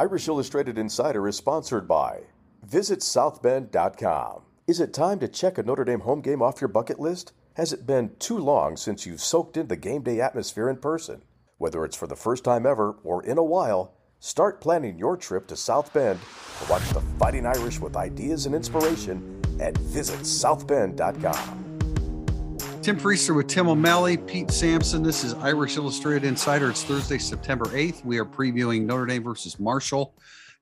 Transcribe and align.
Irish 0.00 0.28
Illustrated 0.28 0.78
Insider 0.78 1.28
is 1.28 1.36
sponsored 1.36 1.86
by 1.86 2.20
Visit 2.62 3.00
Southbend.com. 3.00 4.40
Is 4.66 4.80
it 4.80 4.94
time 4.94 5.18
to 5.18 5.28
check 5.28 5.58
a 5.58 5.62
Notre 5.62 5.84
Dame 5.84 6.00
home 6.00 6.22
game 6.22 6.40
off 6.40 6.62
your 6.62 6.68
bucket 6.68 6.98
list? 6.98 7.34
Has 7.56 7.74
it 7.74 7.86
been 7.86 8.12
too 8.18 8.38
long 8.38 8.78
since 8.78 9.04
you've 9.04 9.20
soaked 9.20 9.58
in 9.58 9.68
the 9.68 9.76
game 9.76 10.02
day 10.02 10.18
atmosphere 10.22 10.70
in 10.70 10.76
person? 10.76 11.20
Whether 11.58 11.84
it's 11.84 11.96
for 11.96 12.06
the 12.06 12.16
first 12.16 12.44
time 12.44 12.64
ever 12.64 12.92
or 13.04 13.22
in 13.22 13.36
a 13.36 13.44
while, 13.44 13.92
start 14.20 14.62
planning 14.62 14.98
your 14.98 15.18
trip 15.18 15.46
to 15.48 15.54
South 15.54 15.92
Bend 15.92 16.18
to 16.64 16.72
watch 16.72 16.88
the 16.94 17.02
Fighting 17.18 17.44
Irish 17.44 17.78
with 17.78 17.94
ideas 17.94 18.46
and 18.46 18.54
inspiration 18.54 19.42
at 19.60 19.74
visitsouthbend.com. 19.74 21.69
Tim 22.82 22.98
Prister 22.98 23.36
with 23.36 23.46
Tim 23.46 23.68
O'Malley, 23.68 24.16
Pete 24.16 24.50
Sampson. 24.50 25.02
This 25.02 25.22
is 25.22 25.34
Irish 25.34 25.76
Illustrated 25.76 26.26
Insider. 26.26 26.70
It's 26.70 26.82
Thursday, 26.82 27.18
September 27.18 27.66
8th. 27.66 28.02
We 28.06 28.18
are 28.18 28.24
previewing 28.24 28.86
Notre 28.86 29.04
Dame 29.04 29.22
versus 29.22 29.60
Marshall 29.60 30.14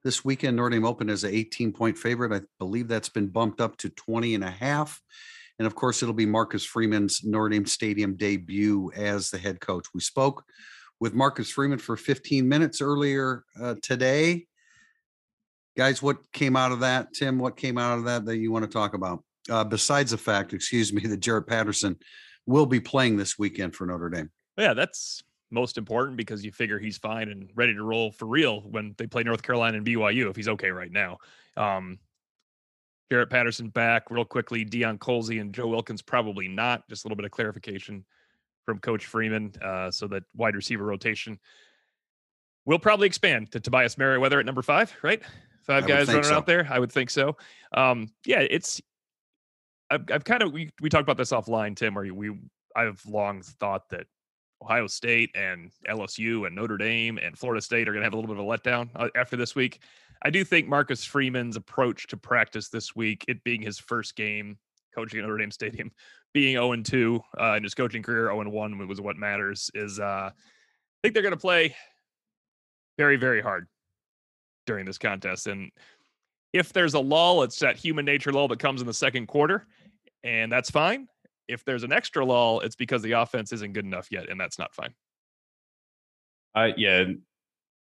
this 0.03 0.25
weekend. 0.25 0.57
Notre 0.57 0.71
Dame 0.71 0.85
opened 0.85 1.11
as 1.11 1.23
an 1.23 1.33
18 1.33 1.73
point 1.73 1.97
favorite. 1.97 2.33
I 2.33 2.45
believe 2.59 2.89
that's 2.89 3.09
been 3.09 3.29
bumped 3.29 3.61
up 3.61 3.77
to 3.79 3.91
20 3.91 4.35
and 4.35 4.43
a 4.43 4.51
half. 4.51 5.01
And 5.61 5.67
of 5.67 5.77
course, 5.77 6.03
it'll 6.03 6.13
be 6.13 6.27
Marcus 6.27 6.65
Freeman's 6.65 7.23
Notre 7.23 7.51
Dame 7.51 7.67
Stadium 7.67 8.17
debut 8.17 8.91
as 8.97 9.31
the 9.31 9.39
head 9.39 9.61
coach. 9.61 9.87
We 9.95 10.01
spoke 10.01 10.43
with 10.99 11.15
Marcus 11.15 11.53
Freeman 11.53 11.79
for 11.79 11.97
15 11.97 12.49
minutes 12.49 12.81
earlier 12.81 13.45
uh, 13.63 13.77
today. 13.81 14.49
Guys, 15.77 16.03
what 16.03 16.33
came 16.33 16.57
out 16.57 16.73
of 16.73 16.81
that? 16.81 17.15
Tim, 17.15 17.39
what 17.39 17.57
came 17.57 17.79
out 17.79 17.97
of 17.97 18.07
that 18.07 18.25
that 18.25 18.39
you 18.39 18.51
want 18.51 18.65
to 18.65 18.71
talk 18.71 18.95
about? 18.95 19.23
Uh, 19.49 19.65
besides 19.65 20.11
the 20.11 20.19
fact, 20.19 20.53
excuse 20.53 20.93
me, 20.93 21.03
that 21.07 21.19
Jarrett 21.21 21.47
Patterson 21.47 21.97
will 22.47 22.67
be 22.67 22.81
playing 22.81 23.17
this 23.17 23.39
weekend 23.39 23.75
for 23.75 23.87
Notre 23.87 24.09
Dame. 24.09 24.31
Yeah, 24.57 24.75
that's 24.75 25.23
most 25.51 25.79
important 25.79 26.17
because 26.17 26.45
you 26.45 26.53
figure 26.53 26.79
he's 26.79 26.99
fine 26.99 27.29
and 27.29 27.51
ready 27.55 27.75
to 27.75 27.83
roll 27.83 28.13
for 28.13 28.27
real 28.27 28.61
when 28.63 28.95
they 28.99 29.07
play 29.07 29.23
North 29.23 29.43
Carolina 29.43 29.79
and 29.79 29.87
BYU 29.87 30.29
if 30.29 30.37
he's 30.37 30.49
okay 30.49 30.71
right 30.71 30.91
now. 30.91 31.19
Um, 31.57 31.99
Jarrett 33.11 33.31
Patterson 33.31 33.69
back 33.69 34.11
real 34.11 34.25
quickly. 34.25 34.65
Deion 34.65 34.99
Colzie 34.99 35.41
and 35.41 35.55
Joe 35.55 35.69
Wilkins 35.69 36.03
probably 36.03 36.49
not. 36.49 36.87
Just 36.89 37.05
a 37.05 37.09
little 37.09 37.17
bit 37.17 37.25
of 37.25 37.31
clarification 37.31 38.05
from 38.67 38.79
Coach 38.81 39.07
Freeman 39.07 39.53
uh, 39.63 39.91
so 39.91 40.07
that 40.09 40.25
wide 40.37 40.55
receiver 40.55 40.85
rotation 40.85 41.39
will 42.67 42.79
probably 42.79 43.07
expand 43.07 43.51
to 43.53 43.61
Tobias 43.61 43.97
Merriweather 43.97 44.41
at 44.41 44.47
number 44.47 44.61
five, 44.61 44.95
right? 45.03 45.23
Five 45.63 45.87
guys 45.87 46.09
running 46.09 46.25
so. 46.25 46.35
out 46.35 46.47
there. 46.47 46.67
I 46.71 46.79
would 46.79 46.93
think 46.93 47.09
so. 47.09 47.37
Um, 47.73 48.11
yeah, 48.27 48.41
it's 48.41 48.81
I've, 49.91 50.05
I've 50.13 50.25
kind 50.25 50.43
of 50.43 50.53
we, 50.53 50.71
we 50.81 50.89
talked 50.89 51.03
about 51.03 51.17
this 51.17 51.33
offline, 51.33 51.77
Tim. 51.77 51.95
Where 51.95 52.13
we 52.13 52.37
I've 52.77 53.05
long 53.07 53.43
thought 53.43 53.89
that 53.91 54.07
Ohio 54.63 54.87
State 54.87 55.31
and 55.35 55.71
LSU 55.89 56.47
and 56.47 56.55
Notre 56.55 56.77
Dame 56.77 57.19
and 57.19 57.39
Florida 57.39 57.63
State 57.63 57.89
are 57.89 57.93
going 57.93 58.03
to 58.03 58.07
have 58.07 58.13
a 58.13 58.17
little 58.17 58.35
bit 58.35 58.43
of 58.43 58.47
a 58.47 58.49
letdown 58.49 58.91
uh, 58.97 59.09
after 59.17 59.37
this 59.37 59.55
week. 59.55 59.81
I 60.23 60.31
do 60.31 60.45
think 60.45 60.67
Marcus 60.67 61.05
Freeman's 61.05 61.57
approach 61.57 62.09
to 62.09 62.17
practice 62.17 62.69
this 62.69 62.97
week, 62.97 63.25
it 63.29 63.45
being 63.45 63.63
his 63.63 63.79
first 63.79 64.17
game 64.17 64.59
coaching 64.95 65.21
at 65.21 65.23
Notre 65.23 65.39
Dame 65.39 65.51
Stadium, 65.53 65.91
being 66.35 66.55
0 66.57 66.73
and 66.73 66.85
2 66.85 67.21
uh, 67.41 67.55
in 67.55 67.63
his 67.63 67.75
coaching 67.75 68.03
career, 68.03 68.27
0 68.27 68.41
and 68.41 68.53
1 68.53 68.89
was 68.89 69.01
what 69.01 69.17
matters. 69.17 69.71
Is 69.75 70.01
uh, 70.01 70.31
I 70.33 70.33
think 71.03 71.15
they're 71.15 71.23
going 71.23 71.35
to 71.35 71.41
play 71.41 71.75
very, 72.97 73.17
very 73.17 73.41
hard 73.41 73.69
during 74.67 74.85
this 74.85 74.99
contest. 74.99 75.47
And 75.47 75.71
if 76.53 76.73
there's 76.73 76.95
a 76.95 77.01
lull, 77.01 77.43
it's 77.43 77.59
that 77.61 77.77
human 77.77 78.05
nature 78.05 78.33
lull 78.33 78.49
that 78.49 78.59
comes 78.59 78.81
in 78.81 78.87
the 78.87 78.95
second 78.95 79.27
quarter, 79.27 79.67
and 80.25 80.51
that's 80.51 80.71
fine. 80.71 81.07
If 81.47 81.65
there's 81.65 81.83
an 81.83 81.93
extra 81.93 82.25
lull, 82.25 82.61
it's 82.61 82.77
because 82.77 83.03
the 83.03 83.13
offense 83.13 83.53
isn't 83.53 83.73
good 83.73 83.85
enough 83.85 84.09
yet, 84.11 84.29
and 84.29 84.41
that's 84.41 84.59
not 84.59 84.75
fine. 84.75 84.95
Uh, 86.55 86.69
yeah, 86.77 87.05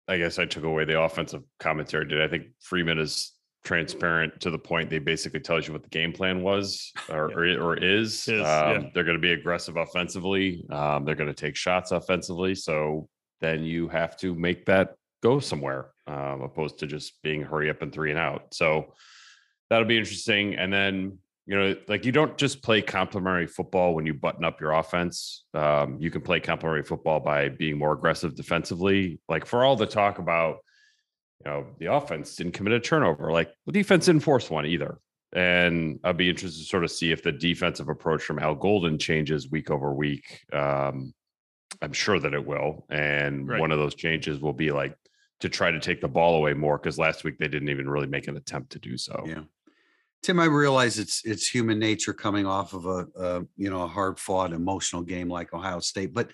I 0.08 0.18
guess 0.18 0.40
I 0.40 0.46
took 0.46 0.64
away 0.64 0.86
the 0.86 1.02
offensive 1.02 1.44
commentary. 1.60 2.08
Did 2.08 2.22
I 2.22 2.28
think 2.28 2.48
Freeman 2.62 3.00
is 3.00 3.34
transparent 3.68 4.40
to 4.40 4.50
the 4.50 4.58
point 4.58 4.90
they 4.90 5.00
basically 5.00 5.42
tells 5.42 5.68
you 5.68 5.74
what 5.74 5.84
the 5.84 5.90
game 5.90 6.14
plan 6.14 6.42
was 6.42 6.94
or 7.10 7.30
yeah. 7.46 7.56
or, 7.56 7.62
or, 7.62 7.78
is. 7.78 8.28
is 8.28 8.42
um, 8.42 8.46
yeah. 8.46 8.90
They're 8.94 9.04
going 9.04 9.18
to 9.18 9.22
be 9.22 9.34
aggressive 9.34 9.76
offensively. 9.76 10.66
Um, 10.70 11.04
they're 11.04 11.16
going 11.16 11.28
to 11.28 11.34
take 11.34 11.56
shots 11.56 11.92
offensively. 11.92 12.56
So 12.56 13.10
then 13.42 13.64
you 13.64 13.90
have 13.90 14.16
to 14.18 14.34
make 14.34 14.66
that 14.68 14.96
go 15.22 15.40
somewhere, 15.40 15.90
um, 16.08 16.42
opposed 16.42 16.80
to 16.80 16.88
just 16.88 17.22
being 17.22 17.42
hurry 17.42 17.70
up 17.70 17.82
and 17.82 17.94
three 17.94 18.10
and 18.10 18.20
out. 18.20 18.54
So 18.54 18.94
that'll 19.70 19.88
be 19.88 19.98
interesting. 19.98 20.56
And 20.56 20.72
then 20.72 21.20
you 21.48 21.58
know, 21.58 21.76
like 21.88 22.04
you 22.04 22.12
don't 22.12 22.38
just 22.38 22.62
play 22.62 22.82
complementary 22.82 23.48
football 23.48 23.96
when 23.96 24.06
you 24.06 24.14
button 24.14 24.44
up 24.44 24.60
your 24.60 24.74
offense. 24.74 25.46
Um, 25.54 25.98
you 25.98 26.12
can 26.12 26.22
play 26.22 26.42
complementary 26.42 26.84
football 26.84 27.22
by 27.22 27.48
being 27.48 27.78
more 27.78 27.94
aggressive 27.94 28.36
defensively. 28.36 29.22
Like 29.30 29.46
for 29.46 29.64
all 29.64 29.78
the 29.78 29.86
talk 29.86 30.20
about, 30.20 30.58
you 31.46 31.50
know, 31.50 31.68
the 31.80 31.94
offense 31.94 32.36
didn't 32.36 32.52
commit 32.52 32.74
a 32.74 32.82
turnover, 32.82 33.32
like 33.32 33.50
the 33.66 33.72
defense 33.72 34.08
didn't 34.08 34.24
force 34.24 34.50
one 34.50 34.66
either. 34.66 35.00
And 35.34 36.00
I'd 36.04 36.18
be 36.18 36.30
interested 36.30 36.60
to 36.60 36.68
sort 36.68 36.84
of 36.84 36.92
see 36.92 37.14
if 37.14 37.24
the 37.24 37.32
defensive 37.32 37.88
approach 37.88 38.24
from 38.24 38.40
Al 38.40 38.56
Golden 38.56 38.98
changes 38.98 39.50
week 39.50 39.72
over 39.72 39.94
week. 39.94 40.42
Um, 40.52 41.14
I'm 41.82 41.94
sure 41.94 42.20
that 42.20 42.34
it 42.34 42.46
will. 42.46 42.86
And 42.90 43.48
right. 43.48 43.60
one 43.60 43.72
of 43.72 43.80
those 43.80 43.96
changes 43.96 44.42
will 44.42 44.54
be 44.54 44.72
like 44.72 44.98
to 45.40 45.50
try 45.50 45.72
to 45.72 45.80
take 45.80 46.02
the 46.02 46.08
ball 46.08 46.36
away 46.36 46.54
more 46.54 46.78
because 46.78 46.98
last 46.98 47.24
week 47.24 47.38
they 47.38 47.48
didn't 47.48 47.70
even 47.70 47.90
really 47.90 48.08
make 48.08 48.28
an 48.28 48.38
attempt 48.38 48.72
to 48.72 48.80
do 48.80 48.98
so. 48.98 49.24
Yeah. 49.26 49.44
Tim, 50.24 50.40
I 50.40 50.46
realize 50.46 50.98
it's 50.98 51.24
it's 51.26 51.48
human 51.48 51.80
nature 51.80 52.14
coming 52.14 52.46
off 52.46 52.74
of 52.74 52.86
a, 52.86 53.08
a 53.16 53.46
you 53.56 53.70
know 53.70 53.84
a 53.84 53.88
hard 53.88 54.20
fought 54.20 54.52
emotional 54.52 55.04
game 55.04 55.30
like 55.30 55.54
Ohio 55.54 55.80
State, 55.80 56.14
but 56.14 56.32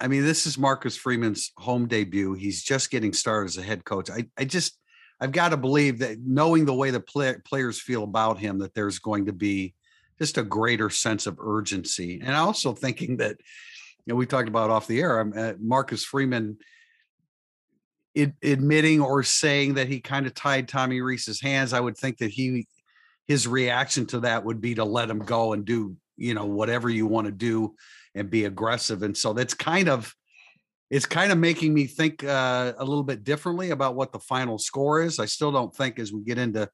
I 0.00 0.08
mean 0.08 0.24
this 0.24 0.46
is 0.46 0.56
Marcus 0.56 0.96
Freeman's 0.96 1.52
home 1.58 1.86
debut. 1.86 2.32
He's 2.32 2.62
just 2.62 2.90
getting 2.90 3.12
started 3.12 3.50
as 3.50 3.58
a 3.58 3.62
head 3.62 3.84
coach. 3.84 4.10
I 4.10 4.26
I 4.38 4.46
just 4.46 4.78
I've 5.20 5.32
got 5.32 5.50
to 5.50 5.56
believe 5.56 5.98
that 6.00 6.18
knowing 6.20 6.64
the 6.64 6.74
way 6.74 6.90
the 6.90 7.00
play, 7.00 7.36
players 7.44 7.80
feel 7.80 8.02
about 8.02 8.38
him, 8.38 8.58
that 8.58 8.74
there's 8.74 8.98
going 8.98 9.26
to 9.26 9.32
be 9.32 9.74
just 10.18 10.38
a 10.38 10.42
greater 10.42 10.90
sense 10.90 11.26
of 11.26 11.38
urgency, 11.38 12.20
and 12.20 12.34
also 12.34 12.72
thinking 12.72 13.18
that 13.18 13.36
you 14.06 14.12
know 14.12 14.16
we 14.16 14.26
talked 14.26 14.48
about 14.48 14.70
off 14.70 14.86
the 14.86 15.00
air. 15.00 15.20
Uh, 15.20 15.54
Marcus 15.60 16.04
Freeman 16.04 16.58
it, 18.14 18.32
admitting 18.42 19.00
or 19.00 19.22
saying 19.22 19.74
that 19.74 19.88
he 19.88 20.00
kind 20.00 20.26
of 20.26 20.34
tied 20.34 20.68
Tommy 20.68 21.00
Rees's 21.00 21.40
hands, 21.40 21.72
I 21.72 21.80
would 21.80 21.96
think 21.96 22.18
that 22.18 22.30
he 22.30 22.66
his 23.26 23.48
reaction 23.48 24.06
to 24.06 24.20
that 24.20 24.44
would 24.44 24.60
be 24.60 24.74
to 24.74 24.84
let 24.84 25.08
him 25.08 25.18
go 25.18 25.54
and 25.54 25.64
do 25.64 25.96
you 26.16 26.34
know 26.34 26.44
whatever 26.44 26.88
you 26.88 27.06
want 27.06 27.26
to 27.26 27.32
do 27.32 27.74
and 28.14 28.30
be 28.30 28.44
aggressive. 28.44 29.02
And 29.02 29.16
so 29.16 29.32
that's 29.32 29.54
kind 29.54 29.88
of 29.88 30.14
it's 30.90 31.06
kind 31.06 31.32
of 31.32 31.38
making 31.38 31.74
me 31.74 31.86
think 31.86 32.22
uh, 32.22 32.72
a 32.78 32.84
little 32.84 33.02
bit 33.02 33.24
differently 33.24 33.70
about 33.70 33.96
what 33.96 34.12
the 34.12 34.18
final 34.20 34.58
score 34.58 35.02
is. 35.02 35.18
I 35.18 35.24
still 35.24 35.50
don't 35.50 35.74
think 35.74 35.98
as 35.98 36.12
we 36.12 36.22
get 36.22 36.38
into 36.38 36.68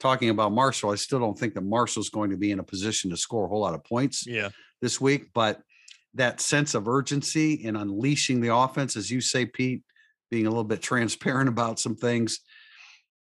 talking 0.00 0.30
about 0.30 0.52
Marshall, 0.52 0.90
I 0.90 0.94
still 0.94 1.18
don't 1.18 1.38
think 1.38 1.54
that 1.54 1.64
Marshall's 1.64 2.08
going 2.08 2.30
to 2.30 2.36
be 2.36 2.50
in 2.50 2.60
a 2.60 2.64
position 2.64 3.10
to 3.10 3.16
score 3.16 3.44
a 3.44 3.48
whole 3.48 3.60
lot 3.60 3.74
of 3.74 3.84
points 3.84 4.24
yeah. 4.26 4.48
this 4.80 5.00
week. 5.00 5.30
But 5.34 5.60
that 6.14 6.40
sense 6.40 6.74
of 6.74 6.88
urgency 6.88 7.54
in 7.54 7.76
unleashing 7.76 8.40
the 8.40 8.54
offense, 8.54 8.96
as 8.96 9.10
you 9.10 9.20
say, 9.20 9.44
Pete, 9.44 9.82
being 10.30 10.46
a 10.46 10.50
little 10.50 10.64
bit 10.64 10.82
transparent 10.82 11.48
about 11.48 11.78
some 11.78 11.96
things. 11.96 12.40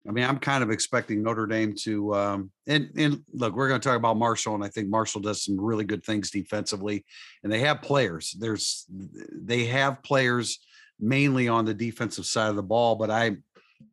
I 0.07 0.11
mean, 0.11 0.25
I'm 0.25 0.39
kind 0.39 0.63
of 0.63 0.71
expecting 0.71 1.21
Notre 1.21 1.45
Dame 1.45 1.75
to, 1.81 2.15
um, 2.15 2.51
and 2.65 2.89
and 2.97 3.21
look, 3.33 3.53
we're 3.53 3.67
going 3.67 3.79
to 3.79 3.87
talk 3.87 3.97
about 3.97 4.17
Marshall, 4.17 4.55
and 4.55 4.63
I 4.63 4.67
think 4.67 4.89
Marshall 4.89 5.21
does 5.21 5.45
some 5.45 5.59
really 5.61 5.85
good 5.85 6.03
things 6.03 6.31
defensively, 6.31 7.05
and 7.43 7.53
they 7.53 7.59
have 7.59 7.83
players. 7.83 8.35
There's 8.39 8.87
they 8.89 9.65
have 9.65 10.01
players 10.01 10.59
mainly 10.99 11.47
on 11.47 11.65
the 11.65 11.73
defensive 11.73 12.25
side 12.25 12.49
of 12.49 12.55
the 12.55 12.63
ball, 12.63 12.95
but 12.95 13.11
I'm 13.11 13.43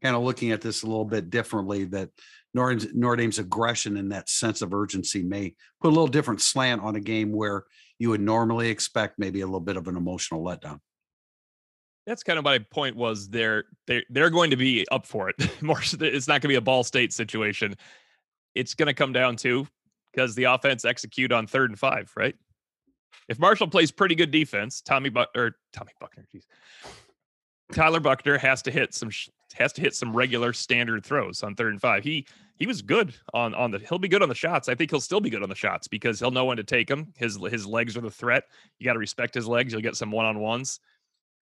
kind 0.02 0.16
of 0.16 0.22
looking 0.22 0.50
at 0.50 0.62
this 0.62 0.82
a 0.82 0.86
little 0.86 1.04
bit 1.04 1.28
differently. 1.28 1.84
That 1.84 2.08
Notre, 2.54 2.88
Notre 2.94 3.16
Dame's 3.16 3.38
aggression 3.38 3.98
and 3.98 4.10
that 4.10 4.30
sense 4.30 4.62
of 4.62 4.72
urgency 4.72 5.22
may 5.22 5.54
put 5.82 5.88
a 5.88 5.90
little 5.90 6.06
different 6.06 6.40
slant 6.40 6.82
on 6.82 6.96
a 6.96 7.00
game 7.00 7.32
where 7.32 7.64
you 7.98 8.08
would 8.08 8.22
normally 8.22 8.70
expect 8.70 9.18
maybe 9.18 9.42
a 9.42 9.46
little 9.46 9.60
bit 9.60 9.76
of 9.76 9.88
an 9.88 9.96
emotional 9.96 10.42
letdown 10.42 10.78
that's 12.08 12.22
kind 12.22 12.38
of 12.38 12.44
my 12.44 12.58
point 12.58 12.96
was 12.96 13.28
they're 13.28 13.64
they're 13.86 14.02
they're 14.10 14.30
going 14.30 14.50
to 14.50 14.56
be 14.56 14.86
up 14.90 15.06
for 15.06 15.28
it. 15.28 15.36
More 15.62 15.80
it's 15.80 16.28
not 16.28 16.34
going 16.34 16.42
to 16.42 16.48
be 16.48 16.54
a 16.54 16.60
ball 16.60 16.82
state 16.82 17.12
situation. 17.12 17.74
It's 18.54 18.74
going 18.74 18.86
to 18.86 18.94
come 18.94 19.12
down 19.12 19.36
to 19.36 19.66
because 20.12 20.34
the 20.34 20.44
offense 20.44 20.84
execute 20.84 21.32
on 21.32 21.46
third 21.46 21.70
and 21.70 21.78
five 21.78 22.10
right? 22.16 22.34
If 23.28 23.38
marshall 23.38 23.68
plays 23.68 23.90
pretty 23.90 24.14
good 24.14 24.30
defense 24.30 24.80
tommy 24.80 25.10
but 25.10 25.28
or 25.36 25.56
tommy 25.72 25.92
buchner 26.00 26.24
geez 26.32 26.46
tyler 27.72 28.00
buchner 28.00 28.38
has 28.38 28.62
to 28.62 28.70
hit 28.70 28.94
some 28.94 29.10
has 29.54 29.72
to 29.74 29.80
hit 29.80 29.94
some 29.94 30.14
regular 30.14 30.52
standard 30.52 31.04
throws 31.04 31.42
on 31.42 31.54
third 31.54 31.72
and 31.72 31.80
five. 31.80 32.04
He 32.04 32.26
he 32.56 32.66
was 32.66 32.82
good 32.82 33.14
on 33.34 33.54
on 33.54 33.70
the 33.70 33.78
he'll 33.78 33.98
be 33.98 34.08
good 34.08 34.22
on 34.22 34.28
the 34.28 34.34
shots. 34.34 34.68
I 34.68 34.74
think 34.74 34.90
he'll 34.90 35.00
still 35.00 35.20
be 35.20 35.30
good 35.30 35.42
on 35.42 35.48
the 35.48 35.54
shots 35.54 35.88
because 35.88 36.20
he'll 36.20 36.30
know 36.30 36.46
when 36.46 36.56
to 36.56 36.64
take 36.64 36.88
them 36.88 37.12
his 37.16 37.38
his 37.50 37.66
legs 37.66 37.96
are 37.96 38.00
the 38.00 38.10
threat. 38.10 38.44
You 38.78 38.84
got 38.84 38.94
to 38.94 38.98
respect 38.98 39.34
his 39.34 39.46
legs. 39.46 39.72
You'll 39.72 39.82
get 39.82 39.96
some 39.96 40.10
one-on-ones 40.10 40.80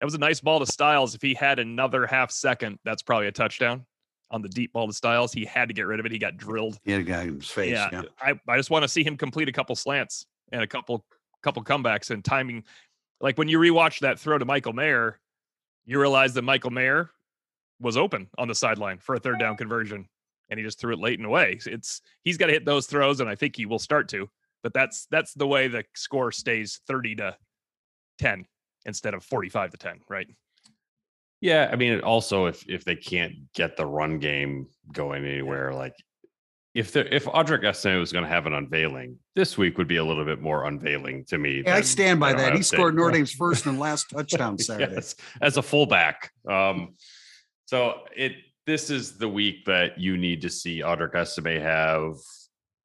that 0.00 0.06
was 0.06 0.14
a 0.14 0.19
nice 0.19 0.41
ball 0.41 0.61
to 0.61 0.67
Styles. 0.67 1.14
If 1.14 1.23
he 1.23 1.35
had 1.35 1.58
another 1.58 2.06
half 2.06 2.31
second, 2.31 2.79
that's 2.85 3.02
probably 3.02 3.26
a 3.26 3.32
touchdown 3.32 3.85
on 4.31 4.41
the 4.41 4.49
deep 4.49 4.73
ball 4.73 4.87
to 4.87 4.93
Styles. 4.93 5.32
He 5.32 5.44
had 5.44 5.69
to 5.69 5.75
get 5.75 5.87
rid 5.87 6.00
of 6.00 6.06
it. 6.06 6.12
He 6.12 6.19
got 6.19 6.37
drilled. 6.37 6.79
He 6.85 6.93
had 6.93 7.02
a 7.02 7.05
guy 7.05 7.23
in 7.25 7.37
his 7.37 7.50
face. 7.50 7.73
Yeah. 7.73 7.88
yeah. 7.93 8.02
I, 8.20 8.41
I 8.49 8.56
just 8.56 8.70
want 8.70 8.82
to 8.82 8.88
see 8.88 9.05
him 9.05 9.17
complete 9.17 9.49
a 9.49 9.52
couple 9.52 9.76
slants 9.76 10.26
and 10.52 10.62
a 10.62 10.67
couple 10.67 11.05
couple 11.43 11.62
comebacks 11.62 12.11
and 12.11 12.25
timing. 12.25 12.64
Like 13.20 13.37
when 13.37 13.49
you 13.49 13.58
rewatch 13.58 14.00
that 14.00 14.19
throw 14.19 14.38
to 14.38 14.44
Michael 14.44 14.73
Mayer, 14.73 15.19
you 15.85 16.00
realize 16.00 16.35
that 16.35 16.43
Michael 16.43 16.70
Mayer 16.70 17.11
was 17.81 17.97
open 17.97 18.29
on 18.38 18.49
the 18.49 18.55
sideline 18.55 18.99
for 18.99 19.14
a 19.14 19.20
third 19.20 19.38
down 19.38 19.56
conversion, 19.56 20.08
and 20.49 20.58
he 20.58 20.64
just 20.64 20.79
threw 20.79 20.93
it 20.94 20.99
late 20.99 21.19
and 21.19 21.26
away. 21.26 21.58
It's 21.67 22.00
he's 22.25 22.38
got 22.38 22.47
to 22.47 22.52
hit 22.52 22.64
those 22.64 22.87
throws, 22.87 23.20
and 23.20 23.29
I 23.29 23.35
think 23.35 23.56
he 23.56 23.67
will 23.67 23.79
start 23.79 24.08
to. 24.11 24.31
But 24.62 24.73
that's 24.73 25.06
that's 25.11 25.35
the 25.35 25.47
way 25.47 25.69
the 25.69 25.85
score 25.94 26.32
stays 26.32 26.81
thirty 26.87 27.14
to 27.17 27.37
ten 28.19 28.47
instead 28.86 29.14
of 29.14 29.24
forty 29.24 29.48
five 29.48 29.70
to 29.70 29.76
ten, 29.76 30.00
right? 30.08 30.28
Yeah, 31.40 31.68
I 31.72 31.76
mean, 31.76 32.00
also 32.00 32.46
if 32.46 32.68
if 32.68 32.84
they 32.84 32.96
can't 32.96 33.52
get 33.54 33.76
the 33.76 33.86
run 33.86 34.18
game 34.18 34.68
going 34.92 35.24
anywhere, 35.24 35.72
like 35.72 35.94
if 36.74 36.92
the 36.92 37.14
if 37.14 37.24
Audric 37.24 37.64
Estime 37.64 37.98
was 37.98 38.12
going 38.12 38.24
to 38.24 38.30
have 38.30 38.46
an 38.46 38.52
unveiling, 38.52 39.18
this 39.34 39.58
week 39.58 39.78
would 39.78 39.88
be 39.88 39.96
a 39.96 40.04
little 40.04 40.24
bit 40.24 40.40
more 40.40 40.66
unveiling 40.66 41.24
to 41.26 41.38
me. 41.38 41.62
Yeah, 41.64 41.76
I 41.76 41.80
stand 41.80 42.20
by 42.20 42.32
that. 42.32 42.54
He 42.54 42.62
State. 42.62 42.76
scored 42.76 42.94
Notre 42.94 43.10
Dame's 43.12 43.32
first 43.32 43.66
and 43.66 43.78
last 43.78 44.10
touchdown 44.10 44.58
Saturday. 44.58 44.94
Yes, 44.94 45.16
as 45.40 45.56
a 45.56 45.62
fullback. 45.62 46.30
Um, 46.48 46.94
so 47.66 48.00
it 48.16 48.32
this 48.66 48.90
is 48.90 49.18
the 49.18 49.28
week 49.28 49.64
that 49.64 49.98
you 49.98 50.16
need 50.16 50.42
to 50.42 50.50
see 50.50 50.80
Audric 50.80 51.14
Estime 51.14 51.60
have 51.60 52.14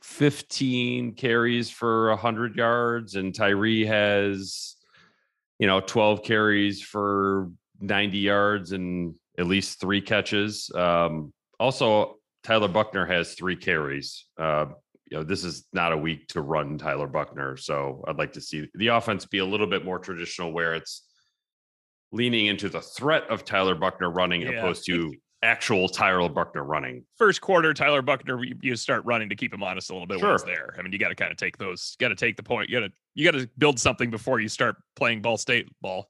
15 0.02 1.14
carries 1.14 1.70
for 1.70 2.10
100 2.10 2.56
yards, 2.56 3.16
and 3.16 3.36
Tyree 3.36 3.86
has, 3.86 4.75
you 5.60 5.68
know, 5.68 5.80
12 5.80 6.24
carries 6.24 6.82
for 6.82 7.50
90 7.80 8.18
yards 8.18 8.72
and 8.72 9.16
at 9.38 9.48
least 9.48 9.80
three 9.80 10.02
catches. 10.02 10.70
Um, 10.74 11.34
also, 11.60 12.16
Tyler 12.44 12.68
Buchner 12.68 13.06
has 13.06 13.34
three 13.34 13.56
carries. 13.56 14.26
Uh, 14.38 14.68
you 15.10 15.18
know, 15.18 15.24
this 15.24 15.44
is 15.44 15.66
not 15.72 15.92
a 15.92 15.98
week 15.98 16.28
to 16.30 16.42
run 16.42 16.78
Tyler 16.78 17.08
Buchner. 17.08 17.58
So 17.58 18.04
I'd 18.08 18.18
like 18.18 18.34
to 18.34 18.42
see 18.42 18.68
the 18.76 18.88
offense 18.88 19.26
be 19.26 19.38
a 19.40 19.46
little 19.46 19.68
bit 19.68 19.86
more 19.86 20.00
traditional 20.00 20.52
where 20.52 20.76
it's 20.76 21.04
leaning 22.12 22.48
into 22.48 22.70
the 22.70 22.82
threat 22.82 23.24
of 23.30 23.46
Tyler 23.46 23.76
Buchner 23.76 24.10
running 24.10 24.42
Yeah. 24.42 24.52
opposed 24.52 24.86
to 24.88 25.14
actual 25.46 25.88
Tyler 25.88 26.28
Buchner 26.28 26.64
running. 26.64 27.06
First 27.16 27.40
quarter, 27.42 27.74
Tyler 27.74 28.02
Buchner, 28.02 28.44
you, 28.44 28.56
you 28.62 28.76
start 28.76 29.06
running 29.06 29.30
to 29.30 29.36
keep 29.36 29.54
him 29.54 29.64
honest 29.64 29.90
a 29.90 29.94
little 29.94 30.08
bit 30.08 30.22
when 30.22 30.32
it's 30.32 30.44
Sure. 30.44 30.54
there. 30.54 30.76
I 30.78 30.82
mean, 30.82 30.92
you 30.92 31.00
got 31.00 31.10
to 31.10 31.16
kind 31.16 31.32
of 31.32 31.38
take 31.38 31.58
those, 31.58 31.96
got 32.00 32.10
to 32.10 32.16
take 32.16 32.36
the 32.36 32.44
point. 32.44 32.70
You 32.70 32.80
got 32.80 32.88
to 32.88 32.94
you 33.14 33.32
got 33.32 33.38
to 33.38 33.48
build 33.58 33.80
something 33.80 34.10
before 34.10 34.40
you 34.40 34.50
start 34.50 34.76
playing 34.96 35.22
Ball 35.22 35.38
State 35.38 35.68
ball. 35.82 36.10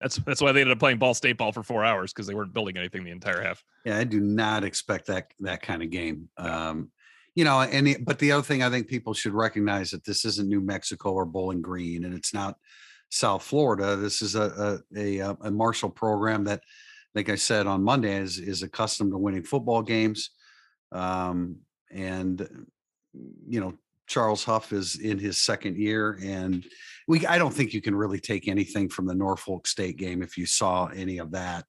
That's 0.00 0.16
that's 0.16 0.40
why 0.40 0.52
they 0.52 0.60
ended 0.60 0.72
up 0.76 0.78
playing 0.78 0.98
Ball 0.98 1.14
State 1.14 1.38
ball 1.38 1.52
for 1.52 1.62
four 1.62 1.84
hours 1.84 2.12
because 2.12 2.26
they 2.26 2.34
weren't 2.34 2.52
building 2.52 2.76
anything 2.76 3.04
the 3.04 3.10
entire 3.10 3.42
half. 3.42 3.64
Yeah, 3.84 3.98
I 3.98 4.04
do 4.04 4.20
not 4.20 4.64
expect 4.64 5.06
that 5.06 5.32
that 5.40 5.62
kind 5.62 5.82
of 5.82 5.90
game. 5.90 6.28
Um, 6.36 6.90
you 7.34 7.44
know, 7.44 7.60
and 7.60 7.86
the, 7.86 7.96
but 8.00 8.18
the 8.18 8.32
other 8.32 8.42
thing 8.42 8.62
I 8.62 8.70
think 8.70 8.88
people 8.88 9.14
should 9.14 9.32
recognize 9.32 9.90
that 9.92 10.04
this 10.04 10.24
isn't 10.24 10.48
New 10.48 10.60
Mexico 10.60 11.12
or 11.12 11.24
Bowling 11.24 11.62
Green, 11.62 12.04
and 12.04 12.14
it's 12.14 12.34
not 12.34 12.56
South 13.10 13.42
Florida. 13.42 13.96
This 13.96 14.22
is 14.22 14.34
a 14.34 14.80
a, 14.94 15.18
a, 15.20 15.36
a 15.42 15.50
Marshall 15.50 15.90
program 15.90 16.44
that, 16.44 16.62
like 17.14 17.28
I 17.28 17.36
said 17.36 17.66
on 17.66 17.82
Monday, 17.82 18.16
is 18.16 18.38
is 18.38 18.62
accustomed 18.62 19.12
to 19.12 19.18
winning 19.18 19.42
football 19.42 19.82
games, 19.82 20.30
um, 20.92 21.56
and 21.90 22.66
you 23.46 23.60
know 23.60 23.74
Charles 24.06 24.44
Huff 24.44 24.72
is 24.72 24.98
in 24.98 25.18
his 25.18 25.38
second 25.38 25.76
year, 25.76 26.18
and 26.22 26.64
we 27.06 27.26
I 27.26 27.38
don't 27.38 27.52
think 27.52 27.72
you 27.72 27.82
can 27.82 27.94
really 27.94 28.20
take 28.20 28.48
anything 28.48 28.88
from 28.88 29.06
the 29.06 29.14
Norfolk 29.14 29.66
State 29.66 29.96
game 29.96 30.22
if 30.22 30.36
you 30.36 30.46
saw 30.46 30.86
any 30.86 31.18
of 31.18 31.32
that. 31.32 31.64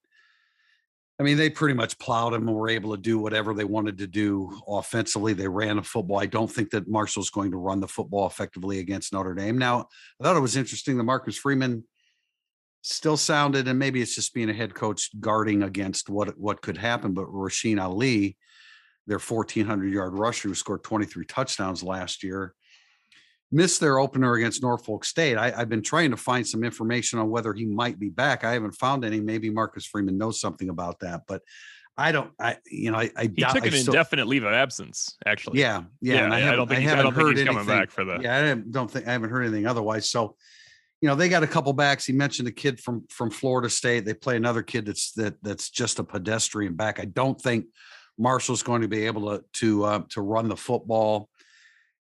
I 1.19 1.23
mean, 1.23 1.35
they 1.35 1.49
pretty 1.49 1.73
much 1.73 1.99
plowed 1.99 2.33
him 2.33 2.47
and 2.47 2.55
were 2.55 2.69
able 2.69 2.95
to 2.95 3.01
do 3.01 3.19
whatever 3.19 3.53
they 3.53 3.65
wanted 3.65 3.97
to 3.97 4.07
do 4.07 4.57
offensively. 4.65 5.33
They 5.33 5.49
ran 5.49 5.75
the 5.75 5.83
football. 5.83 6.17
I 6.17 6.27
don't 6.27 6.49
think 6.49 6.69
that 6.69 6.87
Marshall's 6.87 7.29
going 7.29 7.51
to 7.51 7.57
run 7.57 7.81
the 7.81 7.89
football 7.89 8.25
effectively 8.25 8.79
against 8.79 9.11
Notre 9.11 9.35
Dame. 9.35 9.57
Now, 9.57 9.87
I 10.19 10.23
thought 10.23 10.37
it 10.37 10.41
was 10.41 10.55
interesting 10.55 10.95
that 10.97 11.03
Marcus 11.03 11.37
Freeman 11.37 11.83
still 12.81 13.17
sounded, 13.17 13.67
and 13.67 13.77
maybe 13.79 14.01
it's 14.01 14.15
just 14.15 14.33
being 14.33 14.49
a 14.49 14.53
head 14.53 14.73
coach 14.73 15.09
guarding 15.19 15.63
against 15.63 16.09
what 16.09 16.37
what 16.37 16.61
could 16.61 16.77
happen. 16.77 17.13
But 17.13 17.25
Rasheen 17.27 17.81
Ali, 17.81 18.37
their 19.07 19.19
1,400 19.19 19.91
yard 19.93 20.13
rusher 20.17 20.49
who 20.49 20.55
scored 20.55 20.83
23 20.83 21.25
touchdowns 21.25 21.83
last 21.83 22.23
year, 22.23 22.53
missed 23.51 23.79
their 23.79 23.97
opener 23.99 24.33
against 24.35 24.61
Norfolk 24.61 25.03
State. 25.05 25.35
I, 25.37 25.51
I've 25.55 25.69
been 25.69 25.81
trying 25.83 26.11
to 26.11 26.17
find 26.17 26.47
some 26.47 26.63
information 26.63 27.19
on 27.19 27.29
whether 27.29 27.53
he 27.53 27.65
might 27.65 27.99
be 27.99 28.09
back. 28.09 28.43
I 28.43 28.53
haven't 28.53 28.73
found 28.75 29.03
any. 29.03 29.19
Maybe 29.19 29.49
Marcus 29.49 29.85
Freeman 29.85 30.17
knows 30.17 30.39
something 30.39 30.69
about 30.69 30.99
that, 30.99 31.21
but 31.27 31.41
I 31.97 32.13
don't. 32.13 32.31
I 32.39 32.57
you 32.65 32.91
know 32.91 32.97
I, 32.97 33.09
I 33.17 33.23
He 33.23 33.27
doubt. 33.29 33.55
took 33.55 33.63
I 33.63 33.67
an 33.67 33.73
still- 33.73 33.93
indefinite 33.93 34.27
leave 34.27 34.43
of 34.45 34.53
absence, 34.53 35.17
actually. 35.25 35.59
yeah, 35.59 35.83
yeah. 36.01 36.13
yeah. 36.13 36.23
and 36.25 36.33
I, 36.33 36.39
haven't- 36.39 36.57
don't 36.57 36.67
think 36.69 36.79
I 36.79 36.83
haven't 36.83 37.03
don't 37.05 37.13
think 37.13 37.27
heard 37.27 37.37
he's 37.37 37.45
coming 37.45 37.59
anything- 37.61 37.77
back 37.79 37.91
for 37.91 38.05
the. 38.05 38.19
Yeah, 38.21 38.51
I 38.51 38.53
don't 38.55 38.89
think 38.89 39.05
I 39.07 39.11
haven't 39.11 39.31
heard 39.31 39.41
anything 39.43 39.67
otherwise. 39.67 40.09
So, 40.09 40.37
you 41.01 41.07
know, 41.07 41.15
they 41.15 41.29
got 41.29 41.43
a 41.43 41.47
couple 41.47 41.71
backs. 41.73 42.05
He 42.05 42.13
mentioned 42.13 42.47
a 42.47 42.51
kid 42.51 42.79
from 42.79 43.05
from 43.09 43.29
Florida 43.29 43.69
State. 43.69 44.05
They 44.05 44.13
play 44.13 44.35
another 44.35 44.61
kid 44.61 44.85
that's 44.85 45.11
that 45.13 45.41
that's 45.41 45.69
just 45.69 45.99
a 45.99 46.03
pedestrian 46.03 46.75
back. 46.75 46.99
I 46.99 47.05
don't 47.05 47.39
think 47.39 47.65
Marshall's 48.17 48.63
going 48.63 48.81
to 48.81 48.87
be 48.87 49.05
able 49.05 49.29
to 49.29 49.43
to 49.53 49.83
uh, 49.85 50.01
to 50.09 50.21
run 50.21 50.49
the 50.49 50.57
football. 50.57 51.29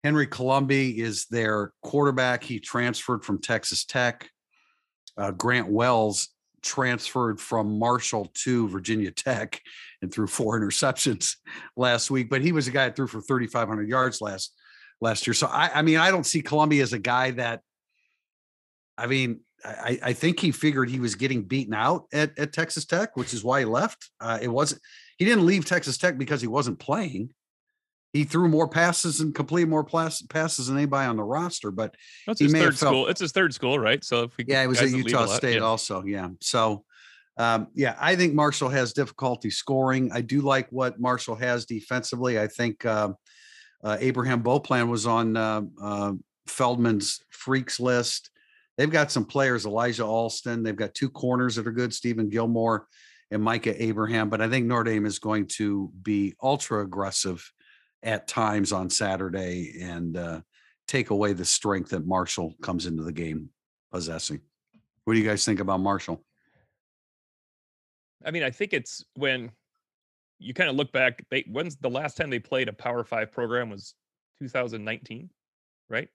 Henry 0.03 0.27
Colombi 0.27 0.99
is 0.99 1.25
their 1.27 1.73
quarterback. 1.83 2.43
He 2.43 2.59
transferred 2.59 3.23
from 3.23 3.39
Texas 3.39 3.85
Tech. 3.85 4.29
Uh, 5.15 5.31
Grant 5.31 5.67
Wells 5.67 6.29
transferred 6.63 7.39
from 7.39 7.79
Marshall 7.79 8.31
to 8.33 8.67
Virginia 8.69 9.11
Tech 9.11 9.61
and 10.01 10.11
threw 10.11 10.27
four 10.27 10.59
interceptions 10.59 11.37
last 11.77 12.11
week. 12.11 12.29
But 12.29 12.41
he 12.41 12.51
was 12.51 12.67
a 12.67 12.71
guy 12.71 12.85
that 12.85 12.95
threw 12.95 13.07
for 13.07 13.21
3,500 13.21 13.87
yards 13.87 14.21
last 14.21 14.53
last 14.99 15.25
year. 15.25 15.33
So 15.33 15.47
I, 15.47 15.71
I 15.75 15.81
mean, 15.81 15.97
I 15.97 16.11
don't 16.11 16.25
see 16.25 16.41
Colombi 16.41 16.81
as 16.81 16.93
a 16.93 16.99
guy 16.99 17.31
that. 17.31 17.61
I 18.97 19.07
mean, 19.07 19.41
I, 19.63 19.99
I 20.03 20.13
think 20.13 20.39
he 20.39 20.51
figured 20.51 20.89
he 20.89 20.99
was 20.99 21.15
getting 21.15 21.43
beaten 21.43 21.73
out 21.73 22.05
at, 22.11 22.37
at 22.37 22.53
Texas 22.53 22.85
Tech, 22.85 23.15
which 23.15 23.33
is 23.33 23.43
why 23.43 23.59
he 23.59 23.65
left. 23.65 24.09
Uh, 24.19 24.39
it 24.41 24.47
wasn't. 24.47 24.81
He 25.17 25.25
didn't 25.25 25.45
leave 25.45 25.65
Texas 25.65 25.97
Tech 25.97 26.17
because 26.17 26.41
he 26.41 26.47
wasn't 26.47 26.79
playing. 26.79 27.31
He 28.13 28.23
threw 28.23 28.49
more 28.49 28.67
passes 28.67 29.21
and 29.21 29.33
completed 29.33 29.69
more 29.69 29.85
pass, 29.85 30.21
passes 30.23 30.67
than 30.67 30.77
anybody 30.77 31.07
on 31.07 31.15
the 31.15 31.23
roster. 31.23 31.71
But 31.71 31.95
That's 32.27 32.39
he 32.39 32.45
his 32.45 32.53
third 32.53 32.77
felt- 32.77 32.91
school. 32.91 33.07
It's 33.07 33.21
his 33.21 33.31
third 33.31 33.53
school, 33.53 33.79
right? 33.79 34.03
So 34.03 34.23
if 34.23 34.37
we 34.37 34.45
yeah, 34.47 34.63
it 34.63 34.67
was 34.67 34.79
at 34.79 34.87
that 34.89 34.95
leave 34.95 35.05
a 35.05 35.09
Utah 35.09 35.25
lot, 35.25 35.35
State 35.37 35.55
yeah. 35.57 35.61
also. 35.61 36.03
Yeah. 36.03 36.29
So, 36.41 36.83
um, 37.37 37.67
yeah, 37.75 37.95
I 37.99 38.15
think 38.15 38.33
Marshall 38.33 38.69
has 38.69 38.93
difficulty 38.93 39.49
scoring. 39.51 40.11
I 40.11 40.21
do 40.21 40.41
like 40.41 40.67
what 40.71 40.99
Marshall 40.99 41.35
has 41.35 41.65
defensively. 41.65 42.39
I 42.39 42.47
think 42.47 42.85
um 42.85 43.15
uh, 43.83 43.97
Abraham 43.99 44.43
Beauplan 44.43 44.89
was 44.89 45.07
on 45.07 45.37
uh, 45.37 45.61
uh, 45.81 46.13
Feldman's 46.47 47.19
freaks 47.29 47.79
list. 47.79 48.30
They've 48.81 48.89
got 48.89 49.11
some 49.11 49.25
players, 49.25 49.67
Elijah 49.67 50.03
Alston. 50.03 50.63
They've 50.63 50.75
got 50.75 50.95
two 50.95 51.11
corners 51.11 51.55
that 51.55 51.67
are 51.67 51.71
good, 51.71 51.93
Stephen 51.93 52.29
Gilmore 52.29 52.87
and 53.29 53.39
Micah 53.39 53.79
Abraham. 53.79 54.27
But 54.27 54.41
I 54.41 54.49
think 54.49 54.65
Notre 54.65 54.85
Dame 54.85 55.05
is 55.05 55.19
going 55.19 55.45
to 55.57 55.91
be 56.01 56.33
ultra 56.41 56.81
aggressive 56.81 57.47
at 58.01 58.27
times 58.27 58.71
on 58.71 58.89
Saturday 58.89 59.75
and 59.83 60.17
uh, 60.17 60.41
take 60.87 61.11
away 61.11 61.33
the 61.33 61.45
strength 61.45 61.91
that 61.91 62.07
Marshall 62.07 62.55
comes 62.63 62.87
into 62.87 63.03
the 63.03 63.11
game 63.11 63.51
possessing. 63.91 64.41
What 65.03 65.13
do 65.13 65.19
you 65.19 65.29
guys 65.29 65.45
think 65.45 65.59
about 65.59 65.79
Marshall? 65.79 66.25
I 68.25 68.31
mean, 68.31 68.41
I 68.41 68.49
think 68.49 68.73
it's 68.73 69.05
when 69.13 69.51
you 70.39 70.55
kind 70.55 70.71
of 70.71 70.75
look 70.75 70.91
back. 70.91 71.23
They 71.29 71.45
when's 71.47 71.75
the 71.75 71.91
last 71.91 72.17
time 72.17 72.31
they 72.31 72.39
played 72.39 72.67
a 72.67 72.73
Power 72.73 73.03
Five 73.03 73.31
program 73.31 73.69
was 73.69 73.93
2019, 74.39 75.29
right? 75.87 76.09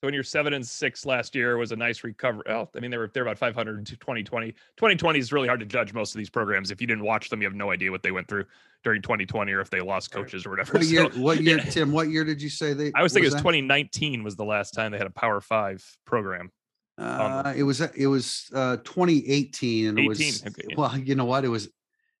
So 0.00 0.06
when 0.06 0.14
you're 0.14 0.22
seven 0.22 0.52
and 0.52 0.64
six 0.64 1.04
last 1.04 1.34
year 1.34 1.56
was 1.56 1.72
a 1.72 1.76
nice 1.76 2.04
recovery. 2.04 2.44
Oh, 2.48 2.68
I 2.76 2.78
mean, 2.78 2.92
they 2.92 2.98
were 2.98 3.10
they're 3.12 3.24
about 3.24 3.36
500 3.36 3.78
in 3.78 3.84
2020. 3.84 4.52
2020 4.52 5.18
is 5.18 5.32
really 5.32 5.48
hard 5.48 5.58
to 5.58 5.66
judge 5.66 5.92
most 5.92 6.14
of 6.14 6.18
these 6.18 6.30
programs. 6.30 6.70
If 6.70 6.80
you 6.80 6.86
didn't 6.86 7.02
watch 7.02 7.30
them, 7.30 7.42
you 7.42 7.48
have 7.48 7.56
no 7.56 7.72
idea 7.72 7.90
what 7.90 8.04
they 8.04 8.12
went 8.12 8.28
through 8.28 8.44
during 8.84 9.02
2020 9.02 9.50
or 9.50 9.60
if 9.60 9.70
they 9.70 9.80
lost 9.80 10.12
coaches 10.12 10.46
or 10.46 10.50
whatever. 10.50 10.74
What 10.74 10.82
year? 10.86 11.10
So, 11.12 11.18
What 11.18 11.42
year, 11.42 11.56
yeah. 11.56 11.64
Tim? 11.70 11.90
What 11.90 12.10
year 12.10 12.22
did 12.22 12.40
you 12.40 12.48
say 12.48 12.74
they? 12.74 12.92
I 12.94 13.02
was 13.02 13.12
thinking 13.12 13.24
it 13.24 13.34
was 13.34 13.34
that? 13.34 13.38
2019 13.40 14.22
was 14.22 14.36
the 14.36 14.44
last 14.44 14.72
time 14.72 14.92
they 14.92 14.98
had 14.98 15.08
a 15.08 15.10
Power 15.10 15.40
Five 15.40 15.84
program. 16.04 16.52
Uh, 16.96 17.52
it 17.56 17.64
was 17.64 17.80
it 17.80 18.06
was 18.06 18.50
uh 18.54 18.76
2018 18.78 19.88
and 19.88 19.98
it 19.98 20.02
18, 20.02 20.08
was 20.08 20.46
okay, 20.46 20.62
yeah. 20.68 20.74
well 20.76 20.98
you 20.98 21.14
know 21.14 21.24
what 21.24 21.44
it 21.44 21.48
was 21.48 21.68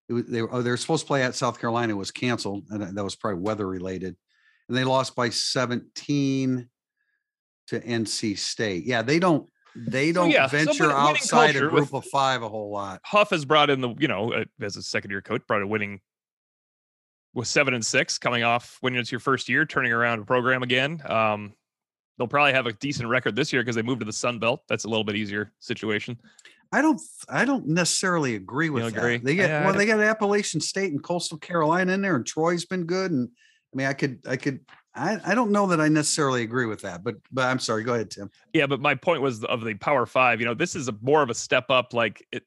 it 0.08 0.12
was 0.12 0.26
they 0.26 0.40
were 0.40 0.54
oh, 0.54 0.62
they 0.62 0.70
were 0.70 0.76
supposed 0.76 1.02
to 1.02 1.06
play 1.08 1.24
at 1.24 1.34
South 1.34 1.60
Carolina 1.60 1.92
it 1.92 1.96
was 1.96 2.12
canceled 2.12 2.64
and 2.70 2.96
that 2.96 3.02
was 3.02 3.16
probably 3.16 3.40
weather 3.40 3.66
related 3.66 4.14
and 4.68 4.76
they 4.76 4.84
lost 4.84 5.16
by 5.16 5.30
17 5.30 6.68
to 7.68 7.80
NC 7.80 8.38
State 8.38 8.84
yeah 8.84 9.02
they 9.02 9.18
don't 9.18 9.48
they 9.76 10.12
don't 10.12 10.30
yeah, 10.30 10.48
venture 10.48 10.90
outside 10.90 11.54
a 11.54 11.68
group 11.68 11.92
of 11.94 12.04
five 12.06 12.42
a 12.42 12.48
whole 12.48 12.70
lot 12.70 13.00
Huff 13.04 13.30
has 13.30 13.44
brought 13.44 13.70
in 13.70 13.80
the, 13.80 13.94
you 13.98 14.08
know, 14.08 14.32
uh, 14.32 14.44
as 14.60 14.76
a 14.76 14.82
second 14.82 15.10
year 15.10 15.22
coach, 15.22 15.42
brought 15.46 15.62
a 15.62 15.66
winning 15.66 16.00
with 17.34 17.46
seven 17.46 17.74
and 17.74 17.84
six 17.84 18.18
coming 18.18 18.42
off 18.42 18.78
when 18.80 18.96
it's 18.96 19.12
your 19.12 19.20
first 19.20 19.48
year, 19.48 19.64
turning 19.64 19.92
around 19.92 20.20
a 20.20 20.24
program 20.24 20.62
again. 20.62 21.00
Um, 21.06 21.52
they'll 22.16 22.26
probably 22.26 22.52
have 22.52 22.66
a 22.66 22.72
decent 22.72 23.08
record 23.08 23.36
this 23.36 23.52
year 23.52 23.62
because 23.62 23.76
they 23.76 23.82
moved 23.82 24.00
to 24.00 24.06
the 24.06 24.12
Sun 24.12 24.38
Belt. 24.38 24.62
That's 24.68 24.84
a 24.84 24.88
little 24.88 25.04
bit 25.04 25.16
easier 25.16 25.52
situation. 25.60 26.18
I 26.72 26.82
don't 26.82 27.00
I 27.28 27.44
don't 27.44 27.66
necessarily 27.68 28.34
agree 28.34 28.68
with 28.68 28.92
that 28.92 28.98
agree? 28.98 29.16
they 29.16 29.34
get 29.34 29.48
Yeah, 29.48 29.62
I 29.62 29.64
well 29.66 29.74
they 29.74 29.86
got 29.86 30.00
Appalachian 30.00 30.60
State 30.60 30.92
and 30.92 31.02
Coastal 31.02 31.38
Carolina 31.38 31.94
in 31.94 32.02
there 32.02 32.14
and 32.14 32.26
Troy's 32.26 32.66
been 32.66 32.84
good 32.84 33.10
and 33.10 33.30
I 33.72 33.76
mean 33.76 33.86
I 33.86 33.94
could 33.94 34.20
I 34.26 34.36
could 34.36 34.60
I, 34.94 35.18
I 35.24 35.34
don't 35.34 35.50
know 35.52 35.66
that 35.68 35.80
I 35.80 35.88
necessarily 35.88 36.42
agree 36.42 36.66
with 36.66 36.80
that 36.82 37.04
but 37.04 37.16
but 37.30 37.44
I'm 37.44 37.58
sorry 37.58 37.84
go 37.84 37.94
ahead 37.94 38.10
Tim 38.10 38.30
Yeah, 38.52 38.66
but 38.66 38.80
my 38.80 38.94
point 38.94 39.22
was 39.22 39.44
of 39.44 39.62
the 39.64 39.74
Power 39.74 40.06
Five. 40.06 40.40
You 40.40 40.46
know, 40.46 40.54
this 40.54 40.74
is 40.74 40.88
a 40.88 40.94
more 41.02 41.22
of 41.22 41.30
a 41.30 41.34
step 41.34 41.70
up. 41.70 41.92
Like 41.94 42.26
it, 42.32 42.44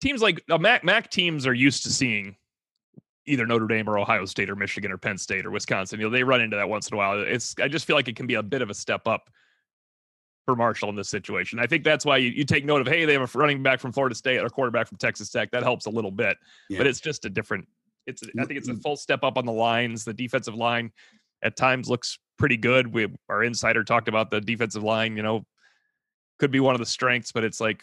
teams 0.00 0.22
like 0.22 0.42
uh, 0.50 0.58
Mac 0.58 0.84
Mac 0.84 1.10
teams 1.10 1.46
are 1.46 1.54
used 1.54 1.82
to 1.84 1.90
seeing 1.90 2.36
either 3.26 3.44
Notre 3.44 3.66
Dame 3.66 3.88
or 3.88 3.98
Ohio 3.98 4.24
State 4.24 4.48
or 4.48 4.56
Michigan 4.56 4.92
or 4.92 4.98
Penn 4.98 5.18
State 5.18 5.44
or 5.44 5.50
Wisconsin. 5.50 5.98
You 5.98 6.06
know, 6.06 6.10
they 6.10 6.22
run 6.22 6.40
into 6.40 6.56
that 6.56 6.68
once 6.68 6.88
in 6.88 6.94
a 6.94 6.96
while. 6.96 7.20
It's 7.20 7.54
I 7.60 7.68
just 7.68 7.86
feel 7.86 7.96
like 7.96 8.08
it 8.08 8.16
can 8.16 8.26
be 8.26 8.34
a 8.34 8.42
bit 8.42 8.62
of 8.62 8.70
a 8.70 8.74
step 8.74 9.06
up 9.08 9.28
for 10.44 10.54
Marshall 10.54 10.88
in 10.90 10.94
this 10.94 11.08
situation. 11.08 11.58
I 11.58 11.66
think 11.66 11.82
that's 11.82 12.04
why 12.04 12.18
you, 12.18 12.30
you 12.30 12.44
take 12.44 12.64
note 12.64 12.80
of 12.80 12.86
hey, 12.86 13.04
they 13.04 13.14
have 13.14 13.34
a 13.34 13.38
running 13.38 13.62
back 13.62 13.80
from 13.80 13.90
Florida 13.92 14.14
State 14.14 14.38
or 14.38 14.46
a 14.46 14.50
quarterback 14.50 14.86
from 14.86 14.96
Texas 14.96 15.28
Tech. 15.28 15.50
That 15.50 15.64
helps 15.64 15.86
a 15.86 15.90
little 15.90 16.12
bit, 16.12 16.38
Yeah. 16.70 16.78
but 16.78 16.86
it's 16.86 17.00
just 17.00 17.24
a 17.24 17.30
different. 17.30 17.66
It's 18.06 18.22
I 18.22 18.26
mm, 18.26 18.46
think 18.46 18.58
it's 18.58 18.68
a 18.68 18.74
mm. 18.74 18.82
full 18.82 18.96
step 18.96 19.22
up 19.22 19.38
on 19.38 19.46
the 19.46 19.52
lines. 19.52 20.04
The 20.04 20.14
defensive 20.14 20.54
line 20.54 20.92
at 21.42 21.56
times 21.56 21.88
looks 21.88 22.18
pretty 22.38 22.56
good. 22.56 22.92
We 22.92 23.08
our 23.28 23.42
insider 23.42 23.84
talked 23.84 24.08
about 24.08 24.30
the 24.30 24.40
defensive 24.40 24.82
line. 24.82 25.16
You 25.16 25.22
know, 25.22 25.44
could 26.38 26.50
be 26.50 26.60
one 26.60 26.74
of 26.74 26.78
the 26.78 26.86
strengths, 26.86 27.32
but 27.32 27.44
it's 27.44 27.60
like 27.60 27.82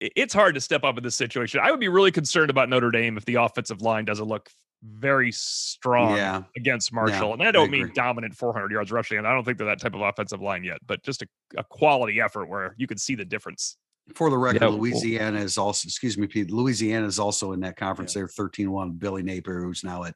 it's 0.00 0.34
hard 0.34 0.54
to 0.54 0.60
step 0.60 0.84
up 0.84 0.98
in 0.98 1.04
this 1.04 1.14
situation. 1.14 1.60
I 1.62 1.70
would 1.70 1.80
be 1.80 1.88
really 1.88 2.12
concerned 2.12 2.50
about 2.50 2.68
Notre 2.68 2.90
Dame 2.90 3.16
if 3.16 3.24
the 3.24 3.36
offensive 3.36 3.80
line 3.80 4.04
doesn't 4.04 4.26
look 4.26 4.50
very 4.82 5.32
strong 5.32 6.16
Yeah. 6.16 6.42
against 6.56 6.92
Marshall. 6.92 7.32
and 7.32 7.42
I 7.42 7.48
I 7.48 7.50
don't 7.50 7.70
mean 7.70 7.90
dominant 7.94 8.36
400 8.36 8.70
yards 8.70 8.92
rushing. 8.92 9.18
And 9.18 9.26
I 9.26 9.32
don't 9.32 9.44
think 9.44 9.58
they're 9.58 9.66
that 9.68 9.80
type 9.80 9.94
of 9.94 10.02
offensive 10.02 10.40
line 10.40 10.64
yet, 10.64 10.78
but 10.86 11.02
just 11.02 11.22
a, 11.22 11.26
a 11.56 11.64
quality 11.64 12.20
effort 12.20 12.46
where 12.46 12.74
you 12.76 12.86
can 12.86 12.98
see 12.98 13.14
the 13.14 13.24
difference. 13.24 13.76
For 14.14 14.30
the 14.30 14.38
record, 14.38 14.62
Yeah, 14.62 14.68
well- 14.68 14.78
Louisiana 14.78 15.40
is 15.40 15.58
also, 15.58 15.86
excuse 15.86 16.16
me, 16.16 16.26
Pete, 16.26 16.50
Louisiana 16.50 17.06
is 17.06 17.18
also 17.18 17.52
in 17.52 17.60
that 17.60 17.76
conference. 17.76 18.14
They're 18.14 18.28
13 18.28 18.70
1. 18.70 18.92
Billy 18.92 19.22
Napier, 19.22 19.62
who's 19.62 19.82
now 19.82 20.04
at, 20.04 20.14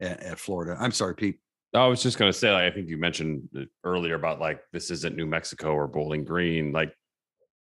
at, 0.00 0.20
at 0.22 0.38
Florida. 0.38 0.76
I'm 0.80 0.92
sorry, 0.92 1.14
Pete. 1.14 1.38
I 1.72 1.86
was 1.86 2.02
just 2.02 2.18
going 2.18 2.32
to 2.32 2.36
say, 2.36 2.50
like, 2.50 2.64
I 2.64 2.74
think 2.74 2.88
you 2.88 2.96
mentioned 2.96 3.48
earlier 3.84 4.16
about 4.16 4.40
like 4.40 4.60
this 4.72 4.90
isn't 4.90 5.14
New 5.14 5.26
Mexico 5.26 5.72
or 5.72 5.86
Bowling 5.86 6.24
Green, 6.24 6.72
like, 6.72 6.92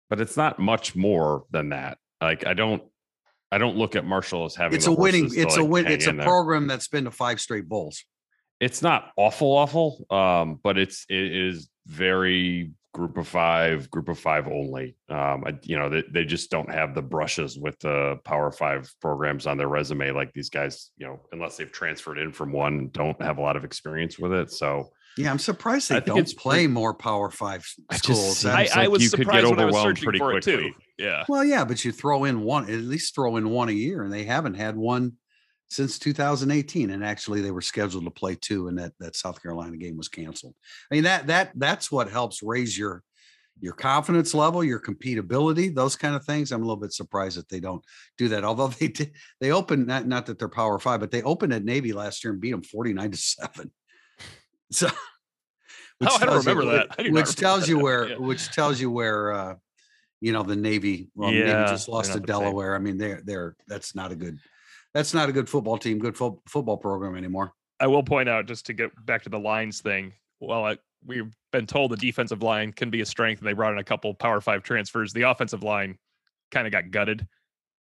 but 0.10 0.22
it's 0.22 0.38
not 0.38 0.60
much 0.60 0.96
more 0.96 1.44
than 1.52 1.70
that. 1.70 1.98
Like, 2.22 2.48
I 2.48 2.54
don't, 2.54 2.82
I 3.52 3.58
don't 3.58 3.76
look 3.76 3.98
at 3.98 4.06
Marshall 4.06 4.46
as 4.46 4.56
having. 4.56 4.78
It's 4.78 4.88
a 4.88 4.94
winning, 4.94 5.24
horses 5.24 5.36
to, 5.36 5.42
it's 5.42 5.58
a 5.58 5.62
like, 5.62 5.70
win. 5.70 5.88
It's 5.88 6.08
a 6.08 6.12
in 6.12 6.18
there. 6.18 6.26
program 6.26 6.68
that's 6.68 6.88
been 6.88 7.04
to 7.04 7.12
five 7.12 7.42
straight 7.42 7.68
bowls. 7.68 8.06
It's 8.62 8.82
not 8.82 9.12
awful, 9.18 9.52
awful, 9.52 10.06
um, 10.10 10.60
but 10.64 10.78
it's 10.78 11.06
it 11.10 11.36
is 11.36 11.70
very 11.86 12.72
group 12.94 13.18
of 13.18 13.28
five, 13.28 13.90
group 13.90 14.10
of 14.10 14.20
five 14.20 14.48
only. 14.48 14.96
Um, 15.10 15.44
I, 15.46 15.58
you 15.64 15.78
know, 15.78 15.90
they, 15.90 16.04
they 16.12 16.26
just 16.26 16.52
don't 16.52 16.72
have 16.72 16.94
the 16.94 17.02
brushes 17.02 17.58
with 17.58 17.80
the 17.80 18.20
Power 18.26 18.52
Five 18.52 18.92
programs 19.02 19.48
on 19.48 19.58
their 19.58 19.68
resume 19.70 20.12
like 20.12 20.34
these 20.34 20.50
guys. 20.50 20.92
You 20.98 21.08
know, 21.08 21.20
unless 21.32 21.58
they've 21.58 21.72
transferred 21.72 22.18
in 22.18 22.32
from 22.32 22.52
one, 22.52 22.90
don't 22.92 23.22
have 23.22 23.38
a 23.38 23.42
lot 23.42 23.56
of 23.56 23.64
experience 23.64 24.20
with 24.20 24.34
it. 24.34 24.52
So. 24.52 24.90
Yeah, 25.18 25.30
I'm 25.30 25.40
surprised 25.40 25.90
they 25.90 25.96
think 25.96 26.06
don't 26.06 26.20
it's 26.20 26.34
play 26.34 26.56
pretty- 26.60 26.68
more 26.68 26.94
Power 26.94 27.30
Five 27.30 27.66
I 27.90 27.96
just 27.96 28.04
schools. 28.06 28.46
I, 28.46 28.50
That's- 28.64 28.78
I 28.78 28.82
like 28.84 28.92
was 28.92 29.04
you 29.04 29.10
could 29.10 29.18
get 29.20 29.26
surprised 29.26 29.50
when 29.50 29.60
I 29.60 29.66
was 29.66 29.76
overwhelmed 29.76 29.98
searching 29.98 30.04
pretty 30.06 30.20
for 30.20 30.38
it 30.38 30.44
too. 30.44 30.58
quickly. 30.58 30.76
Yeah. 30.98 31.26
well, 31.28 31.44
yeah, 31.44 31.66
but 31.66 31.84
you 31.84 31.92
throw 31.92 32.26
in 32.26 32.42
one, 32.42 32.66
at 32.66 32.80
least 32.80 33.16
throw 33.16 33.36
in 33.38 33.50
one 33.50 33.70
a 33.70 33.74
year, 33.74 34.04
and 34.04 34.14
they 34.14 34.24
haven't 34.24 34.54
had 34.54 34.78
one 34.78 35.14
since 35.72 35.98
2018. 36.00 36.90
And 36.90 37.04
actually, 37.04 37.40
they 37.42 37.52
were 37.52 37.62
scheduled 37.62 38.04
to 38.04 38.12
play 38.12 38.36
two, 38.36 38.68
and 38.68 38.78
that 38.78 38.92
that 39.00 39.16
South 39.16 39.42
Carolina 39.42 39.78
game 39.78 39.98
was 39.98 40.10
canceled. 40.10 40.54
I 40.92 40.96
mean 40.96 41.04
that 41.06 41.28
that 41.28 41.52
that's 41.56 41.92
what 41.92 42.10
helps 42.12 42.44
raise 42.44 42.78
your 42.78 43.04
your 43.60 43.74
confidence 43.74 44.34
level, 44.34 44.64
your 44.64 44.80
competability, 44.80 45.74
those 45.74 45.96
kind 45.96 46.16
of 46.16 46.26
things. 46.26 46.52
I'm 46.52 46.62
a 46.62 46.66
little 46.66 46.82
bit 46.82 46.94
surprised 46.94 47.38
that 47.38 47.48
they 47.48 47.60
don't 47.60 47.84
do 48.18 48.28
that. 48.30 48.44
Although 48.44 48.68
they 48.70 48.88
did, 48.90 49.12
they 49.40 49.52
opened 49.52 49.88
not 49.88 50.08
not 50.08 50.26
that 50.26 50.38
they're 50.40 50.50
Power 50.50 50.78
Five, 50.80 51.00
but 51.00 51.12
they 51.12 51.22
opened 51.24 51.54
at 51.54 51.64
Navy 51.64 51.94
last 51.94 52.24
year 52.24 52.34
and 52.34 52.42
beat 52.42 52.52
them 52.52 52.64
49 52.64 53.12
to 53.12 53.18
seven. 53.18 53.72
So. 54.72 54.88
Oh, 54.90 54.96
I 56.06 56.26
don't 56.26 56.30
tells 56.30 56.46
you- 56.46 56.52
remember 56.54 56.78
that. 56.78 56.98
Which 56.98 57.08
remember 57.08 57.32
tells 57.34 57.70
you 57.70 57.78
where, 57.80 58.10
Yeah. 58.10 58.18
which 58.18 58.50
tells 58.52 58.80
you 58.82 58.90
where, 58.90 59.32
uh, 59.34 59.56
you 60.22 60.32
know, 60.32 60.42
the 60.44 60.56
Navy, 60.56 61.10
well, 61.14 61.30
Navy 61.30 61.50
Yeah, 61.50 61.66
just 61.68 61.88
lost 61.90 62.12
to 62.14 62.18
not 62.20 62.26
the 62.26 62.34
same. 62.34 62.42
Delaware. 62.42 62.74
I 62.76 62.80
mean, 62.80 62.98
they're, 62.98 63.22
they're, 63.24 63.56
that's 63.68 63.94
not 63.96 64.12
a 64.12 64.16
good, 64.16 64.40
that's 64.94 65.14
not 65.14 65.30
a 65.30 65.32
good 65.32 65.50
football 65.50 65.78
team, 65.78 66.00
good 66.00 66.18
fo- 66.18 66.42
football 66.48 66.78
program 66.78 67.16
anymore. 67.16 67.54
I 67.80 67.88
will 67.88 68.04
point 68.04 68.30
out 68.30 68.46
just 68.46 68.66
to 68.68 68.74
get 68.74 68.92
back 69.06 69.24
to 69.24 69.30
the 69.30 69.40
lines 69.40 69.82
thing. 69.82 70.14
Well, 70.40 70.66
I, 70.66 70.78
we've 71.06 71.34
been 71.52 71.66
told 71.66 71.92
the 71.92 71.98
defensive 71.98 72.44
line 72.44 72.72
can 72.74 72.90
be 72.90 73.02
a 73.02 73.06
strength, 73.06 73.40
and 73.40 73.48
they 73.48 73.54
brought 73.54 73.74
in 73.74 73.80
a 73.80 73.84
couple 73.84 74.14
Power 74.14 74.42
Five 74.42 74.64
transfers. 74.64 75.14
The 75.14 75.24
offensive 75.24 75.64
line 75.64 75.98
kind 76.52 76.68
of 76.68 76.72
got 76.72 76.92
gutted. 76.92 77.28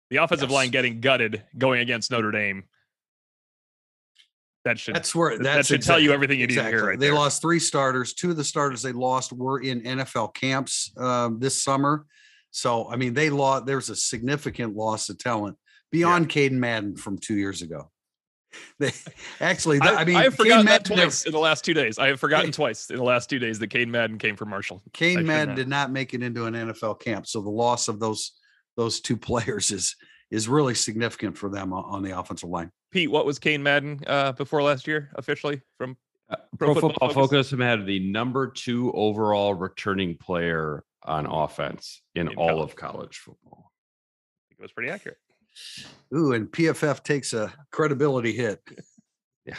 The 0.10 0.18
offensive 0.18 0.52
line 0.52 0.70
getting 0.70 1.02
gutted 1.02 1.44
going 1.58 1.82
against 1.82 2.12
Notre 2.12 2.32
Dame. 2.32 2.64
That 4.64 4.80
should 4.80 4.96
That's 4.96 5.14
where, 5.14 5.38
that 5.38 5.44
that's 5.44 5.68
should 5.68 5.84
tell 5.84 6.00
you 6.00 6.12
everything 6.12 6.40
you 6.40 6.48
need 6.48 6.56
to 6.56 6.62
hear. 6.62 6.70
Exactly. 6.70 6.90
Right 6.90 7.00
They 7.00 7.08
there. 7.08 7.16
lost 7.16 7.42
three 7.42 7.60
starters. 7.60 8.14
Two 8.14 8.32
of 8.32 8.38
the 8.38 8.44
starters 8.44 8.82
they 8.82 8.92
lost 8.94 9.32
were 9.32 9.62
in 9.62 9.82
NFL 9.82 10.34
camps 10.34 10.92
um, 10.98 11.40
this 11.40 11.62
summer. 11.64 12.06
So, 12.50 12.90
I 12.90 12.96
mean, 12.96 13.14
they 13.14 13.30
lost, 13.30 13.68
there's 13.68 13.90
a 13.90 13.96
significant 13.96 14.76
loss 14.76 15.10
of 15.10 15.20
talent 15.20 15.58
beyond 15.92 16.30
Caden 16.30 16.52
Madden 16.54 16.96
from 16.96 17.18
two 17.18 17.36
years 17.36 17.62
ago. 17.62 17.90
They 18.80 18.92
actually, 19.42 19.80
th- 19.82 19.94
I, 19.94 20.06
mean, 20.06 20.16
I 20.16 20.24
have 20.24 20.34
Caden 20.34 20.38
forgotten 20.38 20.66
that 20.68 20.82
Madden 20.84 20.96
never- 20.98 21.02
twice 21.08 21.26
in 21.26 21.32
the 21.34 21.40
last 21.40 21.66
two 21.66 21.74
days. 21.74 22.00
I 22.00 22.08
have 22.08 22.20
forgotten 22.22 22.48
Hey. 22.48 22.52
twice 22.54 22.90
in 22.90 22.96
the 22.96 23.04
last 23.04 23.30
two 23.30 23.38
days 23.40 23.60
that 23.60 23.68
Cade 23.68 23.90
Madden 23.90 24.18
came 24.18 24.36
from 24.38 24.50
Marshall. 24.50 24.82
I 24.86 24.90
Cain 24.94 25.26
Madden 25.26 25.56
did 25.56 25.68
not 25.68 25.92
make 25.92 26.14
it 26.14 26.24
into 26.24 26.46
an 26.46 26.54
NFL 26.54 27.02
camp, 27.02 27.28
so 27.28 27.42
the 27.42 27.50
loss 27.50 27.88
of 27.90 28.00
those 28.00 28.32
those 28.78 29.02
two 29.02 29.18
players 29.30 29.72
is 29.72 29.96
is 30.32 30.48
really 30.48 30.74
significant 30.74 31.38
for 31.38 31.50
them 31.50 31.74
on, 31.74 31.84
on 31.86 32.02
the 32.04 32.18
offensive 32.18 32.50
line. 32.50 32.72
Pete, 32.92 33.12
what 33.12 33.26
was 33.26 33.40
Cain 33.40 33.62
Madden 33.62 34.00
uh, 34.08 34.32
before 34.32 34.64
last 34.64 34.88
year 34.88 35.12
officially 35.16 35.62
from? 35.78 35.98
Uh, 36.30 36.38
Pro 36.58 36.74
Pro, 36.74 36.74
Football 36.76 36.90
Football, 37.10 37.10
Focus? 37.28 37.50
Focus 37.50 37.60
had 37.60 37.86
the 37.86 38.00
number 38.10 38.48
two 38.48 38.92
overall 38.94 39.54
returning 39.54 40.18
player 40.18 40.84
on 41.04 41.26
offense 41.26 42.02
in, 42.16 42.30
In 42.30 42.36
all 42.38 42.48
college. 42.50 42.70
of 42.72 42.76
college 42.78 43.18
football. 43.18 43.70
I 43.70 44.48
think 44.50 44.60
it 44.60 44.64
was 44.64 44.72
pretty 44.72 44.90
accurate. 44.92 45.18
Ooh, 46.16 46.34
and 46.34 46.48
PFF 46.48 47.04
takes 47.04 47.34
a 47.34 47.54
credibility 47.72 48.32
hit. 48.32 48.62
Yeah. 49.46 49.58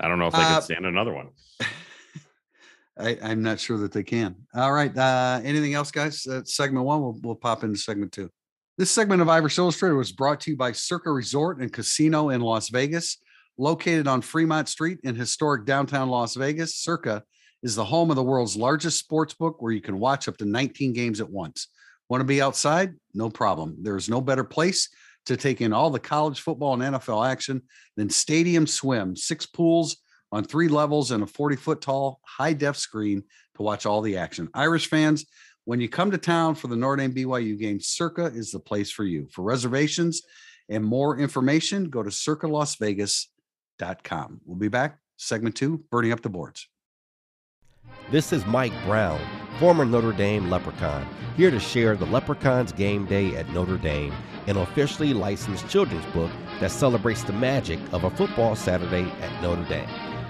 I 0.00 0.08
don't 0.08 0.18
know 0.18 0.26
if 0.28 0.32
they 0.34 0.40
Uh, 0.40 0.54
could 0.56 0.64
stand 0.64 0.86
another 0.86 1.12
one. 1.14 1.28
I, 2.98 3.16
I'm 3.22 3.42
not 3.42 3.60
sure 3.60 3.78
that 3.78 3.92
they 3.92 4.02
can. 4.02 4.34
All 4.54 4.72
right. 4.72 4.96
Uh, 4.96 5.40
anything 5.44 5.74
else, 5.74 5.90
guys? 5.90 6.26
Uh, 6.26 6.42
segment 6.44 6.84
one, 6.84 7.00
we'll, 7.00 7.18
we'll 7.22 7.34
pop 7.36 7.62
into 7.62 7.78
segment 7.78 8.12
two. 8.12 8.28
This 8.76 8.90
segment 8.90 9.22
of 9.22 9.28
Irish 9.28 9.58
Illustrated 9.58 9.94
was 9.94 10.12
brought 10.12 10.40
to 10.40 10.52
you 10.52 10.56
by 10.56 10.72
Circa 10.72 11.10
Resort 11.10 11.60
and 11.60 11.72
Casino 11.72 12.30
in 12.30 12.40
Las 12.40 12.68
Vegas. 12.70 13.18
Located 13.56 14.06
on 14.06 14.20
Fremont 14.20 14.68
Street 14.68 15.00
in 15.02 15.16
historic 15.16 15.64
downtown 15.64 16.08
Las 16.08 16.36
Vegas, 16.36 16.76
Circa 16.76 17.24
is 17.64 17.74
the 17.74 17.84
home 17.84 18.10
of 18.10 18.16
the 18.16 18.22
world's 18.22 18.56
largest 18.56 19.00
sports 19.00 19.34
book 19.34 19.60
where 19.60 19.72
you 19.72 19.80
can 19.80 19.98
watch 19.98 20.28
up 20.28 20.36
to 20.36 20.44
19 20.44 20.92
games 20.92 21.20
at 21.20 21.28
once. 21.28 21.66
Want 22.08 22.20
to 22.20 22.24
be 22.24 22.40
outside? 22.40 22.94
No 23.14 23.28
problem. 23.30 23.76
There's 23.82 24.08
no 24.08 24.20
better 24.20 24.44
place 24.44 24.88
to 25.28 25.36
take 25.36 25.60
in 25.60 25.72
all 25.72 25.90
the 25.90 26.00
college 26.00 26.40
football 26.40 26.74
and 26.74 26.82
NFL 26.82 27.28
action 27.28 27.62
then 27.96 28.10
Stadium 28.10 28.66
Swim, 28.66 29.14
six 29.16 29.46
pools 29.46 29.96
on 30.30 30.44
three 30.44 30.68
levels 30.68 31.10
and 31.10 31.22
a 31.22 31.26
40 31.26 31.56
foot 31.56 31.80
tall 31.80 32.20
high 32.24 32.52
def 32.52 32.76
screen 32.76 33.24
to 33.56 33.62
watch 33.62 33.86
all 33.86 34.02
the 34.02 34.16
action. 34.16 34.48
Irish 34.54 34.88
fans, 34.88 35.26
when 35.64 35.80
you 35.80 35.88
come 35.88 36.12
to 36.12 36.18
town 36.18 36.54
for 36.54 36.68
the 36.68 36.76
Notre 36.76 36.96
Dame 36.96 37.12
BYU 37.12 37.58
game, 37.58 37.80
Circa 37.80 38.26
is 38.26 38.52
the 38.52 38.60
place 38.60 38.90
for 38.90 39.04
you. 39.04 39.26
For 39.30 39.42
reservations 39.42 40.22
and 40.68 40.84
more 40.84 41.18
information, 41.18 41.90
go 41.90 42.02
to 42.02 42.10
circalasvegas.com. 42.10 44.40
We'll 44.44 44.56
be 44.56 44.68
back. 44.68 44.98
Segment 45.16 45.56
two, 45.56 45.84
burning 45.90 46.12
up 46.12 46.20
the 46.22 46.28
boards. 46.28 46.68
This 48.10 48.32
is 48.32 48.46
Mike 48.46 48.72
Brown, 48.84 49.20
former 49.58 49.84
Notre 49.84 50.12
Dame 50.12 50.48
Leprechaun, 50.48 51.06
here 51.36 51.50
to 51.50 51.60
share 51.60 51.96
the 51.96 52.06
Leprechauns 52.06 52.72
Game 52.72 53.04
Day 53.06 53.36
at 53.36 53.48
Notre 53.50 53.76
Dame, 53.76 54.14
an 54.48 54.56
officially 54.56 55.12
licensed 55.12 55.68
children's 55.68 56.06
book 56.06 56.30
that 56.58 56.70
celebrates 56.70 57.22
the 57.22 57.32
magic 57.32 57.78
of 57.92 58.04
a 58.04 58.10
football 58.10 58.56
Saturday 58.56 59.02
at 59.20 59.42
Notre 59.42 59.68
Dame. 59.68 59.88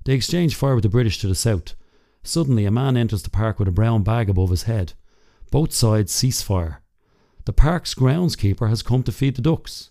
They 0.05 0.13
exchange 0.13 0.53
fire 0.53 0.75
with 0.75 0.83
the 0.83 0.89
British 0.89 1.17
to 1.21 1.27
the 1.27 1.33
south. 1.33 1.73
Suddenly, 2.21 2.65
a 2.65 2.71
man 2.71 2.95
enters 2.95 3.23
the 3.23 3.31
park 3.31 3.57
with 3.57 3.67
a 3.67 3.71
brown 3.71 4.03
bag 4.03 4.29
above 4.29 4.51
his 4.51 4.63
head. 4.63 4.93
Both 5.49 5.73
sides 5.73 6.11
cease 6.11 6.43
fire. 6.43 6.83
The 7.45 7.53
park's 7.53 7.95
groundskeeper 7.95 8.69
has 8.69 8.83
come 8.83 9.01
to 9.01 9.11
feed 9.11 9.35
the 9.35 9.41
ducks. 9.41 9.89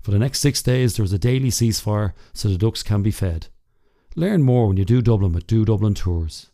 For 0.00 0.10
the 0.10 0.18
next 0.18 0.38
six 0.38 0.62
days, 0.62 0.96
there 0.96 1.04
is 1.04 1.12
a 1.12 1.18
daily 1.18 1.50
ceasefire 1.50 2.14
so 2.32 2.48
the 2.48 2.56
ducks 2.56 2.82
can 2.82 3.02
be 3.02 3.10
fed. 3.10 3.48
Learn 4.14 4.42
more 4.42 4.66
when 4.68 4.78
you 4.78 4.86
do 4.86 5.02
Dublin 5.02 5.32
with 5.32 5.46
Do 5.46 5.66
Dublin 5.66 5.92
Tours. 5.92 6.48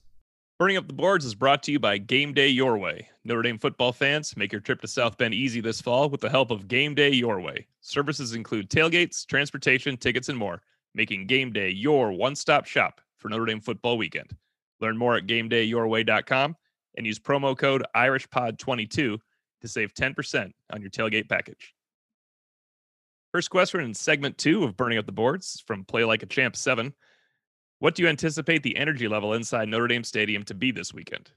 Burning 0.62 0.76
Up 0.76 0.86
the 0.86 0.92
Boards 0.92 1.24
is 1.24 1.34
brought 1.34 1.64
to 1.64 1.72
you 1.72 1.80
by 1.80 1.98
Game 1.98 2.32
Day 2.32 2.46
Your 2.46 2.78
Way. 2.78 3.08
Notre 3.24 3.42
Dame 3.42 3.58
football 3.58 3.92
fans, 3.92 4.36
make 4.36 4.52
your 4.52 4.60
trip 4.60 4.80
to 4.82 4.86
South 4.86 5.18
Bend 5.18 5.34
easy 5.34 5.60
this 5.60 5.80
fall 5.80 6.08
with 6.08 6.20
the 6.20 6.30
help 6.30 6.52
of 6.52 6.68
Game 6.68 6.94
Day 6.94 7.10
Your 7.10 7.40
Way. 7.40 7.66
Services 7.80 8.36
include 8.36 8.70
tailgates, 8.70 9.26
transportation, 9.26 9.96
tickets, 9.96 10.28
and 10.28 10.38
more, 10.38 10.62
making 10.94 11.26
Game 11.26 11.52
Day 11.52 11.70
your 11.70 12.12
one 12.12 12.36
stop 12.36 12.64
shop 12.64 13.00
for 13.18 13.28
Notre 13.28 13.46
Dame 13.46 13.60
football 13.60 13.98
weekend. 13.98 14.36
Learn 14.80 14.96
more 14.96 15.16
at 15.16 15.26
gamedayyourway.com 15.26 16.54
and 16.96 17.06
use 17.08 17.18
promo 17.18 17.58
code 17.58 17.84
IrishPod22 17.96 18.88
to 18.88 19.18
save 19.64 19.92
10% 19.94 20.52
on 20.72 20.80
your 20.80 20.90
tailgate 20.90 21.28
package. 21.28 21.74
First 23.32 23.50
question 23.50 23.80
in 23.80 23.94
segment 23.94 24.38
two 24.38 24.62
of 24.62 24.76
Burning 24.76 24.98
Up 24.98 25.06
the 25.06 25.10
Boards 25.10 25.60
from 25.66 25.84
Play 25.84 26.04
Like 26.04 26.22
a 26.22 26.26
Champ 26.26 26.54
7. 26.54 26.94
What 27.82 27.96
do 27.96 28.04
you 28.04 28.08
anticipate 28.08 28.62
the 28.62 28.76
energy 28.76 29.08
level 29.08 29.34
inside 29.34 29.68
Notre 29.68 29.88
Dame 29.88 30.04
Stadium 30.04 30.44
to 30.44 30.54
be 30.54 30.70
this 30.70 30.94
weekend? 30.94 31.32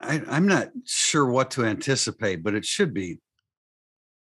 I, 0.00 0.22
I'm 0.30 0.46
not 0.46 0.68
sure 0.86 1.26
what 1.26 1.50
to 1.52 1.64
anticipate, 1.64 2.44
but 2.44 2.54
it 2.54 2.64
should 2.64 2.94
be. 2.94 3.18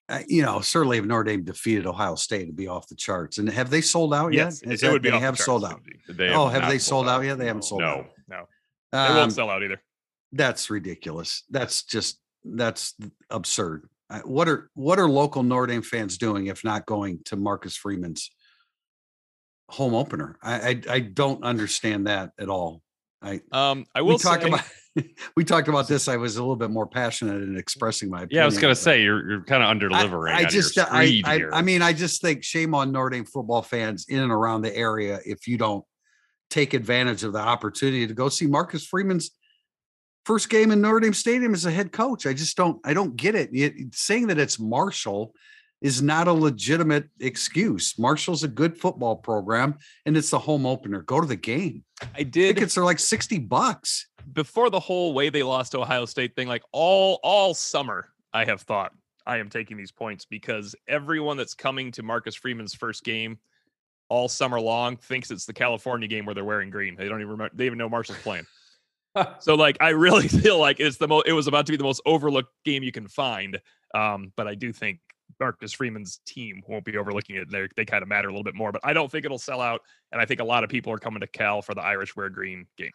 Uh, 0.07 0.19
you 0.27 0.43
know, 0.43 0.61
certainly 0.61 0.99
if 0.99 1.05
Notre 1.05 1.23
Dame 1.23 1.43
defeated 1.43 1.87
Ohio 1.87 2.13
State, 2.13 2.43
it'd 2.43 2.55
be 2.55 2.67
off 2.67 2.87
the 2.89 2.95
charts. 2.95 3.39
And 3.39 3.49
have 3.49 3.71
they 3.71 3.81
sold 3.81 4.13
out 4.13 4.33
Yes, 4.33 4.61
yet? 4.63 4.71
Is 4.71 4.83
it 4.83 4.85
that- 4.85 4.91
would 4.93 5.01
be 5.01 5.09
they 5.09 5.15
off 5.15 5.21
the 5.21 5.25
have 5.25 5.35
charts. 5.35 5.45
sold 5.45 5.65
out. 5.65 5.81
They 6.09 6.29
Oh, 6.29 6.47
have 6.47 6.61
have 6.61 6.71
they 6.71 6.77
sold 6.77 7.09
out 7.09 7.23
yet? 7.23 7.39
They 7.39 7.47
haven't 7.47 7.63
sold 7.63 7.81
no. 7.81 7.87
out. 7.87 8.05
No, 8.27 8.37
no, 8.37 8.45
they 8.91 8.99
won't 9.15 9.19
Um, 9.19 9.31
sell 9.31 9.49
out 9.49 9.63
either. 9.63 9.81
That's 10.31 10.69
ridiculous. 10.69 11.41
That's 11.49 11.81
just 11.81 12.21
that's 12.43 12.93
absurd. 13.31 13.89
What 14.25 14.47
are 14.47 14.69
what 14.75 14.99
are 14.99 15.09
local 15.09 15.41
Notre 15.41 15.65
Dame 15.65 15.81
fans 15.81 16.19
doing 16.19 16.45
if 16.45 16.63
not 16.63 16.85
going 16.85 17.23
to 17.25 17.35
Marcus 17.35 17.75
Freeman's 17.75 18.29
home 19.69 19.93
opener? 19.93 20.37
I 20.41 20.69
I, 20.69 20.81
I 20.89 20.99
don't 20.99 21.43
understand 21.43 22.07
that 22.07 22.31
at 22.39 22.49
all. 22.49 22.81
I 23.21 23.41
Um, 23.51 23.85
I 23.95 24.01
we 24.01 24.11
will 24.11 24.19
talked 24.19 24.43
say, 24.43 24.49
about 24.49 24.63
we 25.35 25.43
talked 25.43 25.67
about 25.67 25.87
this. 25.87 26.07
I 26.07 26.17
was 26.17 26.37
a 26.37 26.41
little 26.41 26.55
bit 26.55 26.71
more 26.71 26.87
passionate 26.87 27.41
in 27.43 27.57
expressing 27.57 28.09
my 28.09 28.23
opinion. 28.23 28.37
Yeah, 28.37 28.43
I 28.43 28.45
was 28.45 28.57
gonna 28.57 28.75
say 28.75 29.01
you're 29.03 29.29
you're 29.29 29.43
kind 29.43 29.63
of 29.63 29.69
under 29.69 29.89
delivering. 29.89 30.35
I, 30.35 30.43
on 30.43 30.49
just 30.49 30.75
your 30.75 30.85
I 30.89 31.21
I. 31.25 31.41
I 31.53 31.61
mean 31.61 31.81
I 31.81 31.93
just 31.93 32.21
think 32.21 32.43
shame 32.43 32.73
on 32.73 32.91
Notre 32.91 33.09
Dame 33.09 33.25
football 33.25 33.61
fans 33.61 34.05
in 34.09 34.19
and 34.19 34.31
around 34.31 34.61
the 34.61 34.75
area 34.75 35.19
if 35.25 35.47
you 35.47 35.57
don't 35.57 35.85
take 36.49 36.73
advantage 36.73 37.23
of 37.23 37.33
the 37.33 37.39
opportunity 37.39 38.07
to 38.07 38.13
go 38.13 38.27
see 38.29 38.47
Marcus 38.47 38.85
Freeman's 38.85 39.31
first 40.25 40.49
game 40.49 40.71
in 40.71 40.81
Notre 40.81 40.99
Dame 40.99 41.13
Stadium 41.13 41.53
as 41.53 41.65
a 41.65 41.71
head 41.71 41.91
coach. 41.91 42.25
I 42.25 42.33
just 42.33 42.57
don't 42.57 42.79
I 42.85 42.93
don't 42.93 43.15
get 43.15 43.35
it. 43.35 43.49
It- 43.53 43.93
saying 43.93 44.27
that 44.27 44.39
it's 44.39 44.59
Marshall 44.59 45.33
is 45.81 46.01
not 46.01 46.27
a 46.27 46.33
legitimate 46.33 47.09
excuse. 47.19 47.97
Marshall's 47.97 48.43
a 48.43 48.47
good 48.47 48.77
football 48.77 49.15
program 49.15 49.77
and 50.05 50.17
it's 50.17 50.29
the 50.29 50.39
home 50.39 50.65
opener. 50.65 51.01
Go 51.01 51.21
to 51.21 51.27
the 51.27 51.35
game. 51.35 51.83
I 52.15 52.23
did 52.23 52.55
Tickets 52.55 52.77
are 52.77 52.83
like 52.83 52.99
60 52.99 53.39
bucks. 53.39 54.07
before 54.33 54.69
the 54.69 54.79
whole 54.79 55.13
way 55.13 55.29
they 55.29 55.43
lost 55.43 55.71
to 55.71 55.79
Ohio 55.81 56.05
State 56.05 56.35
thing, 56.35 56.47
like 56.47 56.63
all 56.71 57.19
all 57.23 57.53
summer, 57.53 58.09
I 58.33 58.45
have 58.45 58.61
thought 58.61 58.91
I 59.25 59.37
am 59.37 59.49
taking 59.49 59.77
these 59.77 59.91
points 59.91 60.25
because 60.25 60.75
everyone 60.87 61.37
that's 61.37 61.53
coming 61.53 61.91
to 61.93 62.03
Marcus 62.03 62.35
Freeman's 62.35 62.73
first 62.73 63.03
game 63.03 63.39
all 64.09 64.27
summer 64.27 64.59
long 64.59 64.97
thinks 64.97 65.31
it's 65.31 65.45
the 65.45 65.53
California 65.53 66.07
game 66.07 66.25
where 66.25 66.33
they're 66.35 66.43
wearing 66.43 66.69
green. 66.69 66.95
They 66.95 67.07
don't 67.07 67.21
even 67.21 67.31
remember 67.31 67.55
they 67.55 67.65
even 67.65 67.77
know 67.77 67.89
Marshall's 67.89 68.19
playing. 68.19 68.45
so 69.39 69.55
like 69.55 69.77
I 69.79 69.89
really 69.89 70.27
feel 70.27 70.59
like 70.59 70.79
it's 70.79 70.97
the 70.97 71.07
most 71.07 71.27
it 71.27 71.33
was 71.33 71.47
about 71.47 71.65
to 71.67 71.71
be 71.71 71.77
the 71.77 71.83
most 71.83 72.01
overlooked 72.05 72.53
game 72.65 72.83
you 72.83 72.91
can 72.91 73.07
find. 73.07 73.59
Um, 73.93 74.31
but 74.35 74.47
I 74.47 74.55
do 74.55 74.71
think 74.71 74.99
Marcus 75.39 75.73
Freeman's 75.73 76.19
team 76.25 76.61
won't 76.67 76.85
be 76.85 76.97
overlooking 76.97 77.35
it. 77.37 77.49
They 77.51 77.67
they 77.75 77.85
kind 77.85 78.01
of 78.03 78.09
matter 78.09 78.27
a 78.27 78.31
little 78.31 78.43
bit 78.43 78.55
more, 78.55 78.71
but 78.71 78.81
I 78.83 78.93
don't 78.93 79.11
think 79.11 79.25
it'll 79.25 79.37
sell 79.39 79.61
out. 79.61 79.81
And 80.11 80.21
I 80.21 80.25
think 80.25 80.39
a 80.39 80.43
lot 80.45 80.63
of 80.63 80.69
people 80.69 80.91
are 80.93 80.97
coming 80.97 81.21
to 81.21 81.27
Cal 81.27 81.61
for 81.61 81.73
the 81.73 81.81
Irish 81.81 82.15
wear 82.15 82.29
green 82.29 82.65
game. 82.77 82.91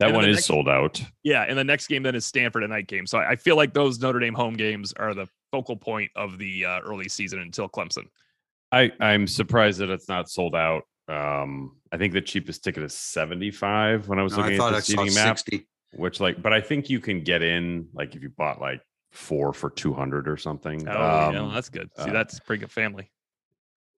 that 0.00 0.06
and 0.08 0.16
one 0.16 0.28
is 0.28 0.36
next- 0.36 0.46
sold 0.46 0.68
out. 0.68 1.02
Yeah, 1.22 1.42
and 1.48 1.58
the 1.58 1.64
next 1.64 1.88
game 1.88 2.02
then 2.02 2.14
is 2.14 2.24
Stanford 2.24 2.62
a 2.64 2.68
night 2.68 2.86
game. 2.86 3.06
So 3.06 3.18
I, 3.18 3.30
I 3.30 3.36
feel 3.36 3.56
like 3.56 3.74
those 3.74 4.00
Notre 4.00 4.18
Dame 4.20 4.34
home 4.34 4.54
games 4.54 4.92
are 4.94 5.14
the 5.14 5.26
focal 5.50 5.76
point 5.76 6.10
of 6.16 6.38
the 6.38 6.64
uh, 6.64 6.80
early 6.80 7.08
season 7.08 7.40
until 7.40 7.68
Clemson. 7.68 8.04
I 8.72 8.90
I'm 9.00 9.26
surprised 9.26 9.80
that 9.80 9.90
it's 9.90 10.08
not 10.08 10.30
sold 10.30 10.54
out. 10.54 10.82
Um, 11.08 11.76
I 11.92 11.98
think 11.98 12.14
the 12.14 12.22
cheapest 12.22 12.64
ticket 12.64 12.82
is 12.84 12.94
75 12.94 14.08
when 14.08 14.18
I 14.18 14.22
was 14.22 14.36
No, 14.36 14.42
looking 14.42 14.56
thought 14.58 14.72
at 14.72 14.76
the 14.76 14.82
seating 14.82 15.12
map, 15.14 15.38
60. 15.38 15.66
which 15.94 16.20
like, 16.20 16.40
but 16.40 16.52
I 16.52 16.60
think 16.60 16.88
you 16.88 17.00
can 17.00 17.22
get 17.22 17.42
in 17.42 17.88
like 17.92 18.14
if 18.14 18.22
you 18.22 18.30
bought 18.30 18.60
like 18.60 18.80
four 19.12 19.52
for 19.52 19.70
200 19.70 20.28
or 20.28 20.36
something. 20.36 20.86
Oh, 20.88 20.92
yeah, 20.92 21.40
Um, 21.42 21.54
that's 21.54 21.68
good. 21.68 21.90
See, 21.98 22.10
uh, 22.10 22.12
that's 22.12 22.40
pretty 22.40 22.60
good 22.60 22.72
family. 22.72 23.10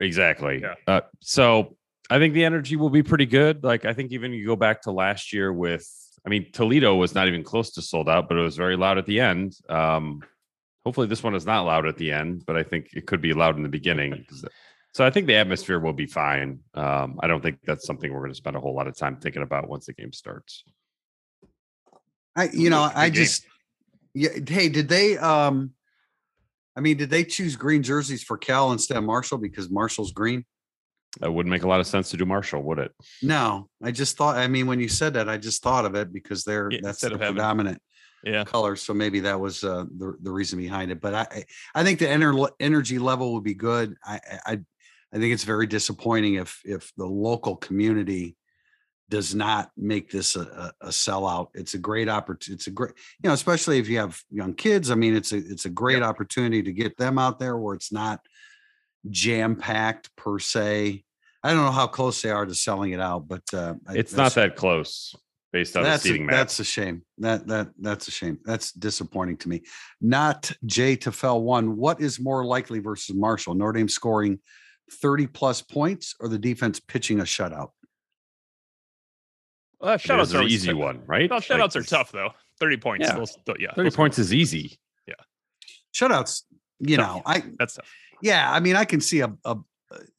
Exactly. 0.00 0.60
Yeah. 0.60 0.74
Uh, 0.86 1.00
so 1.20 1.76
I 2.10 2.18
think 2.18 2.34
the 2.34 2.44
energy 2.44 2.76
will 2.76 2.90
be 2.90 3.02
pretty 3.02 3.26
good. 3.26 3.64
Like 3.64 3.84
I 3.84 3.94
think 3.94 4.12
even 4.12 4.32
you 4.32 4.44
go 4.46 4.56
back 4.56 4.82
to 4.82 4.90
last 4.90 5.32
year 5.32 5.52
with, 5.52 5.88
I 6.26 6.28
mean, 6.28 6.50
Toledo 6.52 6.94
was 6.96 7.14
not 7.14 7.28
even 7.28 7.42
close 7.44 7.70
to 7.72 7.82
sold 7.82 8.08
out, 8.08 8.28
but 8.28 8.36
it 8.36 8.42
was 8.42 8.56
very 8.56 8.76
loud 8.76 8.98
at 8.98 9.06
the 9.06 9.20
end. 9.20 9.56
Um, 9.68 10.22
hopefully 10.84 11.06
this 11.06 11.22
one 11.22 11.34
is 11.34 11.46
not 11.46 11.62
loud 11.62 11.86
at 11.86 11.96
the 11.96 12.10
end, 12.12 12.44
but 12.44 12.56
I 12.56 12.62
think 12.62 12.88
it 12.94 13.06
could 13.06 13.20
be 13.22 13.32
loud 13.32 13.56
in 13.56 13.62
the 13.62 13.68
beginning. 13.68 14.26
So 14.96 15.04
I 15.04 15.10
think 15.10 15.26
the 15.26 15.34
atmosphere 15.34 15.80
will 15.80 15.92
be 15.92 16.06
fine. 16.06 16.60
Um, 16.74 17.18
I 17.20 17.26
don't 17.26 17.42
think 17.42 17.58
that's 17.64 17.84
something 17.84 18.12
we're 18.12 18.20
going 18.20 18.30
to 18.30 18.36
spend 18.36 18.54
a 18.54 18.60
whole 18.60 18.76
lot 18.76 18.86
of 18.86 18.96
time 18.96 19.16
thinking 19.16 19.42
about 19.42 19.68
once 19.68 19.86
the 19.86 19.92
game 19.92 20.12
starts. 20.12 20.62
I 22.36 22.48
you 22.52 22.70
know, 22.70 22.86
Good 22.90 22.96
I 22.96 23.08
game. 23.08 23.14
just 23.14 23.44
yeah, 24.14 24.30
hey, 24.46 24.68
did 24.68 24.88
they 24.88 25.18
um 25.18 25.72
I 26.76 26.80
mean, 26.80 26.96
did 26.96 27.10
they 27.10 27.24
choose 27.24 27.54
green 27.54 27.82
jerseys 27.82 28.22
for 28.24 28.36
Cal 28.36 28.72
instead 28.72 28.96
of 28.96 29.04
Marshall 29.04 29.38
because 29.38 29.70
Marshall's 29.70 30.12
green? 30.12 30.44
That 31.20 31.30
wouldn't 31.30 31.52
make 31.52 31.62
a 31.62 31.68
lot 31.68 31.78
of 31.78 31.86
sense 31.86 32.10
to 32.10 32.16
do 32.16 32.24
Marshall, 32.24 32.62
would 32.62 32.80
it? 32.80 32.90
No, 33.22 33.68
I 33.82 33.92
just 33.92 34.16
thought 34.16 34.36
I 34.36 34.48
mean 34.48 34.66
when 34.66 34.80
you 34.80 34.88
said 34.88 35.14
that, 35.14 35.28
I 35.28 35.36
just 35.36 35.62
thought 35.62 35.84
of 35.84 35.94
it 35.94 36.12
because 36.12 36.44
they're 36.44 36.70
Yeah, 36.72 36.80
that's 36.82 37.00
the 37.00 37.16
predominant 37.16 37.80
Yeah. 38.24 38.44
color. 38.44 38.74
So 38.76 38.94
maybe 38.94 39.20
that 39.20 39.38
was 39.38 39.62
uh, 39.62 39.84
the 39.98 40.16
the 40.22 40.32
reason 40.32 40.58
behind 40.58 40.90
it. 40.90 41.00
But 41.00 41.14
I 41.14 41.44
I- 41.74 41.84
think 41.84 41.98
the 41.98 42.06
ener- 42.06 42.50
energy 42.58 42.98
level 42.98 43.34
would 43.34 43.44
be 43.44 43.54
good. 43.54 43.94
I 44.04 44.20
I 44.46 44.60
I 45.12 45.18
think 45.18 45.32
it's 45.32 45.44
very 45.44 45.66
disappointing 45.68 46.34
if 46.34 46.60
if 46.64 46.92
the 46.96 47.06
local 47.06 47.54
community 47.56 48.36
does 49.14 49.32
not 49.32 49.70
make 49.76 50.10
this 50.10 50.34
a, 50.34 50.40
a, 50.40 50.72
a 50.86 50.88
sellout. 50.88 51.46
It's 51.54 51.74
a 51.74 51.78
great 51.78 52.08
opportunity. 52.08 52.54
It's 52.54 52.66
a 52.66 52.72
great, 52.72 52.94
you 53.22 53.28
know, 53.28 53.34
especially 53.34 53.78
if 53.78 53.88
you 53.88 53.98
have 53.98 54.20
young 54.28 54.54
kids. 54.54 54.90
I 54.90 54.96
mean, 54.96 55.14
it's 55.14 55.30
a 55.30 55.36
it's 55.36 55.66
a 55.66 55.70
great 55.70 56.02
opportunity 56.02 56.64
to 56.64 56.72
get 56.72 56.96
them 56.96 57.16
out 57.16 57.38
there 57.38 57.56
where 57.56 57.76
it's 57.76 57.92
not 57.92 58.18
jam 59.08 59.54
packed 59.54 60.10
per 60.16 60.40
se. 60.40 61.04
I 61.44 61.48
don't 61.52 61.64
know 61.64 61.70
how 61.70 61.86
close 61.86 62.22
they 62.22 62.30
are 62.30 62.44
to 62.44 62.56
selling 62.56 62.90
it 62.90 62.98
out, 62.98 63.28
but 63.28 63.42
uh, 63.52 63.74
It's 63.90 64.16
not 64.16 64.34
that 64.34 64.56
close 64.56 65.14
based 65.52 65.76
on 65.76 65.84
the 65.84 65.90
that's 65.90 66.04
a, 66.04 66.08
seating 66.08 66.26
map. 66.26 66.34
that's 66.34 66.58
a 66.58 66.64
shame. 66.64 67.02
That 67.18 67.46
that 67.46 67.68
that's 67.80 68.08
a 68.08 68.10
shame. 68.10 68.40
That's 68.44 68.72
disappointing 68.72 69.36
to 69.38 69.48
me. 69.48 69.62
Not 70.00 70.50
Jay 70.66 70.96
Tefel 70.96 71.40
one. 71.42 71.76
What 71.76 72.00
is 72.00 72.18
more 72.18 72.44
likely 72.44 72.80
versus 72.80 73.14
Marshall? 73.14 73.54
Notre 73.54 73.78
Dame 73.78 73.88
scoring 73.88 74.40
30 74.90 75.28
plus 75.28 75.62
points 75.62 76.16
or 76.18 76.28
the 76.28 76.38
defense 76.38 76.80
pitching 76.80 77.20
a 77.20 77.24
shutout? 77.24 77.68
Well, 79.84 79.92
I 79.92 79.96
shutouts 79.96 80.34
are 80.34 80.42
an 80.42 80.48
easy 80.48 80.68
tough. 80.68 80.76
one, 80.78 81.02
right? 81.06 81.28
Well, 81.30 81.40
Like, 81.48 81.76
are 81.76 81.82
tough 81.82 82.10
though. 82.12 82.30
Thirty 82.60 82.76
points. 82.76 83.06
Yeah. 83.08 83.16
those- 83.16 83.36
th- 83.46 83.58
yeah. 83.60 83.72
30 83.74 83.82
those 83.88 83.94
are- 83.94 83.96
points 83.96 84.18
is 84.18 84.32
easy. 84.32 84.78
Yeah, 85.06 85.14
shutouts, 85.94 86.42
you 86.80 86.96
Tough. 86.96 87.16
know, 87.16 87.22
I 87.26 87.42
That's 87.58 87.74
tough. 87.74 87.90
yeah, 88.22 88.50
I 88.50 88.60
mean, 88.60 88.76
I 88.76 88.84
can 88.84 89.00
see 89.00 89.20
a 89.20 89.32
a, 89.44 89.56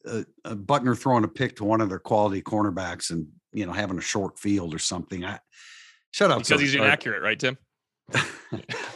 a, 0.06 0.24
a 0.44 0.54
Buchner 0.56 0.94
throwing 0.94 1.24
a 1.24 1.28
pick 1.28 1.56
to 1.56 1.64
one 1.64 1.80
of 1.80 1.88
their 1.88 1.98
quality 1.98 2.42
cornerbacks 2.42 3.10
and 3.10 3.26
you 3.52 3.66
know 3.66 3.72
having 3.72 3.98
a 3.98 4.02
short 4.02 4.38
field 4.38 4.74
or 4.74 4.78
something. 4.78 5.24
I 5.24 5.38
shutouts 6.14 6.38
Because 6.48 6.50
are- 6.52 6.60
he's 6.60 6.74
are- 6.76 6.78
inaccurate, 6.84 7.22
right, 7.22 7.38
Tim? 7.38 7.58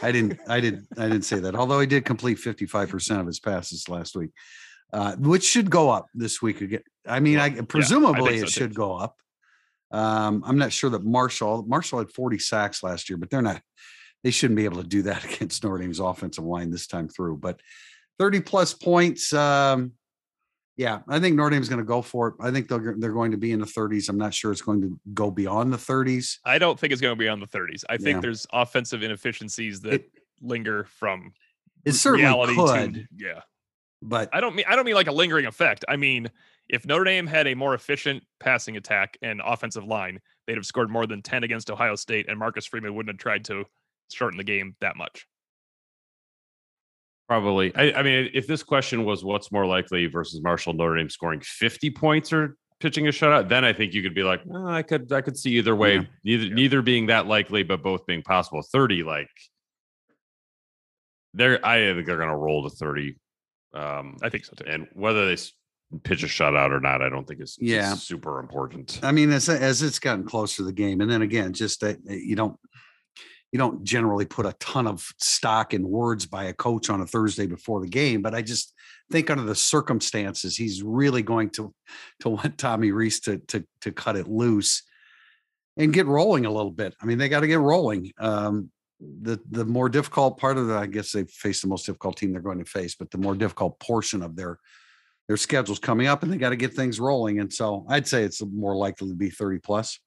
I 0.01 0.11
didn't, 0.13 0.39
I 0.47 0.61
didn't, 0.61 0.87
I 0.97 1.03
didn't 1.09 1.23
say 1.25 1.39
that. 1.39 1.55
Although 1.55 1.79
he 1.81 1.87
did 1.87 2.05
complete 2.05 2.37
55% 2.37 3.19
of 3.19 3.27
his 3.27 3.39
passes 3.41 3.89
last 3.89 4.15
week, 4.15 4.29
uh, 4.93 5.15
which 5.17 5.43
should 5.43 5.69
go 5.69 5.89
up 5.89 6.07
this 6.13 6.41
week 6.41 6.61
again. 6.61 6.81
I 7.05 7.19
mean, 7.19 7.37
I 7.37 7.49
presumably 7.61 8.37
so 8.39 8.45
it 8.45 8.47
too. 8.47 8.51
should 8.51 8.73
go 8.73 8.95
up. 8.95 9.17
Um, 9.91 10.43
I'm 10.45 10.57
not 10.57 10.71
sure 10.71 10.89
that 10.91 11.03
Marshall, 11.03 11.63
Marshall 11.67 11.99
had 11.99 12.11
40 12.11 12.39
sacks 12.39 12.81
last 12.83 13.09
year, 13.09 13.17
but 13.17 13.29
they're 13.29 13.41
not, 13.41 13.61
they 14.23 14.31
shouldn't 14.31 14.57
be 14.57 14.65
able 14.65 14.81
to 14.81 14.87
do 14.87 15.01
that 15.03 15.23
against 15.33 15.63
Notre 15.63 15.77
Dame's 15.79 15.99
offensive 15.99 16.43
line 16.43 16.71
this 16.71 16.87
time 16.87 17.07
through. 17.09 17.37
But 17.37 17.59
30 18.19 18.41
plus 18.41 18.73
points. 18.73 19.33
Um, 19.33 19.93
yeah, 20.77 20.99
I 21.07 21.19
think 21.19 21.35
Notre 21.35 21.49
Dame's 21.51 21.69
going 21.69 21.79
to 21.79 21.85
go 21.85 22.01
for 22.01 22.29
it. 22.29 22.35
I 22.39 22.49
think 22.49 22.67
they're, 22.67 22.95
they're 22.97 23.11
going 23.11 23.31
to 23.31 23.37
be 23.37 23.51
in 23.51 23.59
the 23.59 23.65
30s. 23.65 24.09
I'm 24.09 24.17
not 24.17 24.33
sure 24.33 24.51
it's 24.51 24.61
going 24.61 24.81
to 24.81 24.99
go 25.13 25.29
beyond 25.29 25.71
the 25.73 25.77
30s. 25.77 26.37
I 26.45 26.57
don't 26.57 26.79
think 26.79 26.93
it's 26.93 27.01
going 27.01 27.13
to 27.15 27.19
be 27.19 27.27
on 27.27 27.39
the 27.39 27.47
30s. 27.47 27.83
I 27.89 27.97
think 27.97 28.15
Yeah. 28.15 28.19
there's 28.21 28.47
offensive 28.53 29.03
inefficiencies 29.03 29.81
that 29.81 29.93
It, 29.93 30.11
linger 30.41 30.85
from 30.85 31.33
it 31.85 31.91
certainly 31.93 32.25
reality 32.25 32.55
could, 32.55 32.93
to 32.95 33.05
yeah. 33.17 33.41
but 34.01 34.29
I 34.33 34.39
don't 34.41 34.55
mean 34.55 34.65
I 34.67 34.75
don't 34.75 34.85
mean 34.85 34.95
like 34.95 35.07
a 35.07 35.11
lingering 35.11 35.45
effect. 35.45 35.83
I 35.87 35.97
mean 35.97 36.29
if 36.71 36.85
Notre 36.85 37.03
Dame 37.03 37.27
had 37.27 37.45
a 37.47 37.53
more 37.53 37.73
efficient 37.75 38.23
passing 38.39 38.77
attack 38.77 39.17
and 39.21 39.41
offensive 39.45 39.83
line, 39.83 40.19
they'd 40.47 40.55
have 40.55 40.65
scored 40.65 40.89
more 40.89 41.05
than 41.05 41.21
10 41.21 41.43
against 41.43 41.69
Ohio 41.69 41.95
State 41.95 42.27
and 42.29 42.39
Marcus 42.39 42.65
Freeman 42.65 42.95
wouldn't 42.95 43.13
have 43.13 43.19
tried 43.21 43.45
to 43.45 43.65
shorten 44.11 44.37
the 44.37 44.43
game 44.43 44.75
that 44.81 44.95
much. 44.95 45.27
Probably. 47.27 47.73
I, 47.75 47.91
I 47.93 48.03
mean, 48.03 48.29
if 48.33 48.47
this 48.47 48.63
question 48.63 49.05
was 49.05 49.23
what's 49.23 49.51
more 49.51 49.65
likely 49.65 50.05
versus 50.07 50.41
Marshall 50.41 50.73
Notre 50.73 50.97
Dame 50.97 51.09
scoring 51.09 51.39
50 51.41 51.89
points 51.91 52.33
or 52.33 52.57
pitching 52.79 53.07
a 53.07 53.11
shutout, 53.11 53.47
then 53.47 53.63
I 53.63 53.71
think 53.73 53.93
you 53.93 54.01
could 54.01 54.15
be 54.15 54.23
like, 54.23 54.41
"Oh, 54.51 54.67
I 54.67 54.81
could 54.81 55.11
I 55.13 55.21
could 55.21 55.37
see 55.37 55.51
either 55.51 55.75
way, 55.75 55.95
Yeah. 55.95 56.03
neither 56.25 56.43
Yeah. 56.45 56.53
neither 56.55 56.81
being 56.81 57.05
that 57.07 57.27
likely, 57.27 57.63
but 57.63 57.83
both 57.83 58.05
being 58.05 58.21
possible. 58.23 58.61
30, 58.61 59.03
like 59.03 59.29
they're 61.33 61.65
I 61.65 61.93
think 61.93 62.05
they're 62.05 62.17
gonna 62.17 62.37
roll 62.37 62.67
to 62.69 62.75
30. 62.75 63.15
Um 63.73 64.17
I 64.21 64.27
think 64.29 64.43
so 64.45 64.53
too. 64.57 64.65
and 64.67 64.87
whether 64.93 65.25
they 65.27 65.37
pitch 66.03 66.23
a 66.23 66.27
shutout 66.27 66.71
or 66.71 66.79
not, 66.79 67.01
I 67.01 67.09
don't 67.09 67.27
think 67.27 67.41
is, 67.41 67.51
is 67.59 67.69
Yeah. 67.69 67.93
super 67.95 68.39
important. 68.39 68.99
I 69.03 69.11
mean, 69.11 69.31
as 69.31 69.49
as 69.49 69.81
it's 69.81 69.99
gotten 69.99 70.23
closer 70.25 70.57
to 70.57 70.63
the 70.63 70.73
game, 70.73 71.01
and 71.01 71.09
then 71.09 71.21
again, 71.21 71.53
just 71.53 71.81
that 71.81 71.99
you 72.05 72.35
don't 72.35 72.57
you 73.51 73.57
don't 73.57 73.83
generally 73.83 74.25
put 74.25 74.45
a 74.45 74.55
ton 74.59 74.87
of 74.87 75.05
stock 75.17 75.73
in 75.73 75.87
words 75.87 76.25
by 76.25 76.45
a 76.45 76.53
coach 76.53 76.89
on 76.89 77.01
a 77.01 77.05
Thursday 77.05 77.45
before 77.47 77.81
the 77.81 77.87
game, 77.89 78.21
but 78.21 78.33
I 78.33 78.41
just 78.41 78.73
think 79.11 79.29
under 79.29 79.43
the 79.43 79.55
circumstances, 79.55 80.55
he's 80.55 80.81
really 80.81 81.21
going 81.21 81.49
to 81.51 81.73
to 82.21 82.29
want 82.29 82.57
Tommy 82.57 82.91
Rees 82.91 83.19
to 83.21 83.37
to 83.49 83.65
to 83.81 83.91
cut 83.91 84.15
it 84.15 84.27
loose 84.27 84.83
and 85.77 85.93
get 85.93 86.05
rolling 86.05 86.45
a 86.45 86.51
little 86.51 86.71
bit. 86.71 86.95
I 87.01 87.05
mean, 87.05 87.17
they 87.17 87.29
got 87.29 87.41
to 87.41 87.47
get 87.47 87.59
rolling. 87.59 88.11
Um, 88.17 88.71
the 88.99 89.39
the 89.49 89.65
more 89.65 89.89
difficult 89.89 90.37
part 90.37 90.57
of 90.57 90.67
the, 90.67 90.75
I 90.77 90.85
guess 90.85 91.11
they 91.11 91.23
face 91.25 91.61
the 91.61 91.67
most 91.67 91.85
difficult 91.85 92.17
team 92.17 92.31
they're 92.31 92.41
going 92.41 92.59
to 92.59 92.65
face, 92.65 92.95
but 92.95 93.09
the 93.11 93.17
more 93.17 93.35
difficult 93.35 93.79
portion 93.79 94.21
of 94.21 94.35
their 94.35 94.59
their 95.31 95.37
schedule's 95.37 95.79
coming 95.79 96.07
up, 96.07 96.23
and 96.23 96.33
they 96.33 96.35
got 96.35 96.49
to 96.49 96.57
get 96.57 96.73
things 96.73 96.99
rolling. 96.99 97.39
And 97.39 97.53
so 97.53 97.85
I'd 97.87 98.05
say 98.05 98.25
it's 98.25 98.43
more 98.43 98.75
likely 98.75 99.07
to 99.07 99.15
be 99.15 99.29
thirty 99.29 99.59
plus. 99.59 99.97